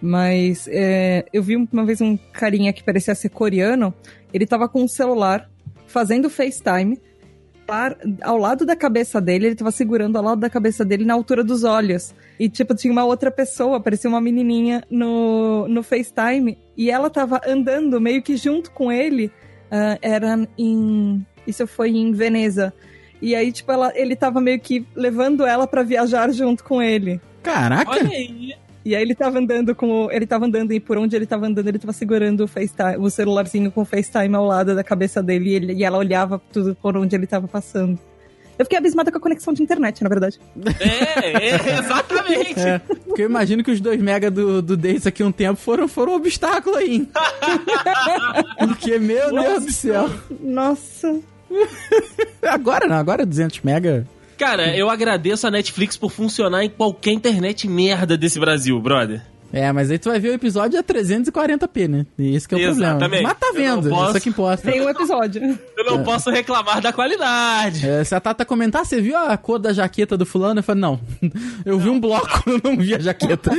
Mas 0.00 0.66
é, 0.66 1.26
eu 1.30 1.42
vi 1.42 1.56
uma 1.56 1.84
vez 1.84 2.00
um 2.00 2.16
carinha 2.16 2.72
que 2.72 2.82
parecia 2.82 3.14
ser 3.14 3.28
coreano. 3.28 3.92
Ele 4.32 4.46
tava 4.46 4.66
com 4.70 4.82
um 4.82 4.88
celular 4.88 5.46
fazendo 5.86 6.30
FaceTime. 6.30 6.98
Ao 8.22 8.38
lado 8.38 8.64
da 8.64 8.74
cabeça 8.74 9.20
dele, 9.20 9.48
ele 9.48 9.54
tava 9.56 9.70
segurando 9.70 10.16
ao 10.16 10.24
lado 10.24 10.40
da 10.40 10.48
cabeça 10.48 10.86
dele 10.86 11.04
na 11.04 11.12
altura 11.12 11.44
dos 11.44 11.64
olhos. 11.64 12.14
E, 12.40 12.48
tipo, 12.48 12.74
tinha 12.74 12.94
uma 12.94 13.04
outra 13.04 13.30
pessoa, 13.30 13.78
parecia 13.78 14.08
uma 14.08 14.22
menininha 14.22 14.82
no, 14.90 15.68
no 15.68 15.82
FaceTime. 15.82 16.56
E 16.78 16.90
ela 16.90 17.10
tava 17.10 17.42
andando 17.46 18.00
meio 18.00 18.22
que 18.22 18.38
junto 18.38 18.70
com 18.70 18.90
ele. 18.90 19.30
ah, 19.70 19.98
era 20.00 20.48
em. 20.56 21.26
Isso 21.46 21.66
foi 21.66 21.90
em 21.90 22.10
Veneza. 22.12 22.72
E 23.22 23.34
aí, 23.36 23.50
tipo, 23.52 23.70
ela, 23.72 23.92
ele 23.94 24.14
tava 24.16 24.40
meio 24.40 24.58
que 24.60 24.84
levando 24.96 25.46
ela 25.46 25.66
pra 25.66 25.82
viajar 25.84 26.30
junto 26.32 26.62
com 26.64 26.82
ele. 26.82 27.20
Caraca! 27.42 27.90
Olha 27.92 28.08
aí. 28.08 28.52
E 28.84 28.96
aí 28.96 29.02
ele 29.02 29.14
tava 29.14 29.38
andando 29.38 29.76
com. 29.76 30.06
o- 30.06 30.10
Ele 30.10 30.26
tava 30.26 30.44
andando 30.44 30.72
e 30.72 30.80
por 30.80 30.98
onde 30.98 31.14
ele 31.14 31.24
tava 31.24 31.46
andando, 31.46 31.68
ele 31.68 31.78
tava 31.78 31.92
segurando 31.92 32.42
o 32.42 32.48
FaceTime, 32.48 32.96
o 32.98 33.08
celularzinho 33.08 33.70
com 33.70 33.82
o 33.82 33.84
FaceTime 33.84 34.34
ao 34.34 34.44
lado 34.44 34.74
da 34.74 34.82
cabeça 34.82 35.22
dele 35.22 35.50
e, 35.50 35.54
ele- 35.54 35.72
e 35.74 35.84
ela 35.84 35.98
olhava 35.98 36.42
tudo 36.52 36.74
por 36.82 36.96
onde 36.96 37.14
ele 37.14 37.26
tava 37.28 37.46
passando. 37.46 37.96
Eu 38.58 38.66
fiquei 38.66 38.76
abismada 38.78 39.10
com 39.12 39.18
a 39.18 39.20
conexão 39.20 39.52
de 39.54 39.62
internet, 39.62 40.02
na 40.02 40.08
verdade. 40.08 40.38
É, 40.80 41.46
é, 41.46 41.78
exatamente. 41.78 42.60
É, 42.60 42.78
porque 42.80 43.22
eu 43.22 43.26
imagino 43.26 43.62
que 43.64 43.70
os 43.70 43.80
2 43.80 44.00
mega 44.02 44.30
do, 44.30 44.60
do 44.60 44.76
Days 44.76 45.06
aqui 45.06 45.22
um 45.22 45.32
tempo 45.32 45.58
foram, 45.60 45.86
foram 45.88 46.12
um 46.12 46.16
obstáculo 46.16 46.76
aí. 46.76 47.08
porque, 48.58 48.98
meu 48.98 49.30
Deus 49.32 49.64
do 49.64 49.72
céu. 49.72 50.10
Nossa. 50.40 51.18
Agora 52.42 52.86
não, 52.88 52.96
agora 52.96 53.24
200 53.24 53.60
mega. 53.62 54.06
Cara, 54.38 54.76
eu 54.76 54.90
agradeço 54.90 55.46
a 55.46 55.50
Netflix 55.50 55.96
por 55.96 56.10
funcionar 56.10 56.64
em 56.64 56.70
qualquer 56.70 57.12
internet 57.12 57.68
merda 57.68 58.16
desse 58.16 58.40
Brasil, 58.40 58.80
brother. 58.80 59.22
É, 59.54 59.70
mas 59.70 59.90
aí 59.90 59.98
tu 59.98 60.08
vai 60.08 60.18
ver 60.18 60.30
o 60.30 60.32
episódio 60.32 60.80
a 60.80 60.82
340p, 60.82 61.86
né? 61.86 62.06
E 62.18 62.34
esse 62.34 62.48
que 62.48 62.54
é 62.54 62.58
o 62.58 62.60
Exatamente. 62.70 62.98
problema. 63.00 63.28
Mas 63.28 63.38
tá 63.38 63.46
Eu 63.48 63.52
não 63.76 63.82
vendo, 63.82 63.90
posso- 63.94 64.10
isso 64.12 64.20
que 64.22 64.28
importa. 64.30 64.70
Tem 64.72 64.80
um 64.80 64.88
episódio. 64.88 65.58
Eu 65.76 65.84
não 65.84 66.02
posso 66.02 66.30
reclamar 66.30 66.80
da 66.80 66.90
qualidade. 66.90 67.86
É, 67.86 68.02
se 68.02 68.14
a 68.14 68.20
Tata 68.20 68.46
comentar, 68.46 68.84
você 68.86 68.98
viu 69.02 69.14
a 69.14 69.36
cor 69.36 69.58
da 69.58 69.72
jaqueta 69.74 70.16
do 70.16 70.24
fulano? 70.24 70.60
Eu 70.60 70.64
falei, 70.64 70.80
não. 70.80 70.98
Eu 71.66 71.78
vi 71.78 71.90
um 71.90 72.00
bloco, 72.00 72.42
eu 72.50 72.60
não 72.64 72.76
vi 72.78 72.94
a 72.94 72.98
jaqueta. 72.98 73.50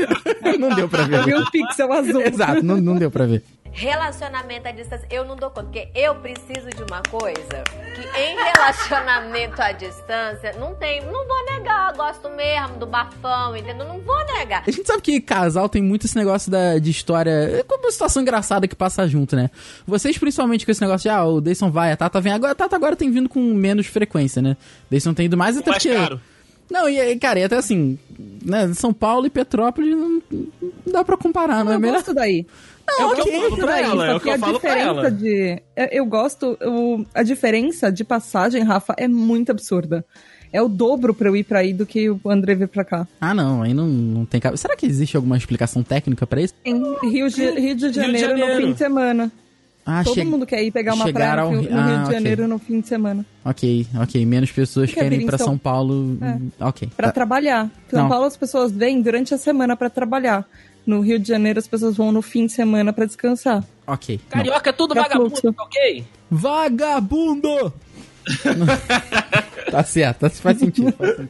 não 0.60 0.70
deu 0.76 0.90
pra 0.90 1.04
ver. 1.04 1.24
Viu 1.26 1.38
um 1.38 1.46
pixel 1.46 1.94
azul. 1.94 2.22
Exato, 2.22 2.66
não, 2.66 2.78
não 2.82 2.96
deu 2.98 3.12
pra 3.12 3.26
ver. 3.28 3.44
Relacionamento 3.74 4.68
à 4.68 4.72
distância, 4.72 5.08
eu 5.10 5.26
não 5.26 5.36
dou 5.36 5.50
conta, 5.50 5.64
porque 5.64 5.90
eu 5.96 6.14
preciso 6.16 6.70
de 6.70 6.84
uma 6.84 7.02
coisa 7.10 7.64
que 7.96 8.20
em 8.22 8.36
relacionamento 8.36 9.60
à 9.60 9.72
distância 9.72 10.54
não 10.60 10.76
tem, 10.76 11.04
não 11.06 11.28
vou 11.28 11.46
negar, 11.46 11.92
gosto 11.96 12.30
mesmo 12.30 12.78
do 12.78 12.86
bafão, 12.86 13.58
entendeu? 13.58 13.88
Não 13.88 14.00
vou 14.00 14.26
negar. 14.26 14.64
A 14.68 14.72
gente 14.72 14.86
sabe 14.86 15.02
que 15.02 15.20
casal 15.20 15.68
tem 15.68 15.82
muito 15.82 16.06
esse 16.06 16.16
negócio 16.16 16.52
da, 16.52 16.78
de 16.78 16.92
história. 16.92 17.32
É 17.32 17.64
como 17.64 17.84
uma 17.84 17.92
situação 17.92 18.22
engraçada 18.22 18.68
que 18.68 18.76
passa 18.76 19.08
junto, 19.08 19.36
né? 19.36 19.50
Vocês, 19.88 20.20
principalmente, 20.20 20.66
com 20.66 20.72
esse 20.72 20.82
negócio 20.82 21.10
de, 21.10 21.10
ah, 21.10 21.26
o 21.26 21.42
Dayson 21.42 21.72
vai, 21.72 21.92
a 21.92 21.98
Tata 21.98 22.22
vem. 22.22 22.32
Agora, 22.32 22.52
a 22.52 22.56
Tata 22.56 22.76
agora 22.76 22.96
tem 22.96 23.10
vindo 23.10 23.28
com 23.28 23.42
menos 23.42 23.88
frequência, 23.88 24.40
né? 24.40 24.56
Dayson 24.90 25.16
tem 25.16 25.26
ido 25.26 25.36
mais 25.36 25.58
até 25.58 25.72
Mais 25.72 25.82
porque. 25.82 25.98
caro. 25.98 26.22
Não, 26.70 26.88
e 26.88 27.00
aí, 27.00 27.20
cara, 27.20 27.40
e 27.40 27.44
até 27.44 27.58
assim, 27.58 28.00
né? 28.44 28.72
São 28.74 28.94
Paulo 28.94 29.26
e 29.26 29.30
Petrópolis 29.30 29.92
não, 29.92 30.22
não 30.32 30.94
dá 30.94 31.04
pra 31.04 31.18
comparar, 31.18 31.64
não 31.64 31.72
é 31.72 31.76
eu 31.76 31.80
melhor? 31.80 31.96
gosto 31.96 32.14
daí. 32.14 32.46
Não, 32.88 33.02
É 33.02 33.06
o 33.06 33.16
que 33.16 33.22
eu 33.30 33.42
falo 33.42 33.58
pra 33.58 33.80
ela, 33.82 34.08
é 34.08 34.16
o 34.16 34.20
que 34.20 34.30
eu 34.30 34.34
a 34.34 34.38
falo 34.38 34.60
pra 34.60 34.78
ela. 34.80 35.12
de. 35.12 35.62
eu- 35.76 35.88
Eu 35.92 36.06
gosto. 36.06 36.58
o- 36.62 37.06
a 37.14 37.24
diferença 37.24 37.92
de 37.92 38.04
passagem, 38.04 38.62
Rafa, 38.64 38.94
é 38.98 39.08
muito 39.08 39.52
absurda. 39.52 40.06
É 40.52 40.62
o 40.62 40.68
dobro 40.68 41.14
pra 41.16 41.30
eu 41.30 41.36
ir 41.36 41.44
pra 41.44 41.60
aí 41.60 41.74
do 41.74 41.84
que 41.86 42.08
o 42.10 42.20
André 42.28 42.54
vir 42.54 42.68
pra 42.68 42.84
cá. 42.84 43.08
Ah, 43.20 43.34
não, 43.34 43.64
aí 43.64 43.74
não, 43.74 43.88
não 43.88 44.26
tem. 44.26 44.40
Será 44.56 44.76
que 44.76 44.86
existe 44.86 45.16
alguma 45.18 45.36
explicação 45.36 45.82
técnica 45.82 46.28
pra 46.28 46.42
isso? 46.42 46.54
Em 46.64 46.76
Rio 47.10 47.28
de, 47.30 47.50
Rio 47.60 47.76
de 47.76 47.92
Janeiro, 47.92 48.28
Janeiro. 48.30 48.54
no 48.62 48.68
fim 48.68 48.72
de 48.74 48.78
semana. 48.78 49.32
Ah, 49.86 50.02
Todo 50.04 50.14
che- 50.14 50.24
mundo 50.24 50.46
quer 50.46 50.64
ir 50.64 50.72
pegar 50.72 50.94
uma 50.94 51.12
praia 51.12 51.42
ao 51.42 51.52
no, 51.52 51.60
Rio- 51.60 51.70
Rio- 51.70 51.76
no 51.76 51.82
Rio 51.82 51.92
Ah, 51.92 51.98
de 51.98 52.04
ok. 52.04 52.14
Janeiro 52.14 52.48
no 52.48 52.58
fim 52.60 52.80
de 52.80 52.88
semana. 52.88 53.26
Ok, 53.44 53.86
ok. 54.00 54.26
Menos 54.26 54.52
pessoas 54.52 54.94
Quer 54.94 55.02
querem 55.02 55.22
ir 55.22 55.26
pra 55.26 55.38
São- 55.38 55.48
São 55.48 55.58
Paulo. 55.58 56.18
É. 56.22 56.66
Ok. 56.66 56.88
Pra 56.96 57.08
Tá. 57.08 57.14
trabalhar. 57.14 57.70
São 57.90 58.04
Não. 58.04 58.10
Paulo 58.10 58.26
as 58.26 58.38
pessoas 58.38 58.72
vêm 58.72 59.02
durante 59.02 59.34
a 59.34 59.38
semana 59.38 59.76
pra 59.76 59.90
trabalhar. 59.90 60.46
No 60.86 61.00
Rio 61.02 61.18
de 61.20 61.28
Janeiro 61.28 61.60
as 61.60 61.68
pessoas 61.68 61.96
vão 61.96 62.12
no 62.12 62.22
fim 62.22 62.46
de 62.46 62.52
semana 62.54 62.92
pra 62.92 63.06
descansar. 63.06 63.64
Ok. 63.88 64.20
Não. 64.24 64.30
Carioca 64.30 64.70
é 64.70 64.74
tudo 64.74 64.94
Pra 64.94 65.04
vagabundo, 65.04 65.30
fluxo. 65.30 65.54
tá 65.54 65.64
ok? 65.64 66.06
Vagabundo! 66.30 67.74
tá 69.72 69.84
certo, 69.84 70.20
tá- 70.22 70.30
faz 70.30 70.58
sentido, 70.60 70.92
faz 70.94 71.16
sentido. 71.18 71.30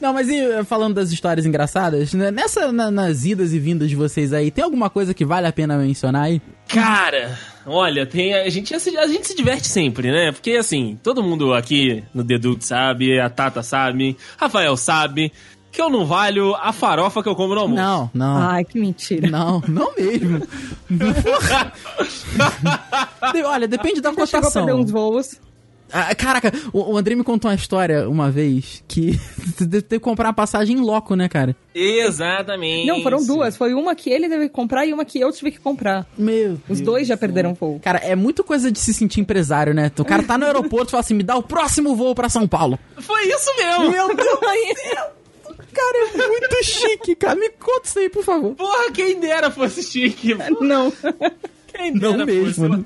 Não, 0.00 0.12
mas 0.12 0.28
e 0.28 0.38
eh, 0.38 0.62
falando 0.62 0.94
das 0.94 1.10
histórias 1.10 1.46
engraçadas, 1.46 2.12
né, 2.12 2.30
nessa, 2.30 2.70
na- 2.70 2.90
nas 2.90 3.24
idas 3.24 3.54
e 3.54 3.58
vindas 3.58 3.88
de 3.88 3.96
vocês 3.96 4.32
aí, 4.32 4.50
tem 4.50 4.62
alguma 4.62 4.90
coisa 4.90 5.14
que 5.14 5.24
vale 5.24 5.46
a 5.46 5.52
pena 5.52 5.76
mencionar 5.78 6.24
aí? 6.24 6.40
Cara, 6.68 7.38
olha, 7.64 8.04
tem 8.04 8.34
a 8.34 8.48
gente 8.50 8.74
a 8.74 8.78
gente 9.06 9.26
se 9.26 9.34
diverte 9.34 9.66
sempre, 9.68 10.10
né? 10.10 10.32
Porque 10.32 10.52
assim, 10.52 10.98
todo 11.02 11.22
mundo 11.22 11.54
aqui 11.54 12.04
no 12.12 12.22
Deduct 12.22 12.64
sabe, 12.64 13.18
a 13.18 13.30
Tata 13.30 13.62
sabe, 13.62 14.16
Rafael 14.36 14.76
sabe. 14.76 15.32
Que 15.76 15.82
eu 15.82 15.90
não 15.90 16.06
valho 16.06 16.54
a 16.54 16.72
farofa 16.72 17.22
que 17.22 17.28
eu 17.28 17.36
como 17.36 17.54
no 17.54 17.60
almoço. 17.60 17.82
Não, 17.82 18.10
não. 18.14 18.36
Ai, 18.38 18.64
que 18.64 18.80
mentira. 18.80 19.28
Não, 19.28 19.62
não 19.68 19.94
mesmo. 19.94 20.40
Olha, 23.44 23.68
depende 23.68 24.00
da 24.00 24.10
Já 24.14 24.24
chegou 24.26 24.48
a 24.48 24.52
perder 24.52 24.72
cotação. 24.72 24.80
uns 24.80 24.90
voos. 24.90 25.38
Ah, 25.92 26.12
caraca, 26.14 26.50
o, 26.72 26.94
o 26.94 26.96
André 26.96 27.14
me 27.14 27.22
contou 27.22 27.48
uma 27.50 27.54
história 27.54 28.08
uma 28.08 28.30
vez 28.30 28.82
que 28.88 29.20
teve 29.56 29.82
que 29.82 29.98
comprar 30.00 30.28
uma 30.28 30.34
passagem 30.34 30.78
em 30.78 30.80
loco, 30.80 31.14
né, 31.14 31.28
cara? 31.28 31.54
Exatamente. 31.74 32.86
Não, 32.86 33.02
foram 33.02 33.24
duas. 33.24 33.54
Foi 33.56 33.72
uma 33.74 33.94
que 33.94 34.08
ele 34.10 34.28
teve 34.30 34.48
que 34.48 34.54
comprar 34.54 34.86
e 34.86 34.92
uma 34.94 35.04
que 35.04 35.20
eu 35.20 35.30
tive 35.30 35.50
que 35.52 35.60
comprar. 35.60 36.06
Meu 36.16 36.52
Os 36.68 36.78
Deus 36.78 36.80
dois 36.80 37.06
já 37.06 37.16
perderam 37.18 37.52
voo. 37.54 37.78
Cara, 37.80 37.98
é 37.98 38.16
muito 38.16 38.42
coisa 38.42 38.72
de 38.72 38.78
se 38.80 38.92
sentir 38.94 39.20
empresário, 39.20 39.74
né? 39.74 39.92
O 39.98 40.04
cara 40.04 40.22
tá 40.22 40.38
no 40.38 40.46
aeroporto 40.46 40.88
e 40.88 40.90
fala 40.92 41.02
assim: 41.02 41.14
me 41.14 41.22
dá 41.22 41.36
o 41.36 41.42
próximo 41.42 41.94
voo 41.94 42.14
pra 42.14 42.30
São 42.30 42.48
Paulo. 42.48 42.78
Foi 42.98 43.22
isso 43.28 43.54
mesmo. 43.56 43.90
Meu 43.90 44.16
Deus 44.16 44.28
do 44.30 44.38
céu! 44.40 45.12
Cara, 45.76 46.24
é 46.24 46.28
muito 46.28 46.64
chique, 46.64 47.14
cara. 47.14 47.34
Me 47.34 47.50
conta 47.50 47.86
isso 47.86 47.98
aí, 47.98 48.08
por 48.08 48.24
favor. 48.24 48.54
Porra, 48.54 48.90
quem 48.92 49.20
dera 49.20 49.50
fosse 49.50 49.82
chique. 49.82 50.34
Não. 50.60 50.90
Quem 51.66 51.92
dera 51.92 52.16
Não 52.16 52.24
mesmo, 52.26 52.46
fosse. 52.46 52.68
né? 52.68 52.84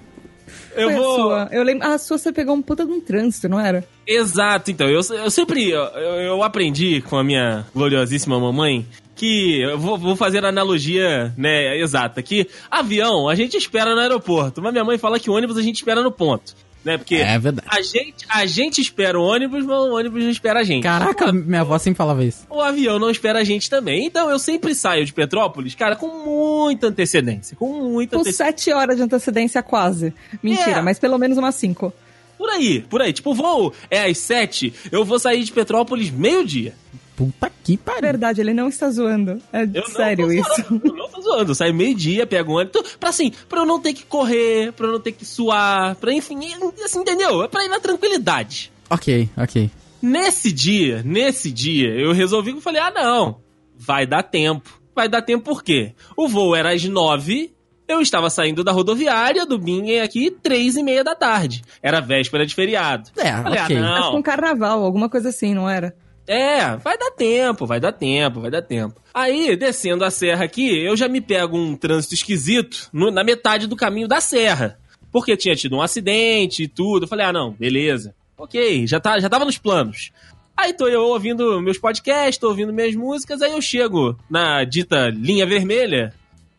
Eu 0.74 0.88
Foi 0.91 0.99
vou. 0.99 1.12
a 1.12 1.16
sua. 1.16 1.49
Eu 1.53 1.62
lembro. 1.62 1.86
A 1.86 1.99
sua 1.99 2.18
você 2.18 2.32
pegou 2.32 2.55
um 2.55 2.62
puta 2.62 2.84
de 2.84 2.93
um 2.93 3.01
trânsito, 3.01 3.49
não 3.49 3.61
era? 3.61 3.84
Exato, 4.07 4.70
então. 4.70 4.88
Eu, 4.88 5.01
eu 5.14 5.30
sempre. 5.30 5.70
Eu, 5.70 5.82
eu 5.82 6.43
aprendi 6.43 7.01
com 7.03 7.16
a 7.16 7.24
minha 7.24 7.64
gloriosíssima 7.74 8.38
mamãe 8.38 8.86
que. 9.14 9.61
Eu 9.62 9.78
vou, 9.78 9.97
vou 9.99 10.16
fazer 10.16 10.45
a 10.45 10.49
analogia, 10.49 11.32
né, 11.36 11.78
exata. 11.78 12.22
Que 12.22 12.49
avião 12.70 13.28
a 13.28 13.34
gente 13.34 13.57
espera 13.57 13.95
no 13.95 14.01
aeroporto, 14.01 14.61
mas 14.62 14.72
minha 14.72 14.84
mãe 14.84 14.99
fala 14.99 15.18
que 15.20 15.30
ônibus 15.30 15.57
a 15.59 15.62
gente 15.62 15.76
espera 15.76 16.03
no 16.03 16.11
ponto. 16.12 16.55
Né? 16.85 16.97
Porque 16.97 17.16
É 17.16 17.39
verdade. 17.39 17.68
a 17.70 17.83
gente, 17.83 18.24
a 18.28 18.47
gente 18.47 18.81
espera 18.81 19.18
o 19.18 19.22
ônibus, 19.22 19.66
mas 19.66 19.76
o 19.76 19.95
ônibus 19.95 20.22
não 20.24 20.31
espera 20.31 20.61
a 20.61 20.64
gente. 20.64 20.83
Caraca, 20.83 21.31
minha 21.31 21.61
avó 21.61 21.78
sempre 21.78 21.99
falava 21.99 22.24
isso. 22.24 22.47
o 22.49 22.61
avião 22.61 22.99
não 22.99 23.11
espera 23.11 23.39
a 23.41 23.45
gente 23.45 23.68
também. 23.68 24.07
Então 24.07 24.31
eu 24.31 24.39
sempre 24.39 24.74
saio 24.74 25.05
de 25.05 25.12
Petrópolis, 25.12 25.74
cara, 25.74 25.95
com 25.95 26.09
muita 26.24 26.87
antecedência. 26.87 27.57
Com 27.57 27.91
muita 27.91 28.16
Com 28.16 28.22
antecedência. 28.22 28.47
sete 28.47 28.72
horas 28.72 28.97
de 28.97 29.03
antecedência 29.03 29.62
quase. 29.62 30.14
Mentira, 30.43 30.78
É. 30.78 30.83
mas 30.83 30.99
pelo 30.99 31.18
menos 31.18 31.37
umas 31.37 31.55
cinco. 31.55 31.93
Por 32.39 32.49
aí, 32.49 32.81
por 32.89 33.03
aí. 33.03 33.12
Tipo, 33.12 33.33
o 33.33 33.35
voo 33.35 33.74
é 33.91 34.05
às 34.07 34.16
sete, 34.16 34.72
eu 34.91 35.05
vou 35.05 35.18
sair 35.18 35.45
de 35.45 35.53
Petrópolis 35.53 36.11
meio-dia. 36.11 36.72
Puta 37.21 37.53
que 37.62 37.77
pariu. 37.77 38.01
Verdade, 38.01 38.41
ele 38.41 38.55
não 38.55 38.68
está 38.68 38.91
zoando. 38.91 39.39
É 39.53 39.64
Eu 39.75 39.87
sério 39.89 40.27
não 40.27 40.33
isso. 40.33 40.62
Zoando, 40.62 40.87
eu 40.87 40.95
não 40.97 41.09
tô 41.11 41.21
zoando. 41.21 41.51
Eu 41.51 41.55
saio 41.55 41.75
meio-dia, 41.75 42.27
pego 42.27 42.53
um 42.53 42.57
ônibus. 42.57 42.97
Pra 42.99 43.11
assim, 43.11 43.31
pra 43.47 43.61
eu 43.61 43.66
não 43.66 43.79
ter 43.79 43.93
que 43.93 44.05
correr, 44.05 44.73
pra 44.73 44.87
eu 44.87 44.93
não 44.93 45.01
ter 45.01 45.12
que 45.12 45.27
suar, 45.27 45.97
pra 45.97 46.12
enfim, 46.14 46.39
assim, 46.83 47.01
entendeu? 47.01 47.43
É 47.43 47.49
pra 47.49 47.62
ir 47.64 47.68
na 47.68 47.79
tranquilidade. 47.79 48.73
Ok, 48.89 49.29
ok. 49.37 49.71
Nesse 50.01 50.51
dia, 50.51 51.03
nesse 51.05 51.53
dia, 51.53 51.91
eu 51.91 52.12
resolvi 52.12 52.53
que 52.53 52.57
eu 52.59 52.62
falei: 52.62 52.81
ah, 52.81 52.91
não, 52.91 53.37
vai 53.77 54.07
dar 54.07 54.23
tempo. 54.23 54.81
Vai 54.95 55.07
dar 55.09 55.21
tempo 55.23 55.45
por 55.45 55.62
quê? 55.62 55.93
O 56.16 56.27
voo 56.27 56.57
era 56.57 56.73
às 56.73 56.83
nove, 56.85 57.53
eu 57.87 58.01
estava 58.01 58.31
saindo 58.31 58.64
da 58.64 58.73
rodoviária 58.73 59.45
do 59.45 59.59
Bingen 59.59 60.01
aqui 60.01 60.31
três 60.31 60.75
e 60.77 60.83
meia 60.83 61.05
da 61.05 61.14
tarde. 61.14 61.62
Era 61.83 62.01
véspera 62.01 62.47
de 62.47 62.55
feriado. 62.55 63.11
É, 63.16 63.31
Falei, 63.31 63.61
ok. 63.61 63.77
ah, 63.77 63.93
Acho 63.93 64.01
não. 64.05 64.11
que 64.12 64.16
um 64.16 64.23
carnaval, 64.23 64.83
alguma 64.83 65.09
coisa 65.11 65.29
assim, 65.29 65.53
não 65.55 65.68
era? 65.68 65.95
É, 66.33 66.76
vai 66.76 66.97
dar 66.97 67.11
tempo, 67.11 67.66
vai 67.66 67.81
dar 67.81 67.91
tempo, 67.91 68.41
vai 68.41 68.51
dar 68.53 68.62
tempo. 68.62 69.01
Aí, 69.12 69.57
descendo 69.57 70.05
a 70.05 70.12
serra 70.12 70.45
aqui, 70.45 70.78
eu 70.78 70.97
já 70.97 71.09
me 71.09 71.20
pego 71.20 71.57
um 71.57 71.74
trânsito 71.74 72.14
esquisito 72.14 72.89
no- 72.93 73.11
na 73.11 73.24
metade 73.24 73.66
do 73.66 73.74
caminho 73.74 74.07
da 74.07 74.20
serra. 74.20 74.78
Porque 75.11 75.37
tinha 75.37 75.57
tido 75.57 75.74
um 75.76 75.83
acidente 75.83 76.62
e 76.62 76.68
tudo. 76.68 77.03
Eu 77.05 77.09
falei, 77.09 77.26
ah, 77.26 77.33
não, 77.33 77.51
beleza. 77.51 78.14
Ok, 78.39 78.87
já, 78.87 79.01
tá, 79.01 79.18
já 79.18 79.28
tava 79.28 79.45
nos 79.45 79.59
planos. 79.59 80.12
Aí 80.57 80.72
tô 80.72 80.87
eu 80.87 81.03
ouvindo 81.03 81.61
meus 81.61 81.78
podcasts, 81.78 82.39
tô 82.39 82.47
ouvindo 82.49 82.72
minhas 82.72 82.95
músicas, 82.95 83.43
aí 83.43 83.51
eu 83.51 83.61
chego 83.61 84.16
na 84.31 84.62
dita 84.62 85.09
linha 85.11 85.45
vermelha, 85.45 86.14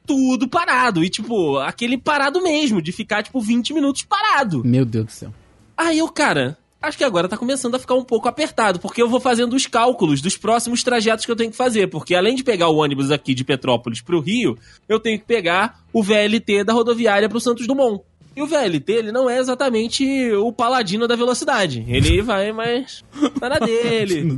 tudo 0.05 0.49
parado. 0.49 1.01
E, 1.01 1.09
tipo, 1.09 1.59
aquele 1.59 1.97
parado 1.97 2.43
mesmo, 2.43 2.81
de 2.81 2.91
ficar, 2.91 3.23
tipo, 3.23 3.39
20 3.39 3.73
minutos 3.73 4.03
parado. 4.03 4.63
Meu 4.65 4.83
Deus 4.83 5.05
do 5.05 5.11
céu. 5.13 5.33
Aí 5.77 5.99
eu, 5.99 6.09
cara, 6.09 6.57
acho 6.81 6.97
que 6.97 7.03
agora 7.03 7.29
tá 7.29 7.37
começando 7.37 7.75
a 7.75 7.79
ficar 7.79 7.95
um 7.95 8.03
pouco 8.03 8.27
apertado, 8.27 8.79
porque 8.79 9.01
eu 9.01 9.09
vou 9.09 9.19
fazendo 9.19 9.55
os 9.55 9.67
cálculos 9.67 10.21
dos 10.21 10.37
próximos 10.37 10.83
trajetos 10.83 11.25
que 11.25 11.31
eu 11.31 11.35
tenho 11.35 11.51
que 11.51 11.57
fazer, 11.57 11.87
porque 11.87 12.15
além 12.15 12.35
de 12.35 12.43
pegar 12.43 12.69
o 12.69 12.77
ônibus 12.77 13.11
aqui 13.11 13.33
de 13.33 13.43
Petrópolis 13.43 14.01
pro 14.01 14.19
Rio, 14.19 14.57
eu 14.89 14.99
tenho 14.99 15.19
que 15.19 15.25
pegar 15.25 15.79
o 15.93 16.01
VLT 16.01 16.63
da 16.63 16.73
rodoviária 16.73 17.29
pro 17.29 17.39
Santos 17.39 17.67
Dumont. 17.67 18.01
E 18.33 18.41
o 18.41 18.47
VLT, 18.47 18.89
ele 18.93 19.11
não 19.11 19.29
é 19.29 19.39
exatamente 19.39 20.05
o 20.35 20.53
paladino 20.53 21.05
da 21.05 21.17
velocidade. 21.17 21.83
Ele 21.85 22.21
vai 22.21 22.53
mais 22.53 23.03
vai 23.37 23.49
na 23.49 23.59
dele. 23.65 24.37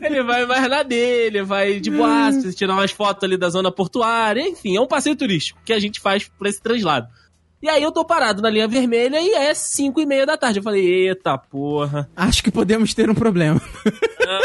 ele 0.00 0.22
vai 0.22 0.46
mais 0.46 0.70
na 0.70 0.84
dele, 0.84 1.42
vai 1.42 1.80
de 1.80 1.90
boas, 1.90 2.54
tirar 2.54 2.74
umas 2.74 2.92
fotos 2.92 3.24
ali 3.24 3.36
da 3.36 3.50
zona 3.50 3.72
portuária, 3.72 4.40
enfim, 4.40 4.76
é 4.76 4.80
um 4.80 4.86
passeio 4.86 5.16
turístico 5.16 5.60
que 5.64 5.72
a 5.72 5.80
gente 5.80 5.98
faz 5.98 6.28
por 6.38 6.46
esse 6.46 6.62
translado. 6.62 7.08
E 7.62 7.68
aí 7.68 7.82
eu 7.82 7.92
tô 7.92 8.04
parado 8.04 8.42
na 8.42 8.50
linha 8.50 8.66
vermelha 8.66 9.20
e 9.20 9.30
é 9.34 9.54
5 9.54 10.00
e 10.00 10.06
meia 10.06 10.26
da 10.26 10.36
tarde. 10.36 10.58
Eu 10.58 10.62
falei, 10.64 10.84
eita 10.84 11.38
porra. 11.38 12.08
Acho 12.16 12.42
que 12.42 12.50
podemos 12.50 12.92
ter 12.92 13.08
um 13.08 13.14
problema. 13.14 13.60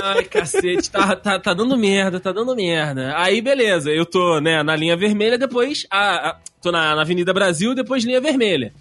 Ai, 0.03 0.24
cacete, 0.26 0.91
tá, 0.91 1.15
tá, 1.15 1.39
tá 1.39 1.53
dando 1.53 1.76
merda, 1.78 2.20
tá 2.20 2.32
dando 2.32 2.55
merda. 2.55 3.13
Aí, 3.18 3.41
beleza, 3.41 3.89
eu 3.89 4.05
tô, 4.05 4.39
né, 4.39 4.61
na 4.61 4.76
linha 4.76 4.95
vermelha, 4.95 5.38
depois. 5.38 5.88
A, 5.89 6.30
a- 6.30 6.38
tô 6.61 6.72
na, 6.72 6.95
na 6.95 7.01
Avenida 7.01 7.34
Brasil, 7.34 7.74
depois 7.74 8.03
linha 8.03 8.22
vermelha. 8.22 8.72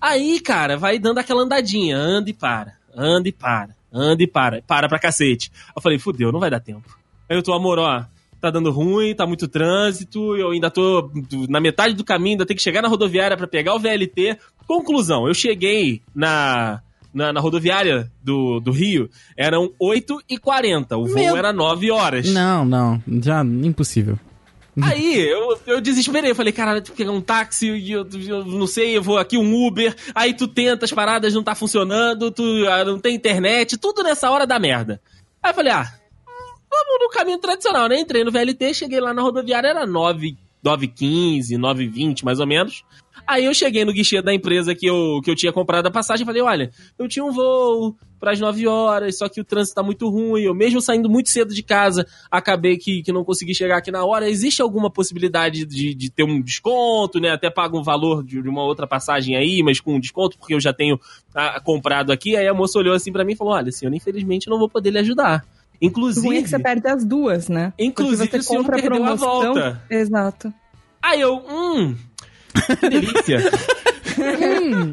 Aí, 0.00 0.40
cara, 0.40 0.76
vai 0.76 0.98
dando 0.98 1.18
aquela 1.18 1.42
andadinha, 1.42 1.96
anda 1.96 2.28
e 2.28 2.34
para, 2.34 2.72
anda 2.96 3.28
e 3.28 3.32
para, 3.32 3.70
anda 3.92 4.22
e 4.22 4.26
para, 4.26 4.60
para 4.62 4.88
pra 4.88 4.98
cacete. 4.98 5.52
Eu 5.74 5.80
falei, 5.80 5.98
fudeu, 6.00 6.32
não 6.32 6.40
vai 6.40 6.50
dar 6.50 6.60
tempo. 6.60 6.98
Aí 7.30 7.36
eu 7.36 7.42
tô, 7.42 7.52
amor, 7.54 7.78
ó, 7.78 8.04
tá 8.44 8.50
dando 8.50 8.70
ruim, 8.70 9.14
tá 9.14 9.26
muito 9.26 9.48
trânsito, 9.48 10.36
eu 10.36 10.50
ainda 10.50 10.70
tô 10.70 11.10
na 11.48 11.60
metade 11.60 11.94
do 11.94 12.04
caminho, 12.04 12.34
ainda 12.34 12.46
tenho 12.46 12.56
que 12.56 12.62
chegar 12.62 12.82
na 12.82 12.88
rodoviária 12.88 13.36
pra 13.36 13.46
pegar 13.46 13.74
o 13.74 13.78
VLT. 13.78 14.38
Conclusão, 14.66 15.26
eu 15.26 15.34
cheguei 15.34 16.02
na. 16.14 16.80
Na, 17.12 17.32
na 17.32 17.38
rodoviária 17.38 18.10
do, 18.20 18.58
do 18.58 18.72
Rio, 18.72 19.08
eram 19.36 19.70
8h40. 19.80 20.98
O 20.98 21.06
voo 21.06 21.14
Meu- 21.14 21.36
era 21.36 21.52
9 21.52 21.88
horas. 21.92 22.28
Não, 22.28 22.64
não. 22.64 23.00
Já 23.22 23.44
impossível. 23.44 24.18
Aí 24.82 25.20
eu, 25.20 25.56
eu 25.64 25.80
desesperei, 25.80 26.32
eu 26.32 26.34
falei, 26.34 26.52
caralho, 26.52 26.82
tem 26.82 26.90
que 26.90 26.96
pegar 26.96 27.12
um 27.12 27.20
táxi, 27.20 27.70
e 27.70 27.92
eu, 27.92 28.04
eu 28.26 28.44
não 28.44 28.66
sei, 28.66 28.96
eu 28.96 29.02
vou 29.02 29.16
aqui 29.16 29.38
um 29.38 29.64
Uber, 29.64 29.94
aí 30.12 30.34
tu 30.34 30.48
tenta, 30.48 30.84
as 30.84 30.90
paradas 30.90 31.32
não 31.32 31.44
tá 31.44 31.54
funcionando, 31.54 32.32
tu 32.32 32.42
ah, 32.68 32.84
não 32.84 32.98
tem 32.98 33.14
internet, 33.14 33.76
tudo 33.78 34.02
nessa 34.02 34.28
hora 34.28 34.44
da 34.44 34.58
merda. 34.58 35.00
Aí 35.40 35.52
eu 35.52 35.54
falei, 35.54 35.72
ah, 35.72 35.86
vamos 36.74 37.00
no 37.00 37.08
caminho 37.10 37.38
tradicional, 37.38 37.88
né? 37.88 38.00
Entrei 38.00 38.24
no 38.24 38.32
VLT, 38.32 38.74
cheguei 38.74 39.00
lá 39.00 39.14
na 39.14 39.22
rodoviária, 39.22 39.68
era 39.68 39.86
9, 39.86 40.36
9h15, 40.64 41.58
9h20, 41.58 42.24
mais 42.24 42.40
ou 42.40 42.46
menos. 42.46 42.84
Aí 43.26 43.44
eu 43.44 43.54
cheguei 43.54 43.84
no 43.84 43.92
guichê 43.92 44.20
da 44.20 44.34
empresa 44.34 44.74
que 44.74 44.86
eu, 44.86 45.20
que 45.22 45.30
eu 45.30 45.34
tinha 45.34 45.52
comprado 45.52 45.86
a 45.86 45.90
passagem 45.90 46.24
e 46.24 46.26
falei, 46.26 46.42
olha, 46.42 46.70
eu 46.98 47.08
tinha 47.08 47.24
um 47.24 47.32
voo 47.32 47.96
pras 48.20 48.40
9 48.40 48.66
horas, 48.66 49.18
só 49.18 49.28
que 49.28 49.40
o 49.40 49.44
trânsito 49.44 49.74
tá 49.74 49.82
muito 49.82 50.08
ruim, 50.08 50.42
eu 50.42 50.54
mesmo 50.54 50.80
saindo 50.80 51.10
muito 51.10 51.28
cedo 51.28 51.54
de 51.54 51.62
casa, 51.62 52.06
acabei 52.30 52.76
que, 52.76 53.02
que 53.02 53.12
não 53.12 53.24
consegui 53.24 53.54
chegar 53.54 53.76
aqui 53.76 53.90
na 53.90 54.04
hora. 54.04 54.28
Existe 54.28 54.62
alguma 54.62 54.90
possibilidade 54.90 55.64
de, 55.66 55.94
de 55.94 56.10
ter 56.10 56.24
um 56.24 56.40
desconto, 56.40 57.20
né? 57.20 57.30
Até 57.30 57.50
pago 57.50 57.78
um 57.78 57.82
valor 57.82 58.24
de, 58.24 58.42
de 58.42 58.48
uma 58.48 58.62
outra 58.62 58.86
passagem 58.86 59.36
aí, 59.36 59.62
mas 59.62 59.80
com 59.80 59.94
um 59.94 60.00
desconto, 60.00 60.38
porque 60.38 60.54
eu 60.54 60.60
já 60.60 60.72
tenho 60.72 60.98
ah, 61.34 61.60
comprado 61.60 62.12
aqui. 62.12 62.36
Aí 62.36 62.46
a 62.46 62.54
moça 62.54 62.78
olhou 62.78 62.94
assim 62.94 63.12
pra 63.12 63.24
mim 63.24 63.32
e 63.32 63.36
falou, 63.36 63.54
olha, 63.54 63.70
senhor, 63.70 63.94
infelizmente 63.94 64.48
não 64.48 64.58
vou 64.58 64.68
poder 64.68 64.90
lhe 64.90 64.98
ajudar. 64.98 65.44
O 65.84 65.86
Inclusive... 65.86 66.26
ruim 66.26 66.38
é 66.38 66.42
que 66.42 66.48
você 66.48 66.58
perde 66.58 66.88
as 66.88 67.04
duas, 67.04 67.48
né? 67.48 67.72
Inclusive, 67.78 68.28
Porque 68.28 68.38
o 68.38 68.42
senhor 68.42 68.64
perdeu 68.64 69.04
a 69.04 69.14
volta. 69.14 69.82
Exato. 69.90 70.52
Aí 71.02 71.20
eu, 71.20 71.36
hum, 71.48 71.94
que 72.80 72.88
delícia. 72.88 73.38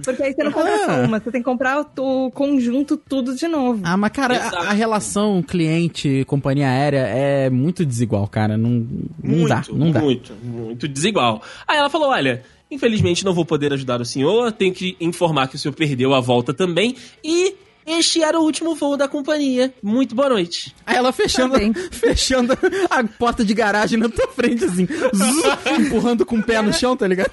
Porque 0.04 0.24
aí 0.24 0.34
você 0.34 0.44
não 0.44 0.52
compra 0.52 0.78
só 0.80 0.92
Ah. 0.92 1.06
uma, 1.06 1.20
você 1.20 1.32
tem 1.32 1.42
que 1.42 1.46
comprar 1.46 1.86
o 1.98 2.32
conjunto 2.32 2.98
tudo 2.98 3.36
de 3.36 3.48
novo. 3.48 3.82
Ah, 3.84 3.96
mas 3.96 4.12
cara, 4.12 4.36
a, 4.38 4.70
a 4.70 4.74
relação 4.74 5.42
cliente-companhia 5.44 6.68
aérea 6.68 7.08
é 7.08 7.50
muito 7.50 7.86
desigual, 7.86 8.28
cara. 8.28 8.58
Não, 8.58 8.86
não 9.24 9.48
dá, 9.48 9.64
não 9.72 9.92
dá. 9.92 10.02
Muito, 10.02 10.34
muito 10.44 10.88
desigual. 10.88 11.42
Aí 11.68 11.78
ela 11.78 11.90
falou: 11.90 12.10
olha, 12.10 12.44
infelizmente 12.70 13.24
não 13.24 13.34
vou 13.34 13.46
poder 13.46 13.72
ajudar 13.74 14.02
o 14.02 14.06
senhor, 14.06 14.52
tenho 14.52 14.74
que 14.74 14.98
informar 15.00 15.48
que 15.48 15.56
o 15.56 15.60
senhor 15.60 15.74
perdeu 15.74 16.14
a 16.14 16.20
volta 16.20 16.54
também. 16.54 16.96
E 17.24 17.56
este 17.86 18.22
era 18.22 18.40
o 18.40 18.44
último 18.44 18.76
voo 18.76 18.96
da 18.96 19.08
companhia. 19.08 19.74
Muito 19.82 20.16
boa 20.16 20.30
noite. 20.30 20.76
Aí 20.86 20.96
ela 20.96 21.12
fechando, 21.12 21.56
Tá 21.56 21.80
fechando 21.92 22.58
a 22.90 23.04
porta 23.04 23.44
de 23.44 23.54
garagem 23.54 23.98
na 23.98 24.10
tua 24.10 24.28
frente, 24.28 24.66
assim, 24.66 24.88
empurrando 25.80 26.26
com 26.26 26.38
o 26.38 26.44
pé 26.44 26.62
no 26.62 26.74
chão, 26.74 26.96
tá 26.96 27.08
ligado? 27.08 27.32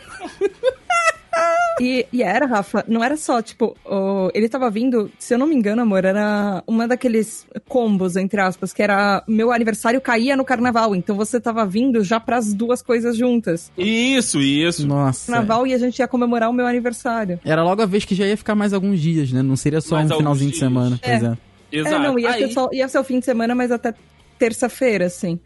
E, 1.81 2.07
e 2.13 2.23
era, 2.23 2.47
Rafa, 2.47 2.85
não 2.89 3.03
era 3.03 3.17
só, 3.17 3.41
tipo, 3.43 3.77
o- 3.85 4.31
ele 4.35 4.49
tava 4.49 4.71
vindo, 4.71 5.11
se 5.19 5.35
eu 5.35 5.39
não 5.39 5.47
me 5.47 5.55
engano, 5.55 5.83
amor, 5.83 6.05
era 6.05 6.63
uma 6.67 6.87
daqueles 6.89 7.47
combos, 7.69 8.17
entre 8.17 8.41
aspas, 8.41 8.73
que 8.73 8.83
era 8.83 9.23
meu 9.27 9.53
aniversário 9.53 10.01
caía 10.01 10.37
no 10.37 10.45
carnaval, 10.45 10.95
então 10.95 11.17
você 11.17 11.41
tava 11.41 11.65
vindo 11.67 12.03
já 12.03 12.19
pras 12.21 12.53
duas 12.55 12.83
coisas 12.83 13.17
juntas. 13.17 13.71
Isso, 13.77 14.41
isso. 14.41 14.87
Nossa. 14.87 15.31
Carnaval 15.33 15.67
e 15.67 15.75
a 15.75 15.79
gente 15.79 15.99
ia 15.99 16.09
comemorar 16.09 16.51
o 16.51 16.53
meu 16.53 16.67
aniversário. 16.67 17.39
Era 17.45 17.63
logo 17.63 17.83
a 17.83 17.87
vez 17.87 18.05
que 18.05 18.15
já 18.15 18.27
ia 18.27 18.37
ficar 18.37 18.55
mais 18.55 18.73
alguns 18.73 19.01
dias, 19.01 19.31
né? 19.33 19.43
Não 19.43 19.57
seria 19.57 19.81
só 19.81 19.97
Mais 19.97 20.11
um 20.11 20.17
finalzinho 20.17 20.51
de 20.51 20.57
dias. 20.59 20.69
semana. 20.69 20.99
Pois 21.03 21.23
é. 21.23 21.37
Exato. 21.71 21.95
É, 21.95 21.99
não, 21.99 22.19
ia, 22.19 22.31
Aí- 22.31 22.47
ser 22.49 22.53
só, 22.55 22.69
ia 22.73 22.89
ser 22.89 22.99
o 22.99 23.05
fim 23.05 23.19
de 23.19 23.25
semana, 23.27 23.55
mas 23.55 23.71
até 23.71 23.93
terça-feira, 24.39 25.07
assim. 25.07 25.39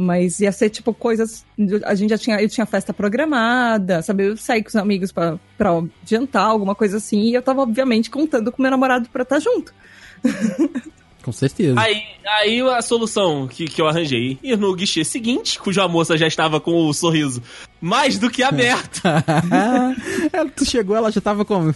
Mas 0.00 0.38
ia 0.38 0.52
ser, 0.52 0.70
tipo, 0.70 0.94
coisas. 0.94 1.44
A 1.84 1.92
gente 1.96 2.10
já 2.10 2.18
tinha. 2.18 2.40
Eu 2.40 2.48
tinha 2.48 2.64
festa 2.64 2.94
programada, 2.94 4.00
sabe? 4.00 4.28
Eu 4.28 4.36
saí 4.36 4.62
com 4.62 4.68
os 4.68 4.76
amigos 4.76 5.10
pra, 5.10 5.40
pra 5.56 5.82
jantar, 6.06 6.44
alguma 6.44 6.72
coisa 6.72 6.98
assim. 6.98 7.22
E 7.22 7.34
eu 7.34 7.42
tava, 7.42 7.62
obviamente, 7.62 8.08
contando 8.08 8.52
com 8.52 8.62
meu 8.62 8.70
namorado 8.70 9.08
pra 9.08 9.24
estar 9.24 9.40
junto. 9.40 9.74
Com 11.20 11.32
certeza. 11.32 11.78
Aí, 11.80 12.04
aí 12.24 12.60
a 12.60 12.80
solução 12.80 13.48
que, 13.48 13.66
que 13.66 13.82
eu 13.82 13.88
arranjei, 13.88 14.38
ir 14.40 14.56
no 14.56 14.72
guichê 14.72 15.04
seguinte, 15.04 15.58
cuja 15.58 15.88
moça 15.88 16.16
já 16.16 16.28
estava 16.28 16.60
com 16.60 16.86
o 16.86 16.94
sorriso 16.94 17.42
mais 17.80 18.18
do 18.18 18.30
que 18.30 18.42
aberto. 18.42 19.02
ela, 20.32 20.48
tu 20.48 20.64
chegou, 20.64 20.96
ela 20.96 21.10
já 21.10 21.20
tava 21.20 21.44
como? 21.44 21.74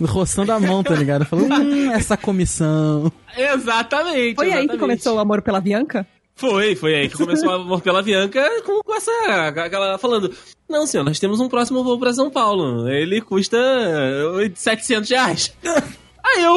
Roçando 0.00 0.50
a 0.50 0.58
mão, 0.58 0.82
tá 0.82 0.94
ligado? 0.94 1.24
Falou, 1.24 1.46
hum, 1.46 1.92
essa 1.92 2.16
comissão. 2.16 3.10
exatamente. 3.36 4.34
Foi 4.34 4.46
aí 4.46 4.50
exatamente. 4.50 4.72
que 4.72 4.78
começou 4.78 5.16
o 5.16 5.20
amor 5.20 5.42
pela 5.42 5.60
Bianca? 5.60 6.04
Foi, 6.34 6.74
foi 6.74 6.94
aí 6.94 7.08
que 7.08 7.16
começou 7.16 7.48
o 7.48 7.52
amor 7.52 7.80
pela 7.82 8.02
Bianca 8.02 8.42
com, 8.62 8.82
com 8.82 8.94
essa. 8.94 9.12
aquela 9.48 9.96
falando. 9.98 10.34
Não, 10.68 10.86
senhor, 10.86 11.04
nós 11.04 11.20
temos 11.20 11.38
um 11.40 11.48
próximo 11.48 11.84
voo 11.84 11.98
pra 11.98 12.12
São 12.12 12.30
Paulo. 12.30 12.88
Ele 12.88 13.20
custa 13.20 13.58
700 14.54 15.10
reais. 15.10 15.52
Aí 16.24 16.42
eu. 16.44 16.56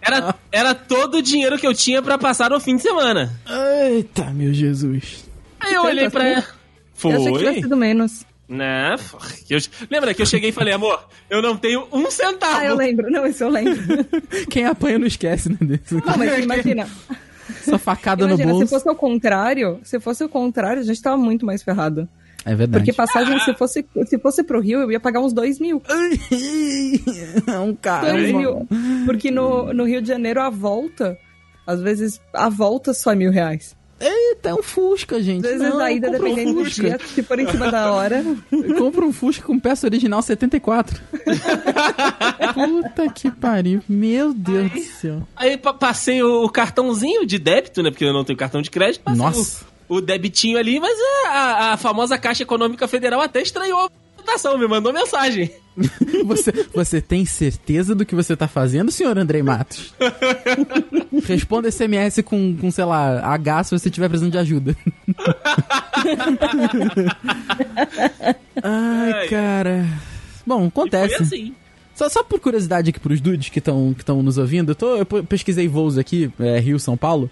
Era, 0.00 0.34
era 0.50 0.74
todo 0.74 1.18
o 1.18 1.22
dinheiro 1.22 1.58
que 1.58 1.66
eu 1.66 1.74
tinha 1.74 2.02
pra 2.02 2.18
passar 2.18 2.52
o 2.52 2.60
fim 2.60 2.76
de 2.76 2.82
semana. 2.82 3.38
Eita, 3.86 4.24
meu 4.30 4.52
Jesus. 4.52 5.24
Aí 5.60 5.74
eu 5.74 5.84
olhei 5.84 6.10
pra 6.10 6.26
ela. 6.26 6.44
Eu 7.04 7.10
achei 7.10 7.24
que 7.32 7.38
tivesse 7.38 7.52
Foi? 7.54 7.62
sido 7.62 7.76
menos. 7.76 8.24
Né? 8.48 8.96
Eu- 9.48 9.60
lembra 9.90 10.12
que 10.12 10.20
eu 10.22 10.26
cheguei 10.26 10.50
e 10.50 10.52
falei, 10.52 10.74
amor, 10.74 11.06
eu 11.30 11.40
não 11.40 11.56
tenho 11.56 11.86
um 11.92 12.10
centavo. 12.10 12.56
Ah, 12.58 12.64
eu 12.64 12.76
lembro. 12.76 13.10
Não, 13.10 13.26
isso 13.26 13.44
eu 13.44 13.48
lembro. 13.48 13.80
Quem 14.50 14.66
apanha 14.66 14.98
não 14.98 15.06
esquece, 15.06 15.48
né? 15.48 15.58
Não, 15.60 16.16
mas 16.18 16.38
imagina. 16.44 16.88
Essa 17.66 17.78
facada 17.78 18.24
Imagina, 18.24 18.48
no 18.48 18.54
se 18.54 18.58
bolso. 18.60 18.74
fosse 18.74 18.88
o 18.88 18.94
contrário, 18.94 19.80
se 19.82 20.00
fosse 20.00 20.24
o 20.24 20.28
contrário, 20.28 20.80
a 20.80 20.84
gente 20.84 21.00
tava 21.00 21.16
muito 21.16 21.46
mais 21.46 21.62
ferrado. 21.62 22.08
É 22.44 22.54
verdade. 22.54 22.84
Porque 22.84 22.92
passagem, 22.92 23.38
se 23.40 23.54
fosse, 23.54 23.86
se 24.06 24.18
fosse 24.18 24.42
pro 24.42 24.60
Rio, 24.60 24.80
eu 24.80 24.90
ia 24.90 24.98
pagar 24.98 25.20
uns 25.20 25.32
dois 25.32 25.60
mil. 25.60 25.80
é 27.46 27.58
um 27.58 27.74
cara. 27.74 28.12
Dois 28.12 28.34
mil. 28.34 28.66
Porque 29.06 29.30
no, 29.30 29.72
no 29.72 29.84
Rio 29.84 30.02
de 30.02 30.08
Janeiro, 30.08 30.40
a 30.40 30.50
volta, 30.50 31.16
às 31.66 31.80
vezes, 31.80 32.20
a 32.32 32.48
volta 32.48 32.92
só 32.92 33.12
é 33.12 33.14
mil 33.14 33.30
reais. 33.30 33.76
Eita, 34.02 34.48
é 34.50 34.54
um 34.54 34.62
Fusca, 34.62 35.22
gente. 35.22 35.46
Às 35.46 35.52
vezes 35.58 35.68
Não, 35.68 35.78
a 35.80 35.92
ida, 35.92 36.08
compra 36.10 36.22
um 36.22 36.28
dependendo 36.34 36.58
do 36.58 36.64
Fusca. 36.64 36.82
dia, 36.82 36.98
se 37.06 37.22
for 37.22 37.38
em 37.38 37.48
cima 37.50 37.70
da 37.70 37.92
hora. 37.92 38.24
Compra 38.78 39.04
um 39.04 39.12
Fusca 39.12 39.44
com 39.46 39.58
peça 39.58 39.86
original 39.86 40.20
74. 40.22 41.00
Puta 42.54 43.08
que 43.12 43.30
pariu. 43.30 43.82
Meu 43.88 44.32
Deus 44.34 44.70
do 44.72 44.80
céu. 44.82 45.22
Aí 45.36 45.56
pa- 45.56 45.74
passei 45.74 46.22
o 46.22 46.48
cartãozinho 46.48 47.26
de 47.26 47.38
débito, 47.38 47.82
né? 47.82 47.90
Porque 47.90 48.04
eu 48.04 48.12
não 48.12 48.24
tenho 48.24 48.38
cartão 48.38 48.60
de 48.62 48.70
crédito. 48.70 49.02
Nossa. 49.14 49.64
O, 49.88 49.96
o 49.96 50.00
debitinho 50.00 50.58
ali, 50.58 50.80
mas 50.80 50.96
a, 51.26 51.28
a- 51.30 51.72
a 51.72 51.76
famosa 51.76 52.18
Caixa 52.18 52.42
Econômica 52.42 52.86
Federal 52.88 53.20
até 53.20 53.40
estranhou 53.42 53.90
a 54.22 54.26
votação, 54.26 54.58
me 54.58 54.66
mandou 54.66 54.92
mensagem. 54.92 55.50
Você, 56.26 56.52
você 56.74 57.00
tem 57.00 57.24
certeza 57.24 57.94
do 57.94 58.04
que 58.04 58.14
você 58.14 58.36
tá 58.36 58.46
fazendo, 58.46 58.90
senhor 58.90 59.16
Andrei 59.16 59.42
Matos? 59.42 59.94
Responda 61.24 61.70
SMS 61.72 62.20
com, 62.22 62.54
com, 62.58 62.70
sei 62.70 62.84
lá, 62.84 63.20
H 63.24 63.64
se 63.64 63.78
você 63.78 63.88
estiver 63.88 64.08
precisando 64.10 64.32
de 64.32 64.36
ajuda. 64.38 64.76
Ai, 68.62 69.28
cara. 69.28 69.86
Bom, 70.46 70.64
E 70.64 70.68
acontece. 70.68 71.14
foi 71.16 71.26
assim. 71.26 71.54
Só, 71.94 72.08
só 72.08 72.22
por 72.22 72.40
curiosidade 72.40 72.90
aqui 72.90 72.98
pros 73.00 73.20
dudes 73.20 73.48
que 73.50 73.58
estão 73.58 73.94
que 73.96 74.04
tão 74.04 74.22
nos 74.22 74.38
ouvindo, 74.38 74.72
eu, 74.72 74.74
tô, 74.74 74.96
eu 74.96 75.06
pe- 75.06 75.22
pesquisei 75.22 75.68
voos 75.68 75.98
aqui, 75.98 76.30
é, 76.40 76.58
Rio, 76.58 76.78
São 76.78 76.96
Paulo. 76.96 77.30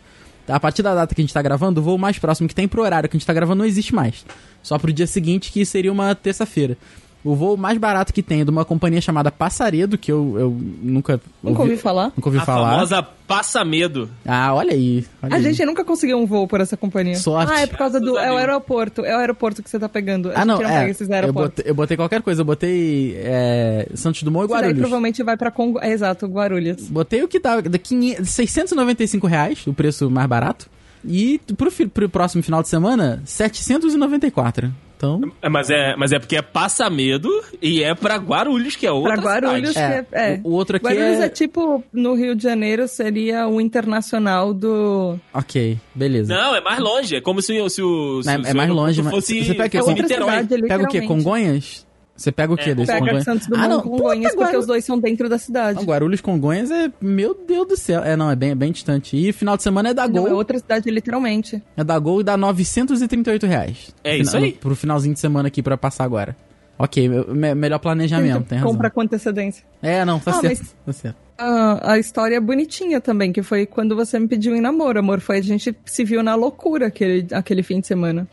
A 0.48 0.58
partir 0.58 0.82
da 0.82 0.94
data 0.94 1.14
que 1.14 1.20
a 1.20 1.24
gente 1.24 1.34
tá 1.34 1.42
gravando, 1.42 1.80
o 1.80 1.84
voo 1.84 1.98
mais 1.98 2.18
próximo 2.18 2.48
que 2.48 2.54
tem 2.54 2.66
pro 2.66 2.82
horário 2.82 3.08
que 3.08 3.16
a 3.16 3.18
gente 3.18 3.26
tá 3.26 3.32
gravando 3.32 3.58
não 3.58 3.64
existe 3.66 3.94
mais. 3.94 4.24
Só 4.62 4.78
pro 4.78 4.92
dia 4.92 5.06
seguinte, 5.06 5.50
que 5.52 5.64
seria 5.64 5.90
uma 5.92 6.14
terça-feira. 6.14 6.76
O 7.22 7.34
voo 7.34 7.54
mais 7.54 7.76
barato 7.76 8.14
que 8.14 8.22
tem 8.22 8.40
é 8.40 8.44
de 8.44 8.50
uma 8.50 8.64
companhia 8.64 8.98
chamada 8.98 9.30
Passaredo, 9.30 9.98
que 9.98 10.10
eu, 10.10 10.36
eu 10.38 10.50
nunca 10.82 11.20
Nunca 11.42 11.60
ouvi 11.60 11.76
falar. 11.76 12.12
Nunca 12.16 12.28
ouvi 12.30 12.38
a 12.38 12.44
falar. 12.46 12.70
famosa 12.76 13.02
Passa 13.02 13.62
Medo. 13.62 14.08
Ah, 14.24 14.54
olha 14.54 14.72
aí. 14.72 15.04
olha 15.22 15.34
A 15.34 15.36
aí. 15.36 15.42
gente 15.42 15.62
nunca 15.66 15.84
conseguiu 15.84 16.16
um 16.18 16.24
voo 16.24 16.48
por 16.48 16.62
essa 16.62 16.78
companhia. 16.78 17.16
Sorte. 17.16 17.52
Ah, 17.52 17.60
é 17.60 17.66
por 17.66 17.76
causa 17.76 18.00
do. 18.00 18.16
A 18.16 18.24
É 18.24 18.32
o 18.32 18.38
aeroporto. 18.38 19.04
É 19.04 19.14
o 19.14 19.18
aeroporto 19.18 19.62
que 19.62 19.68
você 19.68 19.78
tá 19.78 19.86
pegando. 19.86 20.30
A 20.30 20.40
Ah, 20.40 20.44
não, 20.46 20.56
gente 20.56 20.64
não 20.64 20.70
é. 20.70 20.78
pega 20.80 20.90
esses 20.92 21.08
Eu 21.10 21.32
botei, 21.34 21.64
eu 21.68 21.74
botei 21.74 21.96
qualquer 21.98 22.22
coisa. 22.22 22.40
Eu 22.40 22.44
botei 22.46 23.14
é, 23.18 23.86
Santos 23.94 24.22
Dumont 24.22 24.44
e 24.44 24.46
Isso 24.46 24.52
daí 24.54 24.60
Guarulhos. 24.62 24.80
provavelmente 24.80 25.22
vai 25.22 25.36
pra 25.36 25.50
Congo. 25.50 25.78
É, 25.82 25.90
exato, 25.92 26.26
Guarulhos. 26.26 26.88
Botei 26.88 27.22
o 27.22 27.28
que 27.28 27.38
dá, 27.38 27.60
da 27.60 27.78
500, 27.78 28.30
695 28.30 29.26
reais, 29.26 29.66
o 29.66 29.74
preço 29.74 30.10
mais 30.10 30.26
barato. 30.26 30.70
E 31.04 31.40
pro, 31.56 31.70
fi- 31.70 31.86
pro 31.86 32.08
próximo 32.08 32.42
final 32.42 32.62
de 32.62 32.68
semana, 32.68 33.22
794. 33.24 34.72
Então, 34.96 35.18
É, 35.40 35.48
mas, 35.48 35.70
é, 35.70 35.96
mas 35.96 36.12
é 36.12 36.18
porque 36.18 36.36
é 36.36 36.42
Passa 36.42 36.90
Medo 36.90 37.30
e 37.62 37.82
é 37.82 37.94
pra 37.94 38.16
Guarulhos, 38.16 38.76
que 38.76 38.86
é 38.86 38.92
outra 38.92 39.14
Pra 39.14 39.22
Guarulhos, 39.22 39.70
cidade. 39.72 40.06
que 40.10 40.14
é. 40.14 40.32
é. 40.34 40.40
O, 40.44 40.50
o 40.50 40.52
outro 40.52 40.76
aqui 40.76 40.84
Guarulhos 40.84 41.20
é... 41.20 41.24
é... 41.24 41.28
tipo, 41.30 41.82
no 41.90 42.12
Rio 42.14 42.34
de 42.36 42.42
Janeiro, 42.42 42.86
seria 42.86 43.48
o 43.48 43.62
internacional 43.62 44.52
do. 44.52 45.18
Ok, 45.32 45.78
beleza. 45.94 46.34
Não, 46.34 46.54
é 46.54 46.60
mais 46.60 46.78
longe. 46.80 47.16
É 47.16 47.20
como 47.22 47.40
se, 47.40 47.58
o- 47.58 47.70
se 47.70 47.82
o. 47.82 48.22
Se, 48.22 48.28
É- 48.28 48.34
é 48.34 48.44
se 48.44 48.52
o 48.52 48.56
mais 48.56 48.68
longe, 48.70 49.02
mas- 49.02 49.14
fosse, 49.14 49.42
você 49.42 49.54
pega 49.54 49.66
o 49.68 49.70
quê? 49.70 49.76
É 49.78 49.80
outra 49.82 50.02
Niterói. 50.02 50.30
cidade, 50.42 50.62
Pega 50.68 50.84
o 50.84 50.88
quê? 50.88 51.00
Congonhas? 51.00 51.86
Você 52.20 52.30
pega 52.30 52.52
o 52.52 52.56
quê 52.56 52.70
É, 52.70 52.74
desse 52.74 52.86
Pega 52.92 52.98
Congonhas? 53.00 53.24
Santos 53.24 53.46
Dumont 53.46 53.64
ah, 53.64 53.68
não. 53.68 53.80
Congonhas, 53.80 54.32
puta, 54.32 54.36
porque 54.36 54.44
Guaru- 54.44 54.58
os 54.60 54.66
dois 54.66 54.84
são 54.84 54.98
dentro 54.98 55.28
da 55.28 55.38
cidade. 55.38 55.78
Não, 55.78 55.84
Guarulhos 55.84 56.20
Congonhas 56.20 56.70
é... 56.70 56.92
Meu 57.00 57.34
Deus 57.34 57.66
do 57.66 57.76
céu. 57.78 58.02
É, 58.04 58.14
não, 58.16 58.30
é 58.30 58.36
bem, 58.36 58.50
é 58.50 58.54
bem 58.54 58.70
distante. 58.72 59.16
E 59.16 59.32
final 59.32 59.56
de 59.56 59.62
semana 59.62 59.88
é 59.88 59.94
da 59.94 60.06
Não, 60.06 60.14
Gol. 60.24 60.28
é 60.28 60.34
outra 60.34 60.58
cidade, 60.58 60.90
literalmente. 60.90 61.62
É 61.76 61.82
da 61.82 61.98
Gol 61.98 62.20
e 62.20 62.24
dá 62.24 62.36
938 62.36 63.46
reais. 63.46 63.94
É 64.04 64.16
isso 64.18 64.36
aí. 64.36 64.52
Pro 64.52 64.76
finalzinho 64.76 65.14
de 65.14 65.20
semana 65.20 65.48
aqui 65.48 65.62
pra 65.62 65.76
passar 65.78 66.04
agora. 66.04 66.36
Ok, 66.78 67.08
me- 67.08 67.54
melhor 67.54 67.78
planejamento, 67.78 68.44
tem 68.44 68.58
razão. 68.58 68.72
Compra 68.72 68.90
com 68.90 69.00
antecedência. 69.02 69.64
É, 69.82 70.02
não, 70.04 70.18
tá 70.18 70.30
Ah, 70.30 70.34
certo. 70.40 70.58
mas- 70.60 70.76
Tá 70.86 70.92
certo. 70.92 71.16
A, 71.38 71.92
a 71.92 71.98
história 71.98 72.36
é 72.36 72.40
bonitinha 72.40 73.00
também, 73.00 73.32
que 73.32 73.42
foi 73.42 73.64
quando 73.64 73.96
você 73.96 74.18
me 74.18 74.28
pediu 74.28 74.54
em 74.54 74.60
namoro, 74.60 74.98
amor. 74.98 75.20
Foi 75.20 75.38
a 75.38 75.42
gente 75.42 75.74
se 75.86 76.04
viu 76.04 76.22
na 76.22 76.34
loucura 76.34 76.86
aquele, 76.88 77.26
aquele 77.32 77.62
fim 77.62 77.80
de 77.80 77.86
semana. 77.86 78.28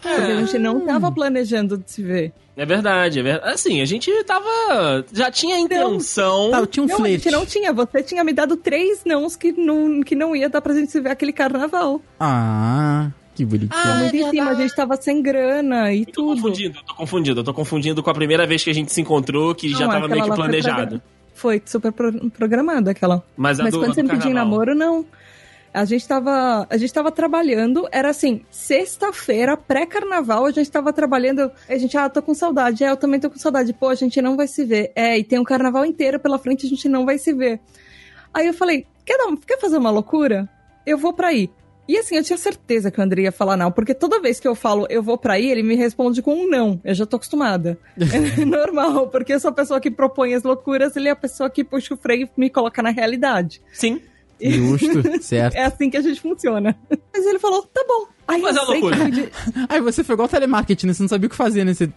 Porque 0.00 0.32
a 0.32 0.36
gente 0.40 0.58
não 0.58 0.80
tava 0.86 1.10
planejando 1.12 1.76
de 1.78 1.90
se 1.90 2.02
ver. 2.02 2.32
É 2.56 2.66
verdade, 2.66 3.20
é 3.20 3.22
verdade. 3.22 3.52
Assim, 3.54 3.80
a 3.80 3.84
gente 3.84 4.10
tava. 4.24 5.04
Já 5.12 5.30
tinha 5.30 5.56
a 5.56 5.58
intenção. 5.60 6.50
Tá, 6.50 6.66
tinha 6.66 6.84
um 6.84 6.86
não, 6.86 6.94
a 6.94 6.98
flerte. 6.98 7.24
gente 7.24 7.32
não 7.32 7.46
tinha. 7.46 7.72
Você 7.72 8.02
tinha 8.02 8.24
me 8.24 8.32
dado 8.32 8.56
três 8.56 9.02
nãos 9.04 9.36
que 9.36 9.52
não, 9.52 10.02
que 10.02 10.14
não 10.14 10.34
ia 10.36 10.48
dar 10.48 10.60
pra 10.60 10.74
gente 10.74 10.90
se 10.92 11.00
ver 11.00 11.10
aquele 11.10 11.32
carnaval. 11.32 12.00
Ah, 12.18 13.10
que 13.34 13.44
bonitinho. 13.44 13.70
Ah, 13.72 14.04
em 14.12 14.30
cima, 14.30 14.50
a 14.50 14.54
gente 14.54 14.74
tava 14.74 14.96
sem 15.00 15.22
grana 15.22 15.92
e 15.92 16.04
Tô 16.04 16.12
tudo. 16.12 16.34
confundindo, 16.42 16.78
tô 16.86 16.94
confundindo. 16.94 17.40
Eu 17.40 17.44
tô 17.44 17.54
confundindo 17.54 18.02
com 18.02 18.10
a 18.10 18.14
primeira 18.14 18.46
vez 18.46 18.62
que 18.64 18.70
a 18.70 18.74
gente 18.74 18.92
se 18.92 19.00
encontrou, 19.00 19.54
que 19.54 19.68
já 19.70 19.80
Não, 19.86 19.92
tava 19.92 20.06
aquela 20.06 20.08
meio 20.20 20.24
que 20.30 20.34
planejado. 20.36 21.02
Foi 21.34 21.62
super 21.64 21.92
pro- 21.92 22.30
programada 22.30 22.90
aquela. 22.90 23.22
Mas 23.36 23.58
a 23.58 23.62
Mas 23.64 23.72
do, 23.72 23.78
quando 23.78 23.88
do 23.90 23.94
você 23.94 24.02
me 24.02 24.10
pediu 24.10 24.32
namoro, 24.34 24.74
não. 24.74 25.06
A 25.72 25.84
gente 25.84 26.06
tava, 26.06 26.66
a 26.68 26.76
gente 26.76 26.92
tava 26.92 27.12
trabalhando, 27.12 27.88
era 27.92 28.10
assim, 28.10 28.44
sexta-feira, 28.50 29.56
pré-carnaval, 29.56 30.46
a 30.46 30.50
gente 30.50 30.70
tava 30.70 30.92
trabalhando, 30.92 31.50
a 31.68 31.78
gente, 31.78 31.96
ah, 31.96 32.08
tô 32.08 32.20
com 32.20 32.34
saudade, 32.34 32.82
é, 32.82 32.90
eu 32.90 32.96
também 32.96 33.20
tô 33.20 33.30
com 33.30 33.38
saudade, 33.38 33.72
pô, 33.72 33.88
a 33.88 33.94
gente 33.94 34.20
não 34.20 34.36
vai 34.36 34.48
se 34.48 34.64
ver, 34.64 34.90
é, 34.96 35.16
e 35.16 35.22
tem 35.22 35.38
um 35.38 35.44
carnaval 35.44 35.84
inteiro 35.84 36.18
pela 36.18 36.38
frente, 36.38 36.66
a 36.66 36.68
gente 36.68 36.88
não 36.88 37.06
vai 37.06 37.18
se 37.18 37.32
ver. 37.32 37.60
Aí 38.34 38.46
eu 38.46 38.54
falei, 38.54 38.84
quer, 39.04 39.16
dar, 39.16 39.36
quer 39.46 39.60
fazer 39.60 39.78
uma 39.78 39.90
loucura? 39.90 40.48
Eu 40.84 40.98
vou 40.98 41.12
pra 41.12 41.28
aí. 41.28 41.50
E 41.90 41.98
assim, 41.98 42.14
eu 42.14 42.22
tinha 42.22 42.38
certeza 42.38 42.88
que 42.88 43.00
o 43.00 43.02
André 43.02 43.22
ia 43.22 43.32
falar 43.32 43.56
não, 43.56 43.72
porque 43.72 43.92
toda 43.94 44.20
vez 44.20 44.38
que 44.38 44.46
eu 44.46 44.54
falo 44.54 44.86
eu 44.88 45.02
vou 45.02 45.18
pra 45.18 45.34
aí, 45.34 45.50
ele 45.50 45.60
me 45.60 45.74
responde 45.74 46.22
com 46.22 46.34
um 46.34 46.48
não. 46.48 46.80
Eu 46.84 46.94
já 46.94 47.04
tô 47.04 47.16
acostumada. 47.16 47.76
É 48.40 48.44
normal, 48.44 49.08
porque 49.08 49.32
eu 49.32 49.40
sou 49.40 49.50
a 49.50 49.52
pessoa 49.52 49.80
que 49.80 49.90
propõe 49.90 50.34
as 50.34 50.44
loucuras, 50.44 50.94
ele 50.94 51.08
é 51.08 51.10
a 51.10 51.16
pessoa 51.16 51.50
que 51.50 51.64
puxa 51.64 51.94
o 51.94 51.96
freio 51.96 52.28
e 52.36 52.40
me 52.40 52.48
coloca 52.48 52.80
na 52.80 52.90
realidade. 52.90 53.60
Sim. 53.72 54.00
Justo, 54.42 55.02
certo. 55.22 55.54
É 55.54 55.64
assim 55.64 55.90
que 55.90 55.96
a 55.96 56.02
gente 56.02 56.20
funciona. 56.20 56.76
Mas 57.12 57.26
ele 57.26 57.38
falou, 57.38 57.62
tá 57.62 57.84
bom. 57.86 58.06
Aí 58.26 58.40
Mas 58.40 58.56
é 58.56 58.60
loucura. 58.60 58.96
que 59.10 59.30
Aí 59.68 59.80
você 59.80 60.04
foi 60.04 60.14
igual 60.14 60.28
telemarketing, 60.28 60.86
né? 60.86 60.92
Você 60.92 61.02
não 61.02 61.08
sabia 61.08 61.26
o 61.26 61.30
que 61.30 61.36
fazer, 61.36 61.64
né? 61.64 61.74
Você... 61.74 61.90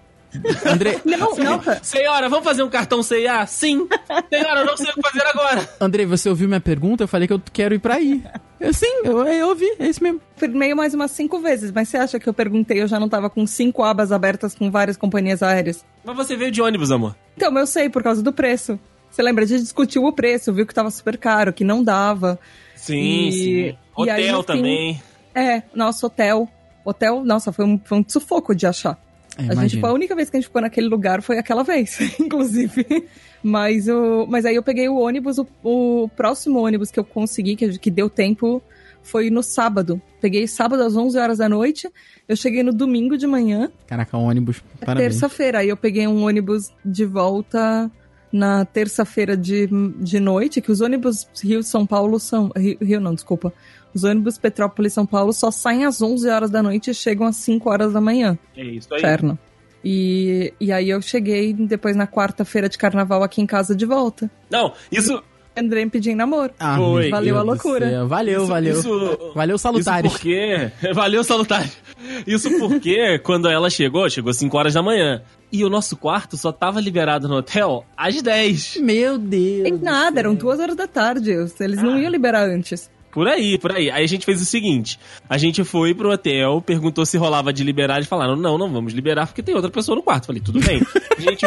André, 0.66 1.00
Não, 1.06 1.36
nossa. 1.36 1.80
Senhora, 1.84 2.28
vamos 2.28 2.44
fazer 2.44 2.64
um 2.64 2.70
cartão 2.70 3.04
CIA? 3.04 3.46
Sim. 3.46 3.88
Senhora, 4.32 4.62
eu 4.62 4.66
não 4.66 4.76
sei 4.76 4.90
o 4.90 4.94
que 4.96 5.02
fazer 5.02 5.28
agora. 5.28 5.70
Andrei, 5.80 6.08
você 6.08 6.28
ouviu 6.28 6.48
minha 6.48 6.60
pergunta? 6.60 7.04
Eu 7.04 7.08
falei 7.08 7.28
que 7.28 7.34
eu 7.34 7.42
quero 7.52 7.76
ir 7.76 7.80
pra 7.80 7.96
aí. 7.96 8.24
Eu, 8.60 8.74
sim, 8.74 9.02
eu, 9.04 9.28
eu 9.28 9.50
ouvi, 9.50 9.70
é 9.78 9.88
isso 9.88 10.02
mesmo. 10.02 10.20
Meio 10.50 10.76
mais 10.76 10.94
umas 10.96 11.12
cinco 11.12 11.40
vezes, 11.40 11.72
mas 11.72 11.88
você 11.90 11.98
acha 11.98 12.20
que 12.20 12.28
eu 12.28 12.34
perguntei, 12.34 12.82
eu 12.82 12.88
já 12.88 13.00
não 13.00 13.08
tava 13.08 13.30
com 13.30 13.46
cinco 13.46 13.84
abas 13.84 14.12
abertas 14.12 14.56
com 14.56 14.72
várias 14.72 14.98
companhias 14.98 15.44
aéreas? 15.44 15.86
Mas 16.04 16.16
você 16.16 16.36
veio 16.36 16.50
de 16.50 16.62
ônibus, 16.62 16.90
amor. 16.90 17.16
Então, 17.38 17.56
eu 17.58 17.68
sei, 17.68 17.90
por 17.90 18.02
causa 18.02 18.24
do 18.24 18.34
preço. 18.34 18.80
Você 19.14 19.22
lembra? 19.22 19.44
A 19.44 19.48
gente 19.48 19.62
discutiu 19.62 20.04
o 20.06 20.12
preço, 20.12 20.52
viu 20.52 20.66
que 20.66 20.74
tava 20.74 20.90
super 20.90 21.20
caro, 21.20 21.54
que 21.54 21.64
não 21.64 21.84
dava. 21.84 22.40
Sim, 22.76 23.28
E- 23.28 23.32
sim. 23.32 23.48
e 23.60 23.78
Hotel 23.96 24.16
aí, 24.16 24.28
fim, 24.28 24.44
também. 24.44 25.02
É, 25.36 25.62
nosso 25.76 26.08
hotel. 26.08 26.50
Hotel, 26.84 27.24
nossa, 27.24 27.52
foi 27.54 27.64
um, 27.64 27.80
foi 27.86 28.00
um 28.00 28.06
sufoco 28.08 28.56
de 28.56 28.66
achar. 28.66 29.00
É, 29.38 29.52
a 29.52 29.56
gente 29.56 29.80
foi 29.80 29.88
a 29.90 29.94
única 29.94 30.16
vez 30.16 30.32
que 30.32 30.38
a 30.38 30.40
gente 30.40 30.48
ficou 30.48 30.62
naquele 30.64 30.88
lugar 30.88 31.22
foi 31.22 31.38
aquela 31.38 31.64
vez, 31.64 32.00
inclusive. 32.20 33.08
Mas, 33.44 33.88
o, 33.88 34.26
mas 34.28 34.46
aí 34.46 34.56
eu 34.56 34.64
peguei 34.64 34.90
o 34.90 34.98
ônibus, 34.98 35.38
o, 35.38 35.48
o 35.64 36.10
próximo 36.16 36.66
ônibus 36.66 36.90
que 36.90 37.00
eu 37.00 37.04
consegui, 37.04 37.56
que, 37.56 37.78
que 37.78 37.92
deu 37.92 38.10
tempo, 38.10 38.64
foi 39.04 39.30
no 39.30 39.44
sábado. 39.44 40.02
Peguei 40.20 40.48
sábado 40.48 40.82
às 40.82 40.96
11 40.96 41.20
horas 41.20 41.38
da 41.38 41.48
noite, 41.48 41.88
eu 42.28 42.36
cheguei 42.36 42.64
no 42.64 42.74
domingo 42.74 43.16
de 43.16 43.28
manhã, 43.28 43.72
Caraca, 43.86 44.18
um 44.18 44.24
ônibus. 44.26 44.64
Parabéns. 44.80 45.12
terça-feira. 45.12 45.60
Aí 45.60 45.70
eu 45.70 45.78
peguei 45.78 46.08
um 46.08 46.26
ônibus 46.26 46.72
de 46.84 47.06
volta 47.06 47.92
na 48.34 48.66
terça-feira 48.66 49.38
de, 49.38 49.70
de 50.00 50.20
noite, 50.20 50.60
que 50.60 50.72
os 50.72 50.82
ônibus 50.82 51.28
Rio-São 51.42 51.86
Paulo 51.86 52.20
são... 52.20 52.52
Rio, 52.58 52.78
Rio 52.82 53.00
não, 53.00 53.14
desculpa. 53.14 53.54
Os 53.94 54.04
ônibus 54.04 54.40
Petrópolis-São 54.40 55.06
Paulo 55.06 55.32
só 55.32 55.52
saem 55.52 55.86
às 55.86 56.02
11 56.02 56.28
horas 56.28 56.50
da 56.50 56.64
noite 56.64 56.90
e 56.90 56.94
chegam 56.96 57.28
às 57.28 57.36
5 57.36 57.70
horas 57.70 57.94
da 57.94 58.02
manhã. 58.02 58.38
É 58.58 58.64
isso 58.64 58.92
aí. 58.92 59.00
Inferno. 59.00 59.38
E, 59.86 60.52
e 60.60 60.72
aí 60.72 60.90
eu 60.90 61.02
cheguei 61.02 61.54
depois 61.54 61.96
na 61.96 62.08
quarta-feira 62.08 62.68
de 62.68 62.78
carnaval 62.78 63.22
aqui 63.22 63.40
em 63.42 63.46
casa 63.46 63.76
de 63.76 63.86
volta. 63.86 64.32
Não, 64.50 64.74
isso. 64.92 65.22
Andrei 65.56 65.86
me 65.86 65.92
pedindo 65.92 66.18
namoro. 66.18 66.52
Ah, 66.60 66.76
Foi. 66.78 67.12
Valeu 67.12 67.36
Deus 67.36 67.40
a 67.40 67.44
loucura. 67.44 68.06
Valeu, 68.08 68.38
isso- 68.40 68.48
valeu. 68.48 68.74
Isso, 68.80 69.32
Valeu, 69.36 69.58
salutares. 69.60 70.12
Isso 70.12 70.20
porque. 70.20 70.72
Valeu, 70.96 71.24
salutares. 71.24 71.78
Isso 72.26 72.50
porque 72.58 73.20
quando 73.20 73.48
ela 73.48 73.70
chegou, 73.70 74.10
chegou 74.10 74.34
5 74.34 74.58
horas 74.58 74.74
da 74.74 74.82
manhã. 74.82 75.22
E 75.54 75.64
o 75.64 75.70
nosso 75.70 75.96
quarto 75.96 76.36
só 76.36 76.52
tava 76.52 76.82
liberado 76.82 77.28
no 77.28 77.36
hotel 77.36 77.86
às 77.96 78.20
10. 78.20 78.78
Meu 78.82 79.20
Deus. 79.20 79.68
Em 79.68 79.78
do 79.78 79.86
nada, 79.86 80.20
eram 80.20 80.34
duas 80.34 80.60
horas 80.60 80.76
da 80.76 80.88
tarde. 80.88 81.30
Eles 81.60 81.82
não 81.84 81.94
Ah. 81.94 82.00
iam 82.02 82.10
liberar 82.12 82.44
antes. 82.50 82.90
Por 83.12 83.28
aí, 83.28 83.60
por 83.60 83.72
aí. 83.72 83.92
Aí 83.92 84.04
a 84.04 84.08
gente 84.08 84.26
fez 84.26 84.42
o 84.42 84.46
seguinte: 84.46 85.00
a 85.30 85.38
gente 85.38 85.64
foi 85.64 85.94
pro 85.94 86.10
hotel, 86.12 86.60
perguntou 86.66 87.06
se 87.06 87.16
rolava 87.16 87.54
de 87.54 87.64
liberar, 87.64 87.98
eles 87.98 88.08
falaram: 88.08 88.36
não, 88.36 88.58
não 88.58 88.74
vamos 88.74 88.92
liberar 88.94 89.28
porque 89.28 89.44
tem 89.44 89.54
outra 89.54 89.70
pessoa 89.70 89.96
no 89.96 90.02
quarto. 90.02 90.26
Falei, 90.26 90.42
tudo 90.42 90.60
bem. 90.60 90.82
A 91.16 91.22
gente. 91.22 91.46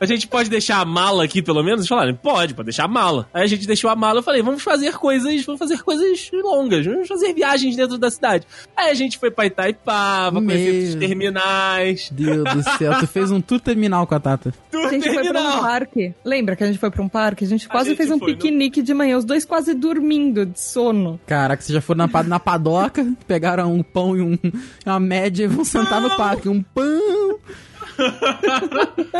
A 0.00 0.06
gente 0.06 0.26
pode 0.26 0.50
deixar 0.50 0.80
a 0.80 0.84
mala 0.84 1.24
aqui, 1.24 1.40
pelo 1.42 1.62
menos? 1.62 1.80
Eles 1.80 1.88
falaram, 1.88 2.14
pode, 2.14 2.54
pode 2.54 2.66
deixar 2.66 2.84
a 2.84 2.88
mala. 2.88 3.28
Aí 3.32 3.42
a 3.42 3.46
gente 3.46 3.66
deixou 3.66 3.88
a 3.90 3.96
mala, 3.96 4.18
eu 4.18 4.22
falei, 4.22 4.42
vamos 4.42 4.62
fazer 4.62 4.92
coisas, 4.94 5.44
vamos 5.44 5.58
fazer 5.58 5.82
coisas 5.82 6.30
longas, 6.32 6.84
vamos 6.84 7.08
fazer 7.08 7.32
viagens 7.34 7.76
dentro 7.76 7.96
da 7.98 8.10
cidade. 8.10 8.46
Aí 8.76 8.90
a 8.90 8.94
gente 8.94 9.18
foi 9.18 9.30
pra 9.30 9.46
Itaipava, 9.46 10.40
Meu. 10.40 10.50
conhecer 10.50 10.88
os 10.88 10.94
terminais. 10.96 12.08
Deus 12.10 12.44
do 12.54 12.62
céu, 12.78 12.98
tu 13.00 13.06
fez 13.06 13.30
um 13.30 13.40
tour 13.40 13.60
terminal 13.60 14.06
com 14.06 14.14
a 14.14 14.20
Tata. 14.20 14.52
Tudo 14.70 14.86
A 14.86 14.90
gente 14.90 15.04
foi 15.04 15.12
pra 15.14 15.22
um 15.22 15.32
terminal. 15.32 15.60
parque. 15.62 16.14
Lembra 16.24 16.56
que 16.56 16.64
a 16.64 16.66
gente 16.66 16.78
foi 16.78 16.90
pra 16.90 17.02
um 17.02 17.08
parque? 17.08 17.44
A 17.44 17.48
gente 17.48 17.68
quase 17.68 17.88
gente 17.90 17.96
fez 17.98 18.10
um 18.10 18.18
foi 18.18 18.32
no- 18.32 18.36
piquenique 18.38 18.82
de 18.82 18.92
manhã, 18.94 19.16
os 19.16 19.24
dois 19.24 19.44
quase 19.44 19.74
dormindo 19.74 20.44
de 20.46 20.60
sono. 20.60 21.18
Caraca, 21.26 21.62
vocês 21.62 21.74
já 21.74 21.80
foram 21.80 22.06
na, 22.06 22.22
na 22.24 22.38
padoca, 22.40 23.06
pegaram 23.26 23.72
um 23.72 23.82
pão 23.82 24.16
e 24.16 24.20
um, 24.20 24.38
uma 24.84 25.00
média 25.00 25.44
e 25.44 25.48
vão 25.48 25.64
sentar 25.64 26.00
no 26.00 26.16
parque. 26.16 26.48
Um 26.48 26.62
pão. 26.62 27.38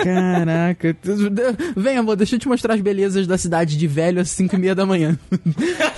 Caraca. 0.02 0.96
Vem, 1.76 1.96
amor, 1.96 2.16
deixa 2.16 2.36
eu 2.36 2.38
te 2.40 2.48
mostrar 2.48 2.74
as 2.74 2.80
belezas 2.80 3.26
da 3.26 3.38
cidade 3.38 3.76
de 3.76 3.86
velho 3.86 4.20
às 4.20 4.30
5 4.30 4.54
e 4.54 4.58
meia 4.58 4.74
da 4.74 4.86
manhã. 4.86 5.18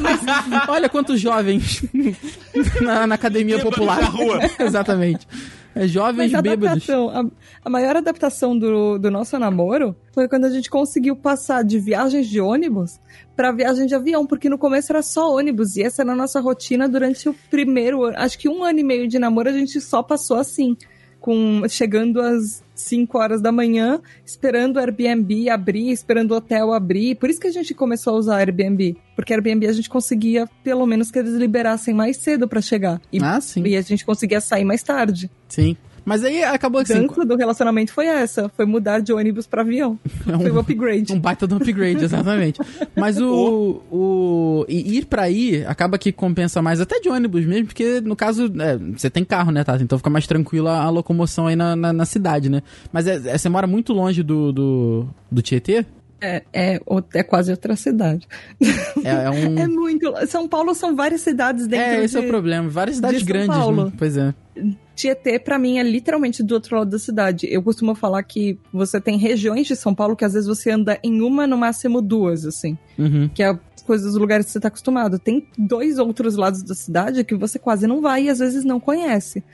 Mas, 0.01 0.20
olha 0.68 0.89
quantos 0.89 1.20
jovens 1.20 1.83
na, 2.81 3.07
na 3.07 3.14
academia 3.14 3.57
Bêbados 3.59 3.74
popular. 3.76 4.01
na 4.01 4.09
rua. 4.09 4.39
Exatamente. 4.59 5.26
É, 5.74 5.87
jovens 5.87 6.33
Mas 6.33 6.35
a 6.35 6.43
bêbados. 6.43 6.89
a, 6.91 7.24
a 7.64 7.70
maior 7.70 7.95
adaptação 7.97 8.59
do, 8.59 8.99
do 8.99 9.11
nosso 9.11 9.39
namoro 9.39 9.95
foi 10.12 10.26
quando 10.26 10.47
a 10.47 10.51
gente 10.51 10.68
conseguiu 10.68 11.14
passar 11.14 11.62
de 11.62 11.79
viagens 11.79 12.26
de 12.26 12.41
ônibus 12.41 12.99
pra 13.37 13.53
viagem 13.53 13.87
de 13.87 13.95
avião, 13.95 14.26
porque 14.26 14.49
no 14.49 14.59
começo 14.59 14.91
era 14.91 15.03
só 15.03 15.33
ônibus 15.37 15.76
e 15.76 15.83
essa 15.83 16.03
era 16.03 16.12
a 16.12 16.16
nossa 16.16 16.41
rotina 16.41 16.89
durante 16.89 17.29
o 17.29 17.35
primeiro 17.49 18.03
ano. 18.03 18.16
Acho 18.18 18.39
que 18.39 18.49
um 18.49 18.64
ano 18.64 18.81
e 18.81 18.83
meio 18.83 19.07
de 19.07 19.18
namoro 19.18 19.51
a 19.51 19.53
gente 19.53 19.81
só 19.81 20.03
passou 20.03 20.39
assim, 20.39 20.76
com 21.21 21.62
chegando 21.69 22.21
às 22.21 22.62
5 22.75 23.19
horas 23.19 23.41
da 23.41 23.51
manhã, 23.51 24.01
esperando 24.25 24.77
o 24.77 24.79
Airbnb 24.79 25.51
abrir, 25.51 25.91
esperando 25.91 26.31
o 26.33 26.37
hotel 26.37 26.73
abrir. 26.73 27.16
Por 27.16 27.29
isso 27.29 27.41
que 27.41 27.49
a 27.49 27.53
gente 27.53 27.75
começou 27.75 28.14
a 28.14 28.19
usar 28.19 28.37
Airbnb, 28.39 28.97
porque 29.16 29.33
Airbnb 29.33 29.66
a 29.66 29.73
gente 29.73 29.91
conseguia 29.91 30.49
pelo 30.62 30.87
menos 30.87 31.11
que 31.11 31.19
eles 31.19 31.35
liberassem 31.35 31.93
mais 31.93 32.16
cedo 32.19 32.47
pra 32.47 32.61
chegar. 32.61 33.01
E, 33.12 33.19
Ah, 33.23 33.41
sim. 33.41 33.62
e 33.66 33.77
a 33.77 33.81
gente 33.81 34.05
conseguia 34.07 34.41
sair 34.41 34.64
mais 34.64 34.83
tarde. 34.83 35.31
Sim. 35.49 35.77
Mas 36.09 36.25
aí 36.25 36.43
acabou 36.43 36.81
assim. 36.81 37.07
Dança 37.07 37.25
do 37.25 37.37
relacionamento 37.37 37.93
foi 37.93 38.07
essa, 38.07 38.49
foi 38.49 38.65
mudar 38.65 39.01
de 39.01 39.13
ônibus 39.13 39.47
pra 39.47 39.63
avião. 39.63 39.99
Foi 40.25 40.51
um 40.51 40.59
upgrade. 40.59 41.13
Um 41.13 41.21
baita 41.21 41.47
do 41.47 41.57
upgrade, 41.57 42.03
exatamente. 42.05 42.61
Mas 42.97 43.21
o, 43.21 43.83
o. 43.91 44.65
e 44.69 44.97
Ir 44.99 45.05
pra 45.07 45.23
aí 45.23 45.65
acaba 45.67 45.99
que 45.99 46.11
compensa 46.11 46.63
mais, 46.63 46.81
até 46.81 46.99
de 47.01 47.09
ônibus 47.09 47.45
mesmo, 47.45 47.67
porque 47.67 48.01
no 48.01 48.17
caso, 48.17 48.51
é, 48.59 48.77
você 48.97 49.11
tem 49.11 49.25
carro, 49.25 49.51
né, 49.53 49.63
Tata? 49.65 49.83
Então 49.83 49.99
fica 49.99 50.11
mais 50.11 50.27
tranquila 50.27 50.79
a 50.81 50.89
locomoção 50.91 51.47
aí 51.47 51.55
na, 51.57 51.77
na, 51.77 51.93
na 51.93 52.05
cidade, 52.07 52.49
né? 52.49 52.63
Mas 52.93 53.07
é, 53.07 53.17
é- 53.27 53.37
você 53.39 53.49
mora 53.49 53.67
muito 53.67 53.93
longe 53.93 54.23
do, 54.23 54.53
do, 54.53 55.07
do 55.31 55.43
Tietê? 55.43 55.85
É, 56.21 56.43
é, 56.53 56.81
o- 56.87 57.03
é 57.15 57.23
quase 57.23 57.51
outra 57.53 57.77
cidade. 57.77 58.27
É, 59.05 59.25
é 59.27 59.31
um. 59.31 59.55
É 59.59 59.67
muito. 59.69 60.13
São 60.27 60.49
Paulo 60.49 60.75
são 60.75 60.97
várias 60.97 61.21
cidades 61.21 61.67
dentro 61.67 61.85
É, 61.87 62.05
esse 62.05 62.19
de... 62.19 62.25
é 62.25 62.27
o 62.27 62.29
problema. 62.29 62.69
Várias 62.69 62.97
cidades 62.97 63.23
grandes, 63.23 63.57
Paulo. 63.57 63.85
né? 63.87 63.93
Pois 63.97 64.17
é. 64.17 64.35
Tietê, 64.99 65.39
pra 65.39 65.61
mim, 65.61 65.79
é 65.79 65.83
literalmente 65.85 66.43
do 66.43 66.55
outro 66.55 66.77
lado 66.77 66.91
da 66.91 66.99
cidade. 66.99 67.47
Eu 67.49 67.63
costumo 67.63 67.95
falar 67.95 68.21
que 68.25 68.59
você 68.73 69.01
tem 69.01 69.17
regiões 69.17 69.69
de 69.69 69.77
São 69.77 69.95
Paulo 69.95 70.17
que 70.17 70.25
às 70.25 70.33
vezes 70.33 70.49
você 70.49 70.73
anda 70.73 70.99
em 71.05 71.21
uma, 71.23 71.47
no 71.47 71.57
máximo 71.57 72.03
duas, 72.03 72.45
assim. 72.45 72.77
Uhum. 72.99 73.29
Que 73.33 73.45
é 73.45 73.51
as 73.51 73.83
coisas 73.87 74.09
dos 74.13 74.21
lugares 74.21 74.47
que 74.47 74.53
você 74.53 74.59
tá 74.59 74.67
acostumado. 74.67 75.17
Tem 75.17 75.47
dois 75.57 76.01
outros 76.01 76.35
lados 76.35 76.65
da 76.65 76.75
cidade 76.75 77.23
que 77.23 77.37
você 77.37 77.61
quase 77.61 77.87
não 77.87 78.01
vai 78.01 78.25
e 78.25 78.29
às 78.29 78.41
vezes 78.41 78.65
não 78.65 78.81
conhece. 78.81 79.45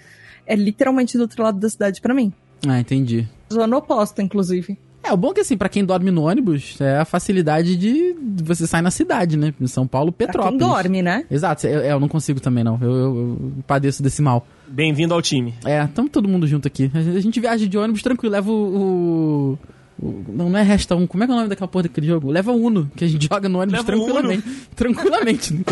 É 0.46 0.56
literalmente 0.56 1.18
do 1.18 1.20
outro 1.20 1.42
lado 1.42 1.58
da 1.60 1.68
cidade 1.68 2.00
pra 2.00 2.14
mim. 2.14 2.32
Ah, 2.66 2.80
entendi. 2.80 3.28
Zona 3.52 3.76
oposta, 3.76 4.22
inclusive. 4.22 4.78
É, 5.02 5.12
o 5.12 5.16
bom 5.18 5.32
é 5.32 5.34
que 5.34 5.40
assim, 5.40 5.58
pra 5.58 5.68
quem 5.68 5.84
dorme 5.84 6.10
no 6.10 6.22
ônibus, 6.22 6.80
é 6.80 6.96
a 6.96 7.04
facilidade 7.04 7.76
de 7.76 8.16
você 8.42 8.66
sair 8.66 8.80
na 8.80 8.90
cidade, 8.90 9.36
né? 9.36 9.52
Em 9.60 9.66
São 9.66 9.86
Paulo, 9.86 10.10
Pra 10.10 10.26
Petrópolis. 10.26 10.58
quem 10.58 10.66
dorme, 10.66 11.02
né? 11.02 11.26
Exato, 11.30 11.66
eu, 11.66 11.80
eu 11.80 12.00
não 12.00 12.08
consigo 12.08 12.40
também, 12.40 12.64
não. 12.64 12.78
Eu, 12.80 12.90
eu- 12.90 13.16
eu 13.18 13.52
padeço 13.66 14.02
desse 14.02 14.22
mal. 14.22 14.46
Bem-vindo 14.66 15.14
ao 15.14 15.20
time. 15.22 15.54
É, 15.64 15.86
tamo 15.88 16.08
todo 16.08 16.28
mundo 16.28 16.46
junto 16.46 16.66
aqui. 16.68 16.90
A 16.94 17.20
gente 17.20 17.40
viaja 17.40 17.66
de 17.66 17.76
ônibus 17.78 18.02
tranquilo, 18.02 18.32
leva 18.32 18.50
o. 18.50 18.54
o- 18.54 19.58
o- 20.06 20.24
não, 20.28 20.50
não 20.50 20.58
é 20.58 20.62
Resta 20.62 20.96
1, 20.96 21.06
como 21.06 21.22
é 21.22 21.26
que 21.26 21.32
é 21.32 21.34
o 21.34 21.36
nome 21.36 21.48
daquela 21.48 21.68
porra 21.68 21.84
daquele 21.84 22.06
jogo? 22.06 22.30
Leva 22.30 22.50
o 22.52 22.56
Uno, 22.66 22.90
que 22.96 23.04
a 23.04 23.08
gente 23.08 23.26
joga 23.30 23.48
no 23.48 23.60
ônibus 23.60 23.84
Leva 23.84 23.86
tranquilamente. 23.86 24.44
Tranquilamente. 24.74 25.64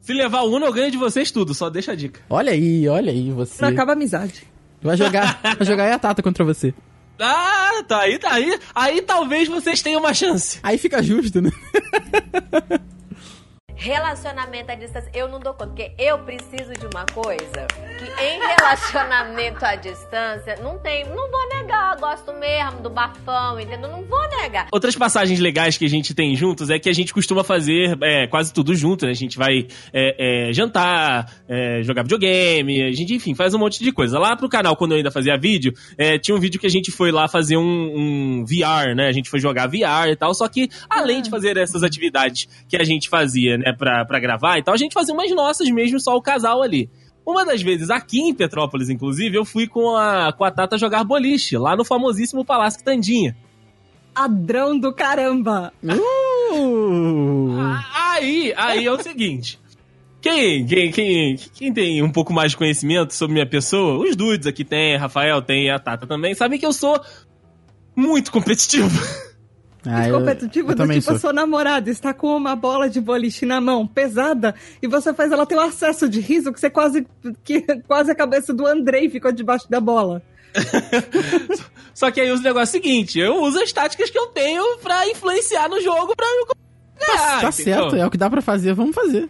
Se 0.00 0.12
levar 0.12 0.42
o 0.42 0.54
Uno, 0.54 0.66
eu 0.66 0.72
ganho 0.72 0.90
de 0.90 0.98
vocês 0.98 1.30
tudo, 1.30 1.54
só 1.54 1.70
deixa 1.70 1.92
a 1.92 1.94
dica. 1.94 2.20
olha 2.28 2.52
aí, 2.52 2.86
olha 2.88 3.10
aí, 3.10 3.30
você. 3.30 3.60
Não 3.62 3.70
acaba 3.70 3.92
a 3.92 3.94
amizade. 3.94 4.44
Vai 4.82 4.96
jogar, 4.96 5.40
vai 5.56 5.66
jogar 5.66 5.84
aí 5.84 5.92
a 5.92 5.98
Tata 5.98 6.22
contra 6.22 6.44
você. 6.44 6.74
Ah, 7.18 7.82
tá 7.88 8.00
aí, 8.00 8.18
tá 8.18 8.32
aí. 8.34 8.58
Aí 8.74 9.00
talvez 9.00 9.48
vocês 9.48 9.80
tenham 9.80 10.00
uma 10.00 10.12
chance. 10.12 10.58
Aí 10.62 10.76
fica 10.76 11.02
justo, 11.02 11.40
né? 11.40 11.50
Relacionamento 13.76 14.70
à 14.70 14.74
distância, 14.74 15.10
eu 15.14 15.28
não 15.28 15.40
dou 15.40 15.52
conta, 15.52 15.66
porque 15.66 15.92
eu 15.98 16.18
preciso 16.20 16.72
de 16.74 16.86
uma 16.86 17.04
coisa 17.06 17.66
que 17.98 18.24
em 18.24 18.38
relacionamento 18.38 19.64
à 19.64 19.74
distância, 19.76 20.56
não 20.62 20.78
tem, 20.78 21.04
não 21.04 21.30
vou 21.30 21.48
negar, 21.48 21.96
gosto 21.98 22.32
mesmo 22.34 22.82
do 22.82 22.90
bafão, 22.90 23.58
entendeu? 23.58 23.90
Não 23.90 24.02
vou 24.04 24.28
negar. 24.40 24.68
Outras 24.72 24.96
passagens 24.96 25.38
legais 25.40 25.76
que 25.76 25.84
a 25.84 25.88
gente 25.88 26.14
tem 26.14 26.34
juntos 26.34 26.70
é 26.70 26.78
que 26.78 26.88
a 26.88 26.92
gente 26.92 27.12
costuma 27.12 27.42
fazer 27.42 27.96
é, 28.02 28.26
quase 28.26 28.52
tudo 28.52 28.74
junto, 28.74 29.06
né? 29.06 29.10
A 29.10 29.14
gente 29.14 29.36
vai 29.36 29.66
é, 29.92 30.48
é, 30.48 30.52
jantar, 30.52 31.30
é, 31.48 31.82
jogar 31.82 32.02
videogame, 32.02 32.82
a 32.82 32.92
gente, 32.92 33.14
enfim, 33.14 33.34
faz 33.34 33.54
um 33.54 33.58
monte 33.58 33.82
de 33.82 33.92
coisa. 33.92 34.18
Lá 34.18 34.36
pro 34.36 34.48
canal, 34.48 34.76
quando 34.76 34.92
eu 34.92 34.98
ainda 34.98 35.10
fazia 35.10 35.36
vídeo, 35.36 35.72
é, 35.98 36.18
tinha 36.18 36.36
um 36.36 36.40
vídeo 36.40 36.60
que 36.60 36.66
a 36.66 36.70
gente 36.70 36.90
foi 36.90 37.10
lá 37.10 37.28
fazer 37.28 37.56
um, 37.56 37.62
um 37.62 38.44
VR, 38.44 38.94
né? 38.94 39.08
A 39.08 39.12
gente 39.12 39.28
foi 39.28 39.40
jogar 39.40 39.66
VR 39.66 40.08
e 40.10 40.16
tal, 40.16 40.34
só 40.34 40.48
que 40.48 40.68
além 40.88 41.22
de 41.22 41.30
fazer 41.30 41.56
essas 41.56 41.82
atividades 41.82 42.48
que 42.68 42.76
a 42.76 42.84
gente 42.84 43.08
fazia, 43.08 43.58
né, 43.58 43.63
pra, 43.72 44.04
pra 44.04 44.20
gravar 44.20 44.58
e 44.58 44.62
tal, 44.62 44.74
a 44.74 44.78
gente 44.78 44.92
fazia 44.92 45.14
umas 45.14 45.30
nossas 45.34 45.68
mesmo, 45.70 45.98
só 46.00 46.16
o 46.16 46.22
casal 46.22 46.62
ali. 46.62 46.90
Uma 47.26 47.44
das 47.44 47.62
vezes, 47.62 47.88
aqui 47.88 48.20
em 48.20 48.34
Petrópolis, 48.34 48.90
inclusive, 48.90 49.36
eu 49.36 49.44
fui 49.44 49.66
com 49.66 49.96
a, 49.96 50.32
com 50.32 50.44
a 50.44 50.50
Tata 50.50 50.76
jogar 50.76 51.04
boliche, 51.04 51.56
lá 51.56 51.74
no 51.74 51.84
famosíssimo 51.84 52.44
Palácio 52.44 52.78
Quitandinha. 52.78 53.34
Padrão 54.12 54.78
do 54.78 54.92
caramba! 54.92 55.72
Uh! 55.82 57.58
Ah, 57.58 57.94
Aí, 58.14 58.54
aí 58.56 58.86
é 58.86 58.92
o 58.92 59.02
seguinte. 59.02 59.58
Quem, 60.20 60.64
quem, 60.66 60.90
quem, 60.92 61.36
quem 61.36 61.72
tem 61.72 62.02
um 62.02 62.10
pouco 62.10 62.32
mais 62.32 62.52
de 62.52 62.56
conhecimento 62.56 63.12
sobre 63.12 63.34
minha 63.34 63.48
pessoa, 63.48 63.98
os 63.98 64.14
dudes 64.16 64.46
aqui 64.46 64.64
tem, 64.64 64.96
Rafael 64.96 65.42
tem, 65.42 65.70
a 65.70 65.78
Tata 65.78 66.06
também, 66.06 66.34
sabem 66.34 66.58
que 66.58 66.64
eu 66.64 66.72
sou 66.72 66.98
muito 67.94 68.30
competitivo. 68.30 68.88
Ah, 69.86 70.08
eu- 70.08 70.18
competitivo 70.18 70.70
eu 70.72 70.74
do 70.76 70.86
tipo 70.88 71.02
sou. 71.02 71.14
a 71.14 71.18
sua 71.18 71.32
namorada 71.32 71.90
está 71.90 72.14
com 72.14 72.34
uma 72.36 72.56
bola 72.56 72.88
de 72.88 73.00
boliche 73.00 73.44
na 73.44 73.60
mão, 73.60 73.86
pesada, 73.86 74.54
e 74.82 74.86
você 74.86 75.12
faz 75.12 75.30
ela 75.30 75.44
ter 75.46 75.56
um 75.56 75.60
acesso 75.60 76.08
de 76.08 76.20
riso 76.20 76.52
que 76.52 76.58
você 76.60 76.70
quase 76.70 77.06
que 77.44 77.60
quase 77.86 78.10
a 78.10 78.14
cabeça 78.14 78.52
do 78.54 78.66
Andrei 78.66 79.10
ficou 79.10 79.30
debaixo 79.32 79.68
da 79.70 79.80
bola. 79.80 80.22
Só 81.94 82.10
que 82.10 82.20
aí 82.20 82.30
os 82.30 82.40
negócios 82.42 82.74
é 82.74 82.78
o 82.78 82.82
seguinte, 82.82 83.18
eu 83.18 83.42
uso 83.42 83.60
as 83.62 83.72
táticas 83.72 84.10
que 84.10 84.18
eu 84.18 84.26
tenho 84.28 84.78
pra 84.78 85.08
influenciar 85.08 85.68
no 85.68 85.80
jogo 85.80 86.14
pra 86.16 86.26
eu 86.26 86.46
ganhar, 86.46 87.40
Tá 87.40 87.48
entendeu? 87.48 87.52
certo, 87.52 87.96
é 87.96 88.06
o 88.06 88.10
que 88.10 88.16
dá 88.18 88.30
pra 88.30 88.40
fazer, 88.40 88.72
vamos 88.74 88.94
fazer. 88.94 89.28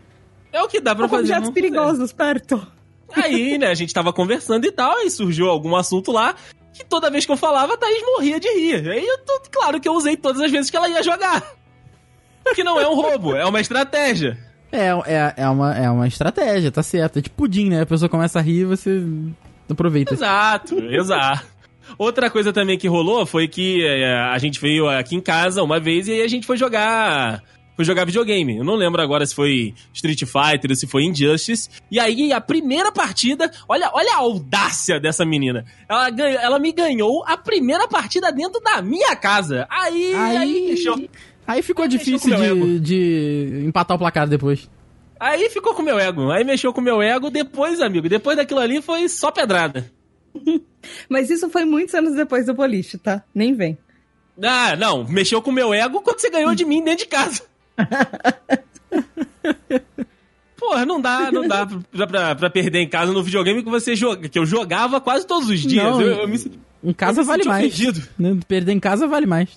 É 0.52 0.62
o 0.62 0.68
que 0.68 0.80
dá 0.80 0.94
pra 0.94 1.04
Com 1.08 1.16
fazer. 1.16 1.22
objetos 1.22 1.42
vamos 1.48 1.54
fazer. 1.54 1.60
perigosos 1.70 2.12
perto. 2.12 2.66
Aí, 3.12 3.58
né, 3.58 3.66
a 3.68 3.74
gente 3.74 3.92
tava 3.92 4.12
conversando 4.12 4.64
e 4.66 4.70
tal, 4.72 5.00
e 5.00 5.10
surgiu 5.10 5.48
algum 5.48 5.76
assunto 5.76 6.10
lá, 6.12 6.34
que 6.74 6.84
toda 6.84 7.08
vez 7.08 7.24
que 7.24 7.32
eu 7.32 7.36
falava, 7.36 7.74
a 7.74 7.76
Thaís 7.76 8.02
morria 8.02 8.40
de 8.40 8.48
rir. 8.48 8.90
Aí, 8.90 9.06
eu 9.06 9.18
tô, 9.18 9.40
claro 9.50 9.80
que 9.80 9.88
eu 9.88 9.94
usei 9.94 10.16
todas 10.16 10.42
as 10.42 10.50
vezes 10.50 10.70
que 10.70 10.76
ela 10.76 10.88
ia 10.88 11.02
jogar. 11.02 11.42
Que 12.54 12.64
não 12.64 12.78
é 12.78 12.86
um 12.86 12.94
roubo, 12.94 13.34
é 13.34 13.46
uma 13.46 13.60
estratégia. 13.60 14.36
É, 14.70 14.88
é, 15.06 15.34
é, 15.36 15.48
uma, 15.48 15.74
é 15.74 15.88
uma 15.88 16.06
estratégia, 16.06 16.70
tá 16.70 16.82
certo. 16.82 17.20
É 17.20 17.22
tipo 17.22 17.36
pudim, 17.36 17.70
né? 17.70 17.82
A 17.82 17.86
pessoa 17.86 18.08
começa 18.08 18.40
a 18.40 18.42
rir 18.42 18.60
e 18.60 18.64
você 18.64 19.02
aproveita. 19.70 20.12
Exato, 20.12 20.78
exato. 20.80 21.46
Outra 21.96 22.28
coisa 22.28 22.52
também 22.52 22.76
que 22.76 22.88
rolou 22.88 23.24
foi 23.24 23.46
que 23.46 23.86
é, 23.86 24.14
a 24.14 24.38
gente 24.38 24.60
veio 24.60 24.88
aqui 24.88 25.14
em 25.14 25.20
casa 25.20 25.62
uma 25.62 25.78
vez 25.78 26.08
e 26.08 26.12
aí 26.12 26.22
a 26.22 26.28
gente 26.28 26.46
foi 26.46 26.56
jogar. 26.56 27.42
Foi 27.76 27.84
jogar 27.84 28.04
videogame. 28.04 28.58
Eu 28.58 28.64
não 28.64 28.76
lembro 28.76 29.02
agora 29.02 29.26
se 29.26 29.34
foi 29.34 29.74
Street 29.92 30.20
Fighter 30.20 30.70
ou 30.70 30.76
se 30.76 30.86
foi 30.86 31.04
Injustice. 31.04 31.68
E 31.90 31.98
aí, 31.98 32.32
a 32.32 32.40
primeira 32.40 32.92
partida. 32.92 33.50
Olha, 33.68 33.90
olha 33.92 34.14
a 34.14 34.18
audácia 34.18 35.00
dessa 35.00 35.24
menina. 35.24 35.64
Ela, 35.88 36.10
ganhou, 36.10 36.40
ela 36.40 36.58
me 36.58 36.72
ganhou 36.72 37.24
a 37.26 37.36
primeira 37.36 37.88
partida 37.88 38.30
dentro 38.30 38.60
da 38.60 38.80
minha 38.80 39.16
casa. 39.16 39.66
Aí. 39.68 40.14
Aí, 40.14 40.36
aí 40.36 40.68
fechou. 40.76 41.08
Aí 41.46 41.62
ficou 41.62 41.86
difícil 41.86 42.34
de, 42.34 42.80
de 42.80 43.64
empatar 43.66 43.96
o 43.96 43.98
placar 43.98 44.28
depois. 44.28 44.68
Aí 45.18 45.48
ficou 45.50 45.74
com 45.74 45.82
o 45.82 45.84
meu 45.84 45.98
ego. 45.98 46.30
Aí 46.30 46.44
mexeu 46.44 46.72
com 46.72 46.80
o 46.80 46.84
meu 46.84 47.02
ego. 47.02 47.30
Depois, 47.30 47.80
amigo, 47.80 48.08
depois 48.08 48.36
daquilo 48.36 48.60
ali 48.60 48.80
foi 48.80 49.08
só 49.08 49.30
pedrada. 49.30 49.90
Mas 51.08 51.30
isso 51.30 51.48
foi 51.50 51.64
muitos 51.64 51.94
anos 51.94 52.14
depois 52.14 52.46
do 52.46 52.54
boliche, 52.54 52.98
tá? 52.98 53.22
Nem 53.34 53.54
vem. 53.54 53.76
Ah, 54.42 54.76
não. 54.76 55.04
Mexeu 55.04 55.40
com 55.40 55.50
o 55.50 55.54
meu 55.54 55.72
ego 55.72 56.00
quando 56.02 56.20
você 56.20 56.30
ganhou 56.30 56.54
de 56.54 56.64
mim 56.64 56.82
dentro 56.82 57.04
de 57.04 57.10
casa. 57.10 57.42
Porra, 60.56 60.86
não 60.86 61.00
dá, 61.00 61.30
não 61.30 61.46
dá 61.46 61.66
pra, 61.66 62.06
pra, 62.06 62.34
pra, 62.34 62.50
perder 62.50 62.80
em 62.80 62.88
casa 62.88 63.12
no 63.12 63.22
videogame 63.22 63.62
que 63.62 63.68
você 63.68 63.94
joga, 63.94 64.28
que 64.28 64.38
eu 64.38 64.46
jogava 64.46 65.00
quase 65.00 65.26
todos 65.26 65.48
os 65.48 65.60
dias. 65.60 65.84
Não, 65.84 66.00
eu, 66.00 66.20
eu 66.20 66.28
me, 66.28 66.38
em 66.82 66.92
casa 66.92 67.22
vale 67.22 67.44
mais. 67.44 67.66
Ofendido. 67.66 68.02
Perder 68.48 68.72
em 68.72 68.80
casa 68.80 69.06
vale 69.06 69.26
mais. 69.26 69.48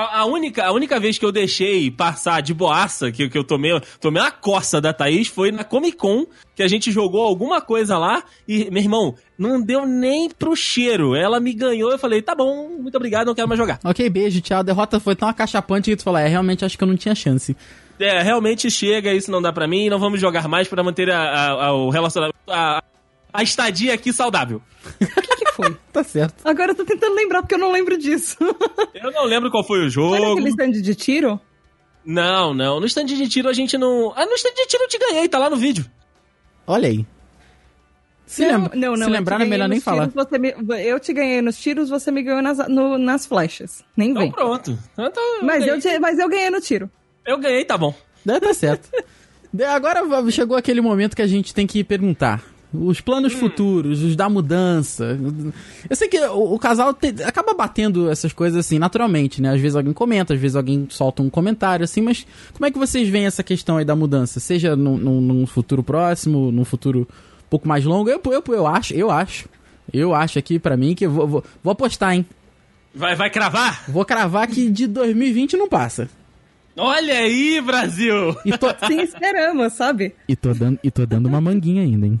A, 0.00 0.20
a, 0.20 0.24
única, 0.24 0.64
a 0.64 0.72
única 0.72 0.98
vez 0.98 1.18
que 1.18 1.24
eu 1.26 1.30
deixei 1.30 1.90
passar 1.90 2.40
de 2.40 2.54
boaça, 2.54 3.12
que, 3.12 3.28
que 3.28 3.36
eu 3.36 3.44
tomei, 3.44 3.78
tomei 4.00 4.22
uma 4.22 4.30
coça 4.30 4.80
da 4.80 4.94
Thaís, 4.94 5.28
foi 5.28 5.52
na 5.52 5.62
Comic 5.62 5.98
Con, 5.98 6.24
que 6.54 6.62
a 6.62 6.68
gente 6.68 6.90
jogou 6.90 7.22
alguma 7.22 7.60
coisa 7.60 7.98
lá 7.98 8.24
e, 8.48 8.70
meu 8.70 8.82
irmão, 8.82 9.14
não 9.38 9.60
deu 9.60 9.84
nem 9.84 10.30
pro 10.30 10.56
cheiro. 10.56 11.14
Ela 11.14 11.38
me 11.38 11.52
ganhou, 11.52 11.90
eu 11.90 11.98
falei, 11.98 12.22
tá 12.22 12.34
bom, 12.34 12.78
muito 12.80 12.96
obrigado, 12.96 13.26
não 13.26 13.34
quero 13.34 13.46
mais 13.46 13.58
jogar. 13.58 13.78
Ok, 13.84 14.08
beijo, 14.08 14.40
tchau. 14.40 14.60
A 14.60 14.62
derrota 14.62 14.98
foi 14.98 15.14
tão 15.14 15.28
acachapante 15.28 15.90
que 15.90 15.96
tu 15.96 16.02
falou, 16.02 16.18
é, 16.18 16.26
realmente 16.26 16.64
acho 16.64 16.78
que 16.78 16.84
eu 16.84 16.88
não 16.88 16.96
tinha 16.96 17.14
chance. 17.14 17.54
É, 17.98 18.22
realmente 18.22 18.70
chega, 18.70 19.12
isso 19.12 19.30
não 19.30 19.42
dá 19.42 19.52
pra 19.52 19.68
mim, 19.68 19.90
não 19.90 19.98
vamos 19.98 20.18
jogar 20.18 20.48
mais 20.48 20.66
para 20.66 20.82
manter 20.82 21.10
a, 21.10 21.20
a, 21.20 21.66
a, 21.66 21.72
o 21.74 21.90
relacionamento, 21.90 22.38
a, 22.48 22.82
a 23.30 23.42
estadia 23.42 23.92
aqui 23.92 24.14
saudável. 24.14 24.62
tá 25.92 26.04
certo. 26.04 26.42
Agora 26.44 26.72
eu 26.72 26.74
tô 26.74 26.84
tentando 26.84 27.14
lembrar 27.14 27.42
porque 27.42 27.54
eu 27.54 27.58
não 27.58 27.72
lembro 27.72 27.96
disso. 27.98 28.36
eu 28.94 29.10
não 29.12 29.24
lembro 29.24 29.50
qual 29.50 29.66
foi 29.66 29.86
o 29.86 29.90
jogo. 29.90 30.16
Foi 30.16 30.32
aquele 30.32 30.50
stand 30.50 30.70
de 30.72 30.94
tiro? 30.94 31.40
Não, 32.04 32.54
não. 32.54 32.80
No 32.80 32.86
stand 32.86 33.06
de 33.06 33.28
tiro 33.28 33.48
a 33.48 33.52
gente 33.52 33.76
não. 33.76 34.12
Ah, 34.16 34.24
no 34.24 34.34
stand 34.34 34.54
de 34.54 34.66
tiro 34.66 34.84
eu 34.84 34.88
te 34.88 34.98
ganhei, 34.98 35.28
tá 35.28 35.38
lá 35.38 35.50
no 35.50 35.56
vídeo. 35.56 35.84
Olha 36.66 36.88
aí. 36.88 37.04
Se, 38.30 38.42
não, 38.42 38.62
lembra... 38.62 38.76
não, 38.76 38.96
não, 38.96 39.06
Se 39.06 39.10
lembrar, 39.10 39.40
é 39.40 39.44
melhor 39.44 39.68
nem 39.68 39.80
falar. 39.80 40.08
Me... 40.38 40.54
Eu 40.84 41.00
te 41.00 41.12
ganhei 41.12 41.42
nos 41.42 41.58
tiros, 41.58 41.90
você 41.90 42.12
me 42.12 42.22
ganhou 42.22 42.40
nas, 42.40 42.58
no, 42.68 42.96
nas 42.96 43.26
flechas. 43.26 43.84
Nem 43.96 44.10
então, 44.10 44.22
vem. 44.22 44.30
Pronto. 44.30 44.78
Então, 44.96 45.42
mas, 45.42 45.66
eu 45.66 45.80
te... 45.80 45.98
mas 45.98 46.16
eu 46.16 46.28
ganhei 46.28 46.48
no 46.48 46.60
tiro. 46.60 46.88
Eu 47.26 47.38
ganhei, 47.38 47.64
tá 47.64 47.76
bom. 47.76 47.92
Deve 48.24 48.46
tá 48.46 48.54
certo. 48.54 48.88
Agora 49.68 50.00
chegou 50.30 50.56
aquele 50.56 50.80
momento 50.80 51.16
que 51.16 51.22
a 51.22 51.26
gente 51.26 51.52
tem 51.52 51.66
que 51.66 51.82
perguntar. 51.82 52.44
Os 52.72 53.00
planos 53.00 53.34
hum. 53.34 53.38
futuros, 53.38 54.02
os 54.02 54.14
da 54.14 54.28
mudança. 54.28 55.18
Eu 55.88 55.96
sei 55.96 56.08
que 56.08 56.18
o, 56.20 56.54
o 56.54 56.58
casal 56.58 56.94
te, 56.94 57.22
acaba 57.24 57.52
batendo 57.52 58.08
essas 58.08 58.32
coisas 58.32 58.64
assim, 58.64 58.78
naturalmente, 58.78 59.42
né? 59.42 59.52
Às 59.52 59.60
vezes 59.60 59.74
alguém 59.74 59.92
comenta, 59.92 60.34
às 60.34 60.40
vezes 60.40 60.54
alguém 60.54 60.86
solta 60.88 61.20
um 61.20 61.28
comentário, 61.28 61.84
assim, 61.84 62.00
mas 62.00 62.24
como 62.52 62.66
é 62.66 62.70
que 62.70 62.78
vocês 62.78 63.08
veem 63.08 63.26
essa 63.26 63.42
questão 63.42 63.76
aí 63.76 63.84
da 63.84 63.96
mudança? 63.96 64.38
Seja 64.38 64.76
num, 64.76 64.96
num, 64.96 65.20
num 65.20 65.46
futuro 65.46 65.82
próximo, 65.82 66.52
num 66.52 66.64
futuro 66.64 67.00
um 67.00 67.50
pouco 67.50 67.66
mais 67.66 67.84
longo? 67.84 68.08
Eu, 68.08 68.20
eu, 68.24 68.54
eu 68.54 68.66
acho, 68.66 68.94
eu 68.94 69.10
acho. 69.10 69.48
Eu 69.92 70.14
acho 70.14 70.38
aqui 70.38 70.58
para 70.58 70.76
mim 70.76 70.94
que 70.94 71.08
vou, 71.08 71.26
vou, 71.26 71.44
vou 71.64 71.72
apostar, 71.72 72.14
hein? 72.14 72.24
Vai, 72.94 73.16
vai 73.16 73.30
cravar? 73.30 73.84
Vou 73.88 74.04
cravar 74.04 74.46
que 74.46 74.70
de 74.70 74.86
2020 74.86 75.56
não 75.56 75.68
passa. 75.68 76.08
Olha 76.76 77.18
aí, 77.18 77.60
Brasil! 77.60 78.36
E 78.44 78.56
tô... 78.56 78.68
Sim, 78.86 79.00
esperamos, 79.02 79.72
sabe? 79.72 80.14
E 80.28 80.36
tô, 80.36 80.54
dando, 80.54 80.78
e 80.82 80.90
tô 80.90 81.04
dando 81.04 81.26
uma 81.26 81.40
manguinha 81.40 81.82
ainda, 81.82 82.06
hein? 82.06 82.20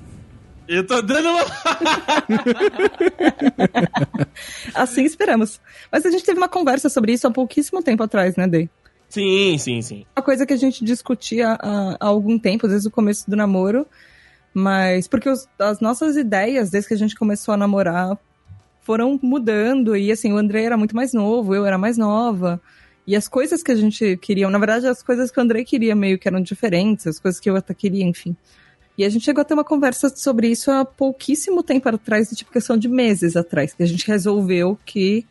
Eu 0.70 0.86
tô 0.86 1.02
dando 1.02 1.28
uma. 1.28 1.42
assim 4.72 5.02
esperamos. 5.02 5.60
Mas 5.90 6.06
a 6.06 6.10
gente 6.12 6.22
teve 6.22 6.38
uma 6.38 6.48
conversa 6.48 6.88
sobre 6.88 7.12
isso 7.12 7.26
há 7.26 7.30
pouquíssimo 7.30 7.82
tempo 7.82 8.04
atrás, 8.04 8.36
né, 8.36 8.46
Day? 8.46 8.70
Sim, 9.08 9.58
sim, 9.58 9.82
sim. 9.82 10.06
Uma 10.16 10.22
coisa 10.22 10.46
que 10.46 10.52
a 10.52 10.56
gente 10.56 10.84
discutia 10.84 11.58
há, 11.60 11.96
há 11.98 12.06
algum 12.06 12.38
tempo, 12.38 12.68
desde 12.68 12.86
o 12.86 12.90
começo 12.90 13.28
do 13.28 13.34
namoro. 13.34 13.84
Mas 14.54 15.08
porque 15.08 15.28
os, 15.28 15.48
as 15.58 15.80
nossas 15.80 16.16
ideias, 16.16 16.70
desde 16.70 16.86
que 16.86 16.94
a 16.94 16.98
gente 16.98 17.16
começou 17.16 17.52
a 17.52 17.56
namorar, 17.56 18.16
foram 18.80 19.18
mudando. 19.20 19.96
E 19.96 20.12
assim, 20.12 20.32
o 20.32 20.36
André 20.36 20.62
era 20.62 20.76
muito 20.76 20.94
mais 20.94 21.12
novo, 21.12 21.52
eu 21.52 21.66
era 21.66 21.78
mais 21.78 21.98
nova. 21.98 22.62
E 23.04 23.16
as 23.16 23.26
coisas 23.26 23.60
que 23.60 23.72
a 23.72 23.76
gente 23.76 24.16
queria, 24.18 24.48
na 24.48 24.58
verdade, 24.58 24.86
as 24.86 25.02
coisas 25.02 25.32
que 25.32 25.40
o 25.40 25.42
André 25.42 25.64
queria 25.64 25.96
meio 25.96 26.16
que 26.16 26.28
eram 26.28 26.40
diferentes, 26.40 27.08
as 27.08 27.18
coisas 27.18 27.40
que 27.40 27.50
eu 27.50 27.56
até 27.56 27.74
queria, 27.74 28.04
enfim. 28.04 28.36
E 29.00 29.04
a 29.04 29.08
gente 29.08 29.24
chegou 29.24 29.40
a 29.40 29.44
ter 29.46 29.54
uma 29.54 29.64
conversa 29.64 30.14
sobre 30.14 30.48
isso 30.48 30.70
há 30.70 30.84
pouquíssimo 30.84 31.62
tempo 31.62 31.88
atrás, 31.88 32.28
de 32.28 32.36
tipo 32.36 32.52
questão 32.52 32.76
de 32.76 32.86
meses 32.86 33.34
atrás, 33.34 33.72
que 33.72 33.82
a 33.82 33.86
gente 33.86 34.06
resolveu 34.06 34.78
que 34.84 35.24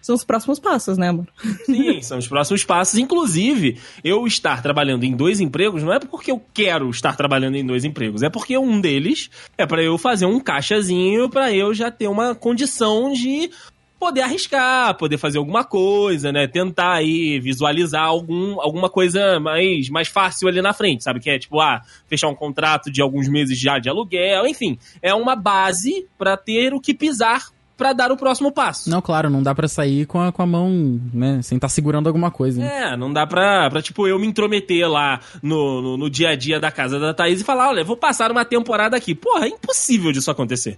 são 0.00 0.14
os 0.14 0.22
próximos 0.22 0.60
passos, 0.60 0.96
né, 0.96 1.08
amor? 1.08 1.26
Sim, 1.66 1.98
são 2.00 2.18
os 2.18 2.28
próximos 2.28 2.64
passos. 2.64 2.96
Inclusive, 2.96 3.76
eu 4.04 4.24
estar 4.24 4.62
trabalhando 4.62 5.02
em 5.02 5.16
dois 5.16 5.40
empregos 5.40 5.82
não 5.82 5.92
é 5.92 5.98
porque 5.98 6.30
eu 6.30 6.40
quero 6.54 6.88
estar 6.90 7.16
trabalhando 7.16 7.56
em 7.56 7.66
dois 7.66 7.84
empregos, 7.84 8.22
é 8.22 8.30
porque 8.30 8.56
um 8.56 8.80
deles 8.80 9.28
é 9.58 9.66
para 9.66 9.82
eu 9.82 9.98
fazer 9.98 10.26
um 10.26 10.38
caixazinho 10.38 11.28
para 11.28 11.52
eu 11.52 11.74
já 11.74 11.90
ter 11.90 12.06
uma 12.06 12.36
condição 12.36 13.12
de 13.12 13.50
poder 13.98 14.22
arriscar, 14.22 14.96
poder 14.96 15.18
fazer 15.18 15.38
alguma 15.38 15.64
coisa, 15.64 16.30
né? 16.32 16.46
Tentar 16.46 16.94
aí 16.94 17.40
visualizar 17.40 18.04
algum, 18.04 18.60
alguma 18.60 18.88
coisa 18.88 19.40
mais, 19.40 19.88
mais 19.88 20.08
fácil 20.08 20.48
ali 20.48 20.62
na 20.62 20.72
frente, 20.72 21.04
sabe? 21.04 21.20
Que 21.20 21.30
é 21.30 21.38
tipo, 21.38 21.60
ah, 21.60 21.82
fechar 22.06 22.28
um 22.28 22.34
contrato 22.34 22.90
de 22.90 23.02
alguns 23.02 23.28
meses 23.28 23.58
já 23.58 23.78
de 23.78 23.88
aluguel, 23.88 24.46
enfim. 24.46 24.78
É 25.02 25.12
uma 25.12 25.34
base 25.34 26.06
para 26.16 26.36
ter 26.36 26.72
o 26.72 26.80
que 26.80 26.94
pisar 26.94 27.48
para 27.78 27.92
dar 27.92 28.10
o 28.10 28.16
próximo 28.16 28.50
passo. 28.50 28.90
Não, 28.90 29.00
claro, 29.00 29.30
não 29.30 29.40
dá 29.40 29.54
para 29.54 29.68
sair 29.68 30.04
com 30.04 30.20
a, 30.20 30.32
com 30.32 30.42
a 30.42 30.46
mão, 30.46 31.00
né, 31.14 31.40
sem 31.42 31.56
estar 31.56 31.68
tá 31.68 31.72
segurando 31.72 32.08
alguma 32.08 32.28
coisa. 32.28 32.60
Né? 32.60 32.92
É, 32.92 32.96
não 32.96 33.12
dá 33.12 33.24
pra, 33.24 33.70
pra, 33.70 33.80
tipo, 33.80 34.06
eu 34.08 34.18
me 34.18 34.26
intrometer 34.26 34.90
lá 34.90 35.20
no, 35.40 35.80
no, 35.80 35.96
no, 35.96 36.10
dia 36.10 36.30
a 36.30 36.36
dia 36.36 36.58
da 36.58 36.72
casa 36.72 36.98
da 36.98 37.14
Thaís 37.14 37.40
e 37.40 37.44
falar, 37.44 37.68
olha, 37.68 37.84
vou 37.84 37.96
passar 37.96 38.32
uma 38.32 38.44
temporada 38.44 38.96
aqui. 38.96 39.14
Porra, 39.14 39.46
é 39.46 39.50
impossível 39.50 40.10
disso 40.10 40.28
acontecer. 40.28 40.76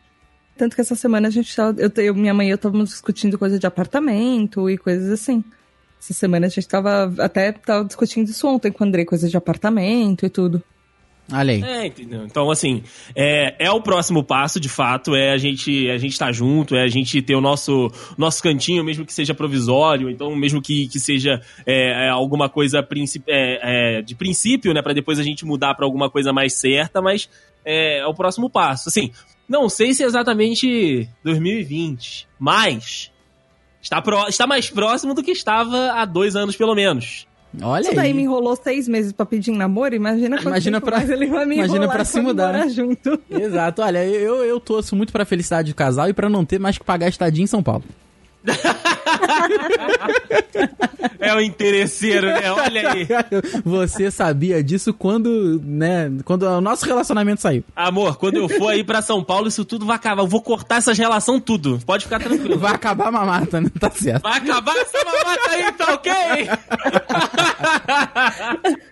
Tanto 0.60 0.74
que 0.74 0.82
essa 0.82 0.94
semana 0.94 1.28
a 1.28 1.30
gente 1.30 1.56
tava, 1.56 1.80
eu, 1.80 1.90
eu, 1.96 2.14
minha 2.14 2.34
mãe 2.34 2.48
e 2.48 2.50
eu 2.50 2.56
estávamos 2.56 2.90
discutindo 2.90 3.38
coisa 3.38 3.58
de 3.58 3.66
apartamento 3.66 4.68
e 4.68 4.76
coisas 4.76 5.10
assim. 5.10 5.42
Essa 5.98 6.12
semana 6.12 6.48
a 6.48 6.50
gente 6.50 6.68
tava 6.68 7.10
até 7.18 7.50
tava 7.50 7.82
discutindo 7.86 8.28
isso 8.28 8.46
ontem 8.46 8.70
com 8.70 8.84
o 8.84 8.86
André, 8.86 9.06
coisas 9.06 9.30
de 9.30 9.38
apartamento 9.38 10.26
e 10.26 10.28
tudo. 10.28 10.62
Olha 11.32 11.54
aí. 11.54 11.62
É, 11.62 11.86
entendeu? 11.86 12.26
Então, 12.26 12.50
assim, 12.50 12.82
é, 13.16 13.68
é 13.68 13.70
o 13.70 13.80
próximo 13.80 14.22
passo, 14.22 14.60
de 14.60 14.68
fato, 14.68 15.16
é 15.16 15.32
a 15.32 15.38
gente 15.38 15.88
a 15.88 15.96
gente 15.96 16.18
tá 16.18 16.30
junto, 16.30 16.76
é 16.76 16.82
a 16.82 16.88
gente 16.88 17.22
ter 17.22 17.34
o 17.34 17.40
nosso, 17.40 17.90
nosso 18.18 18.42
cantinho, 18.42 18.84
mesmo 18.84 19.06
que 19.06 19.14
seja 19.14 19.32
provisório, 19.32 20.10
então 20.10 20.36
mesmo 20.36 20.60
que, 20.60 20.88
que 20.88 21.00
seja 21.00 21.40
é, 21.64 22.06
é 22.06 22.08
alguma 22.10 22.50
coisa 22.50 22.86
é, 23.26 23.96
é, 23.96 24.02
de 24.02 24.14
princípio, 24.14 24.74
né, 24.74 24.82
para 24.82 24.92
depois 24.92 25.18
a 25.18 25.22
gente 25.22 25.46
mudar 25.46 25.74
para 25.74 25.86
alguma 25.86 26.10
coisa 26.10 26.34
mais 26.34 26.52
certa, 26.52 27.00
mas 27.00 27.30
é, 27.64 28.00
é 28.00 28.06
o 28.06 28.14
próximo 28.14 28.50
passo. 28.50 28.90
Assim, 28.90 29.10
não 29.50 29.68
sei 29.68 29.92
se 29.92 30.04
é 30.04 30.06
exatamente 30.06 31.08
2020, 31.24 32.28
mas 32.38 33.10
está, 33.82 34.00
pro, 34.00 34.28
está 34.28 34.46
mais 34.46 34.70
próximo 34.70 35.12
do 35.12 35.24
que 35.24 35.32
estava 35.32 35.90
há 35.90 36.04
dois 36.04 36.36
anos, 36.36 36.54
pelo 36.54 36.72
menos. 36.72 37.26
Olha 37.60 37.82
Isso 37.82 37.96
daí 37.96 38.14
me 38.14 38.22
enrolou 38.22 38.54
seis 38.54 38.86
meses 38.86 39.12
pra 39.12 39.26
pedir 39.26 39.50
namoro, 39.50 39.92
imagina 39.92 40.36
quanto 40.36 40.46
imagina 40.46 40.80
pra, 40.80 41.02
ele 41.02 41.26
vai 41.26 41.44
me 41.44 41.56
Imagina 41.56 41.88
pra 41.88 42.04
se 42.04 42.20
mudar. 42.20 42.52
Né? 42.52 42.68
junto. 42.68 43.20
Exato, 43.28 43.82
olha, 43.82 44.06
eu, 44.06 44.44
eu 44.44 44.60
torço 44.60 44.94
muito 44.94 45.12
pra 45.12 45.24
felicidade 45.24 45.72
do 45.72 45.74
casal 45.74 46.08
e 46.08 46.12
pra 46.12 46.28
não 46.28 46.44
ter 46.44 46.60
mais 46.60 46.78
que 46.78 46.84
pagar 46.84 47.08
estadia 47.08 47.42
em 47.42 47.48
São 47.48 47.60
Paulo. 47.60 47.82
é 51.18 51.34
o 51.34 51.40
interesseiro, 51.40 52.26
né? 52.26 52.50
Olha 52.52 52.92
aí. 52.92 53.06
Você 53.64 54.10
sabia 54.10 54.62
disso 54.62 54.92
quando, 54.92 55.60
né, 55.64 56.10
quando 56.24 56.42
o 56.44 56.60
nosso 56.60 56.84
relacionamento 56.86 57.40
saiu. 57.40 57.64
Amor, 57.74 58.16
quando 58.16 58.36
eu 58.36 58.48
for 58.48 58.68
aí 58.68 58.84
pra 58.84 59.02
São 59.02 59.22
Paulo, 59.22 59.48
isso 59.48 59.64
tudo 59.64 59.86
vai 59.86 59.96
acabar. 59.96 60.22
Eu 60.22 60.28
vou 60.28 60.42
cortar 60.42 60.76
essas 60.76 60.98
relações 60.98 61.42
tudo. 61.44 61.78
Pode 61.84 62.04
ficar 62.04 62.18
tranquilo. 62.20 62.58
Vai 62.58 62.72
acabar 62.72 63.08
a 63.08 63.12
mamata, 63.12 63.60
né? 63.60 63.70
Tá 63.78 63.90
certo. 63.90 64.22
Vai 64.22 64.38
acabar 64.38 64.76
essa 64.76 64.98
mamata 65.04 65.50
aí, 65.50 65.72
tá 65.72 65.94
ok? 65.94 66.12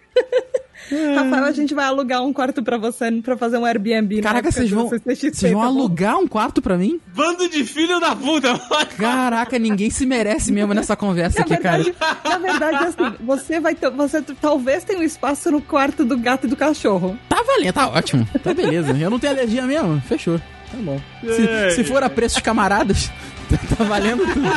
Rafael, 1.14 1.44
a 1.44 1.52
gente 1.68 1.74
vai 1.74 1.84
alugar 1.84 2.22
um 2.24 2.32
quarto 2.32 2.62
pra 2.62 2.78
você 2.78 3.12
pra 3.22 3.36
fazer 3.36 3.58
um 3.58 3.64
Airbnb. 3.66 4.16
na 4.16 4.22
Caraca, 4.22 4.50
vocês 4.50 4.70
vão, 4.70 4.88
vocês 4.88 5.52
vão 5.52 5.62
alugar 5.62 6.16
um 6.18 6.26
quarto 6.26 6.62
pra 6.62 6.78
mim? 6.78 6.98
Bando 7.14 7.46
de 7.48 7.62
filho 7.64 8.00
da 8.00 8.16
puta! 8.16 8.58
Caraca, 8.96 9.58
ninguém 9.58 9.90
se 9.90 10.06
merece 10.06 10.50
mesmo 10.50 10.72
nessa 10.72 10.96
conversa 10.96 11.40
Na 11.40 11.44
aqui, 11.44 11.56
cara. 11.62 11.82
verdade, 11.82 11.96
na 12.24 12.38
verdade, 12.38 12.76
assim, 12.86 13.16
você 13.20 13.60
vai 13.60 13.74
ter, 13.74 13.90
você 13.90 14.22
talvez 14.40 14.82
tenha 14.84 14.98
um 14.98 15.02
espaço 15.02 15.50
no 15.50 15.60
quarto 15.60 16.04
do 16.04 16.16
gato 16.16 16.46
e 16.46 16.50
do 16.50 16.56
cachorro. 16.56 17.18
Tá 17.28 17.42
valendo, 17.46 17.72
tá 17.74 17.88
ótimo. 17.88 18.26
Tá 18.42 18.54
beleza. 18.54 18.96
Eu 18.96 19.10
não 19.10 19.18
tenho 19.18 19.34
alergia 19.34 19.62
mesmo. 19.66 20.00
Fechou. 20.00 20.38
Tá 20.38 20.76
bom. 20.78 20.98
Se, 21.20 21.76
se 21.76 21.84
for 21.84 22.02
a 22.02 22.08
preço 22.08 22.36
de 22.36 22.42
camaradas, 22.42 23.10
tá 23.76 23.84
valendo 23.84 24.22
tudo. 24.32 24.48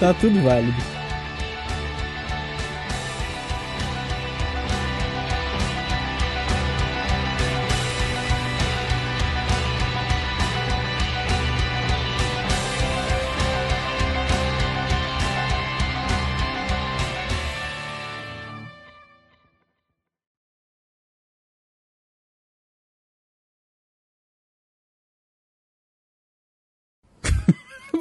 Tá 0.00 0.14
tudo 0.14 0.42
válido. 0.42 0.99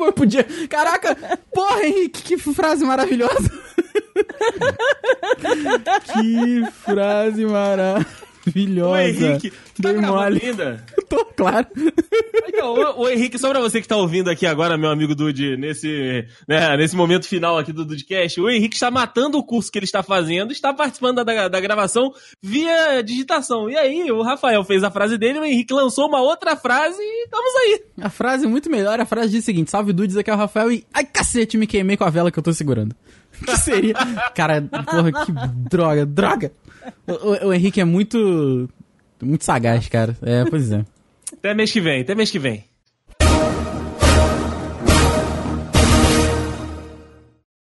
Eu 0.05 0.13
podia. 0.13 0.45
Caraca! 0.69 1.15
Porra, 1.53 1.85
Henrique, 1.85 2.23
que 2.23 2.37
frase 2.37 2.85
maravilhosa! 2.85 3.51
que 6.13 6.65
frase 6.83 7.45
maravilhosa! 7.45 8.28
Ô 8.89 8.97
Henrique, 8.97 9.51
tu 9.75 9.81
tá 9.81 9.91
gravando 9.91 10.39
ainda? 10.43 10.85
Tô, 11.09 11.25
claro. 11.25 11.67
Então, 12.47 12.73
ô, 12.73 13.01
ô, 13.01 13.09
Henrique, 13.09 13.37
só 13.37 13.49
pra 13.49 13.59
você 13.59 13.81
que 13.81 13.87
tá 13.87 13.97
ouvindo 13.97 14.29
aqui 14.29 14.45
agora, 14.45 14.77
meu 14.77 14.89
amigo 14.89 15.15
Dude, 15.15 15.57
nesse, 15.57 16.25
né, 16.47 16.77
nesse 16.77 16.95
momento 16.95 17.27
final 17.27 17.57
aqui 17.57 17.73
do 17.73 17.83
Dudecast, 17.83 18.39
o 18.39 18.49
Henrique 18.49 18.75
está 18.75 18.91
matando 18.91 19.37
o 19.37 19.43
curso 19.43 19.71
que 19.71 19.79
ele 19.79 19.85
está 19.85 20.03
fazendo, 20.03 20.51
está 20.51 20.73
participando 20.73 21.23
da, 21.23 21.47
da 21.47 21.59
gravação 21.59 22.13
via 22.41 23.01
digitação. 23.01 23.69
E 23.69 23.75
aí, 23.75 24.11
o 24.11 24.21
Rafael 24.21 24.63
fez 24.63 24.83
a 24.83 24.91
frase 24.91 25.17
dele, 25.17 25.39
o 25.39 25.45
Henrique 25.45 25.73
lançou 25.73 26.07
uma 26.07 26.21
outra 26.21 26.55
frase 26.55 26.99
e 26.99 27.23
estamos 27.23 27.55
aí. 27.55 27.83
A 28.01 28.09
frase 28.09 28.45
é 28.45 28.47
muito 28.47 28.69
melhor. 28.69 28.99
A 28.99 29.05
frase 29.05 29.31
diz 29.31 29.43
o 29.43 29.45
seguinte: 29.45 29.71
Salve 29.71 29.93
Dudes, 29.93 30.17
aqui 30.17 30.29
é 30.29 30.33
o 30.33 30.37
Rafael 30.37 30.71
e. 30.71 30.85
Ai, 30.93 31.05
cacete, 31.05 31.57
me 31.57 31.67
queimei 31.67 31.97
com 31.97 32.03
a 32.03 32.09
vela 32.09 32.31
que 32.31 32.39
eu 32.39 32.43
tô 32.43 32.53
segurando. 32.53 32.95
Que 33.45 33.55
seria. 33.57 33.93
Cara, 34.35 34.61
porra, 34.61 35.25
que 35.25 35.31
droga, 35.69 36.05
droga! 36.05 36.51
O, 37.07 37.47
o- 37.47 37.53
Henrique 37.53 37.79
é 37.81 37.85
muito. 37.85 38.69
Muito 39.21 39.43
sagaz, 39.43 39.87
cara. 39.89 40.17
É, 40.21 40.45
pois 40.45 40.71
é. 40.71 40.85
Até 41.33 41.53
mês 41.53 41.71
que 41.71 41.81
vem, 41.81 42.01
até 42.01 42.15
mês 42.15 42.31
que 42.31 42.39
vem. 42.39 42.63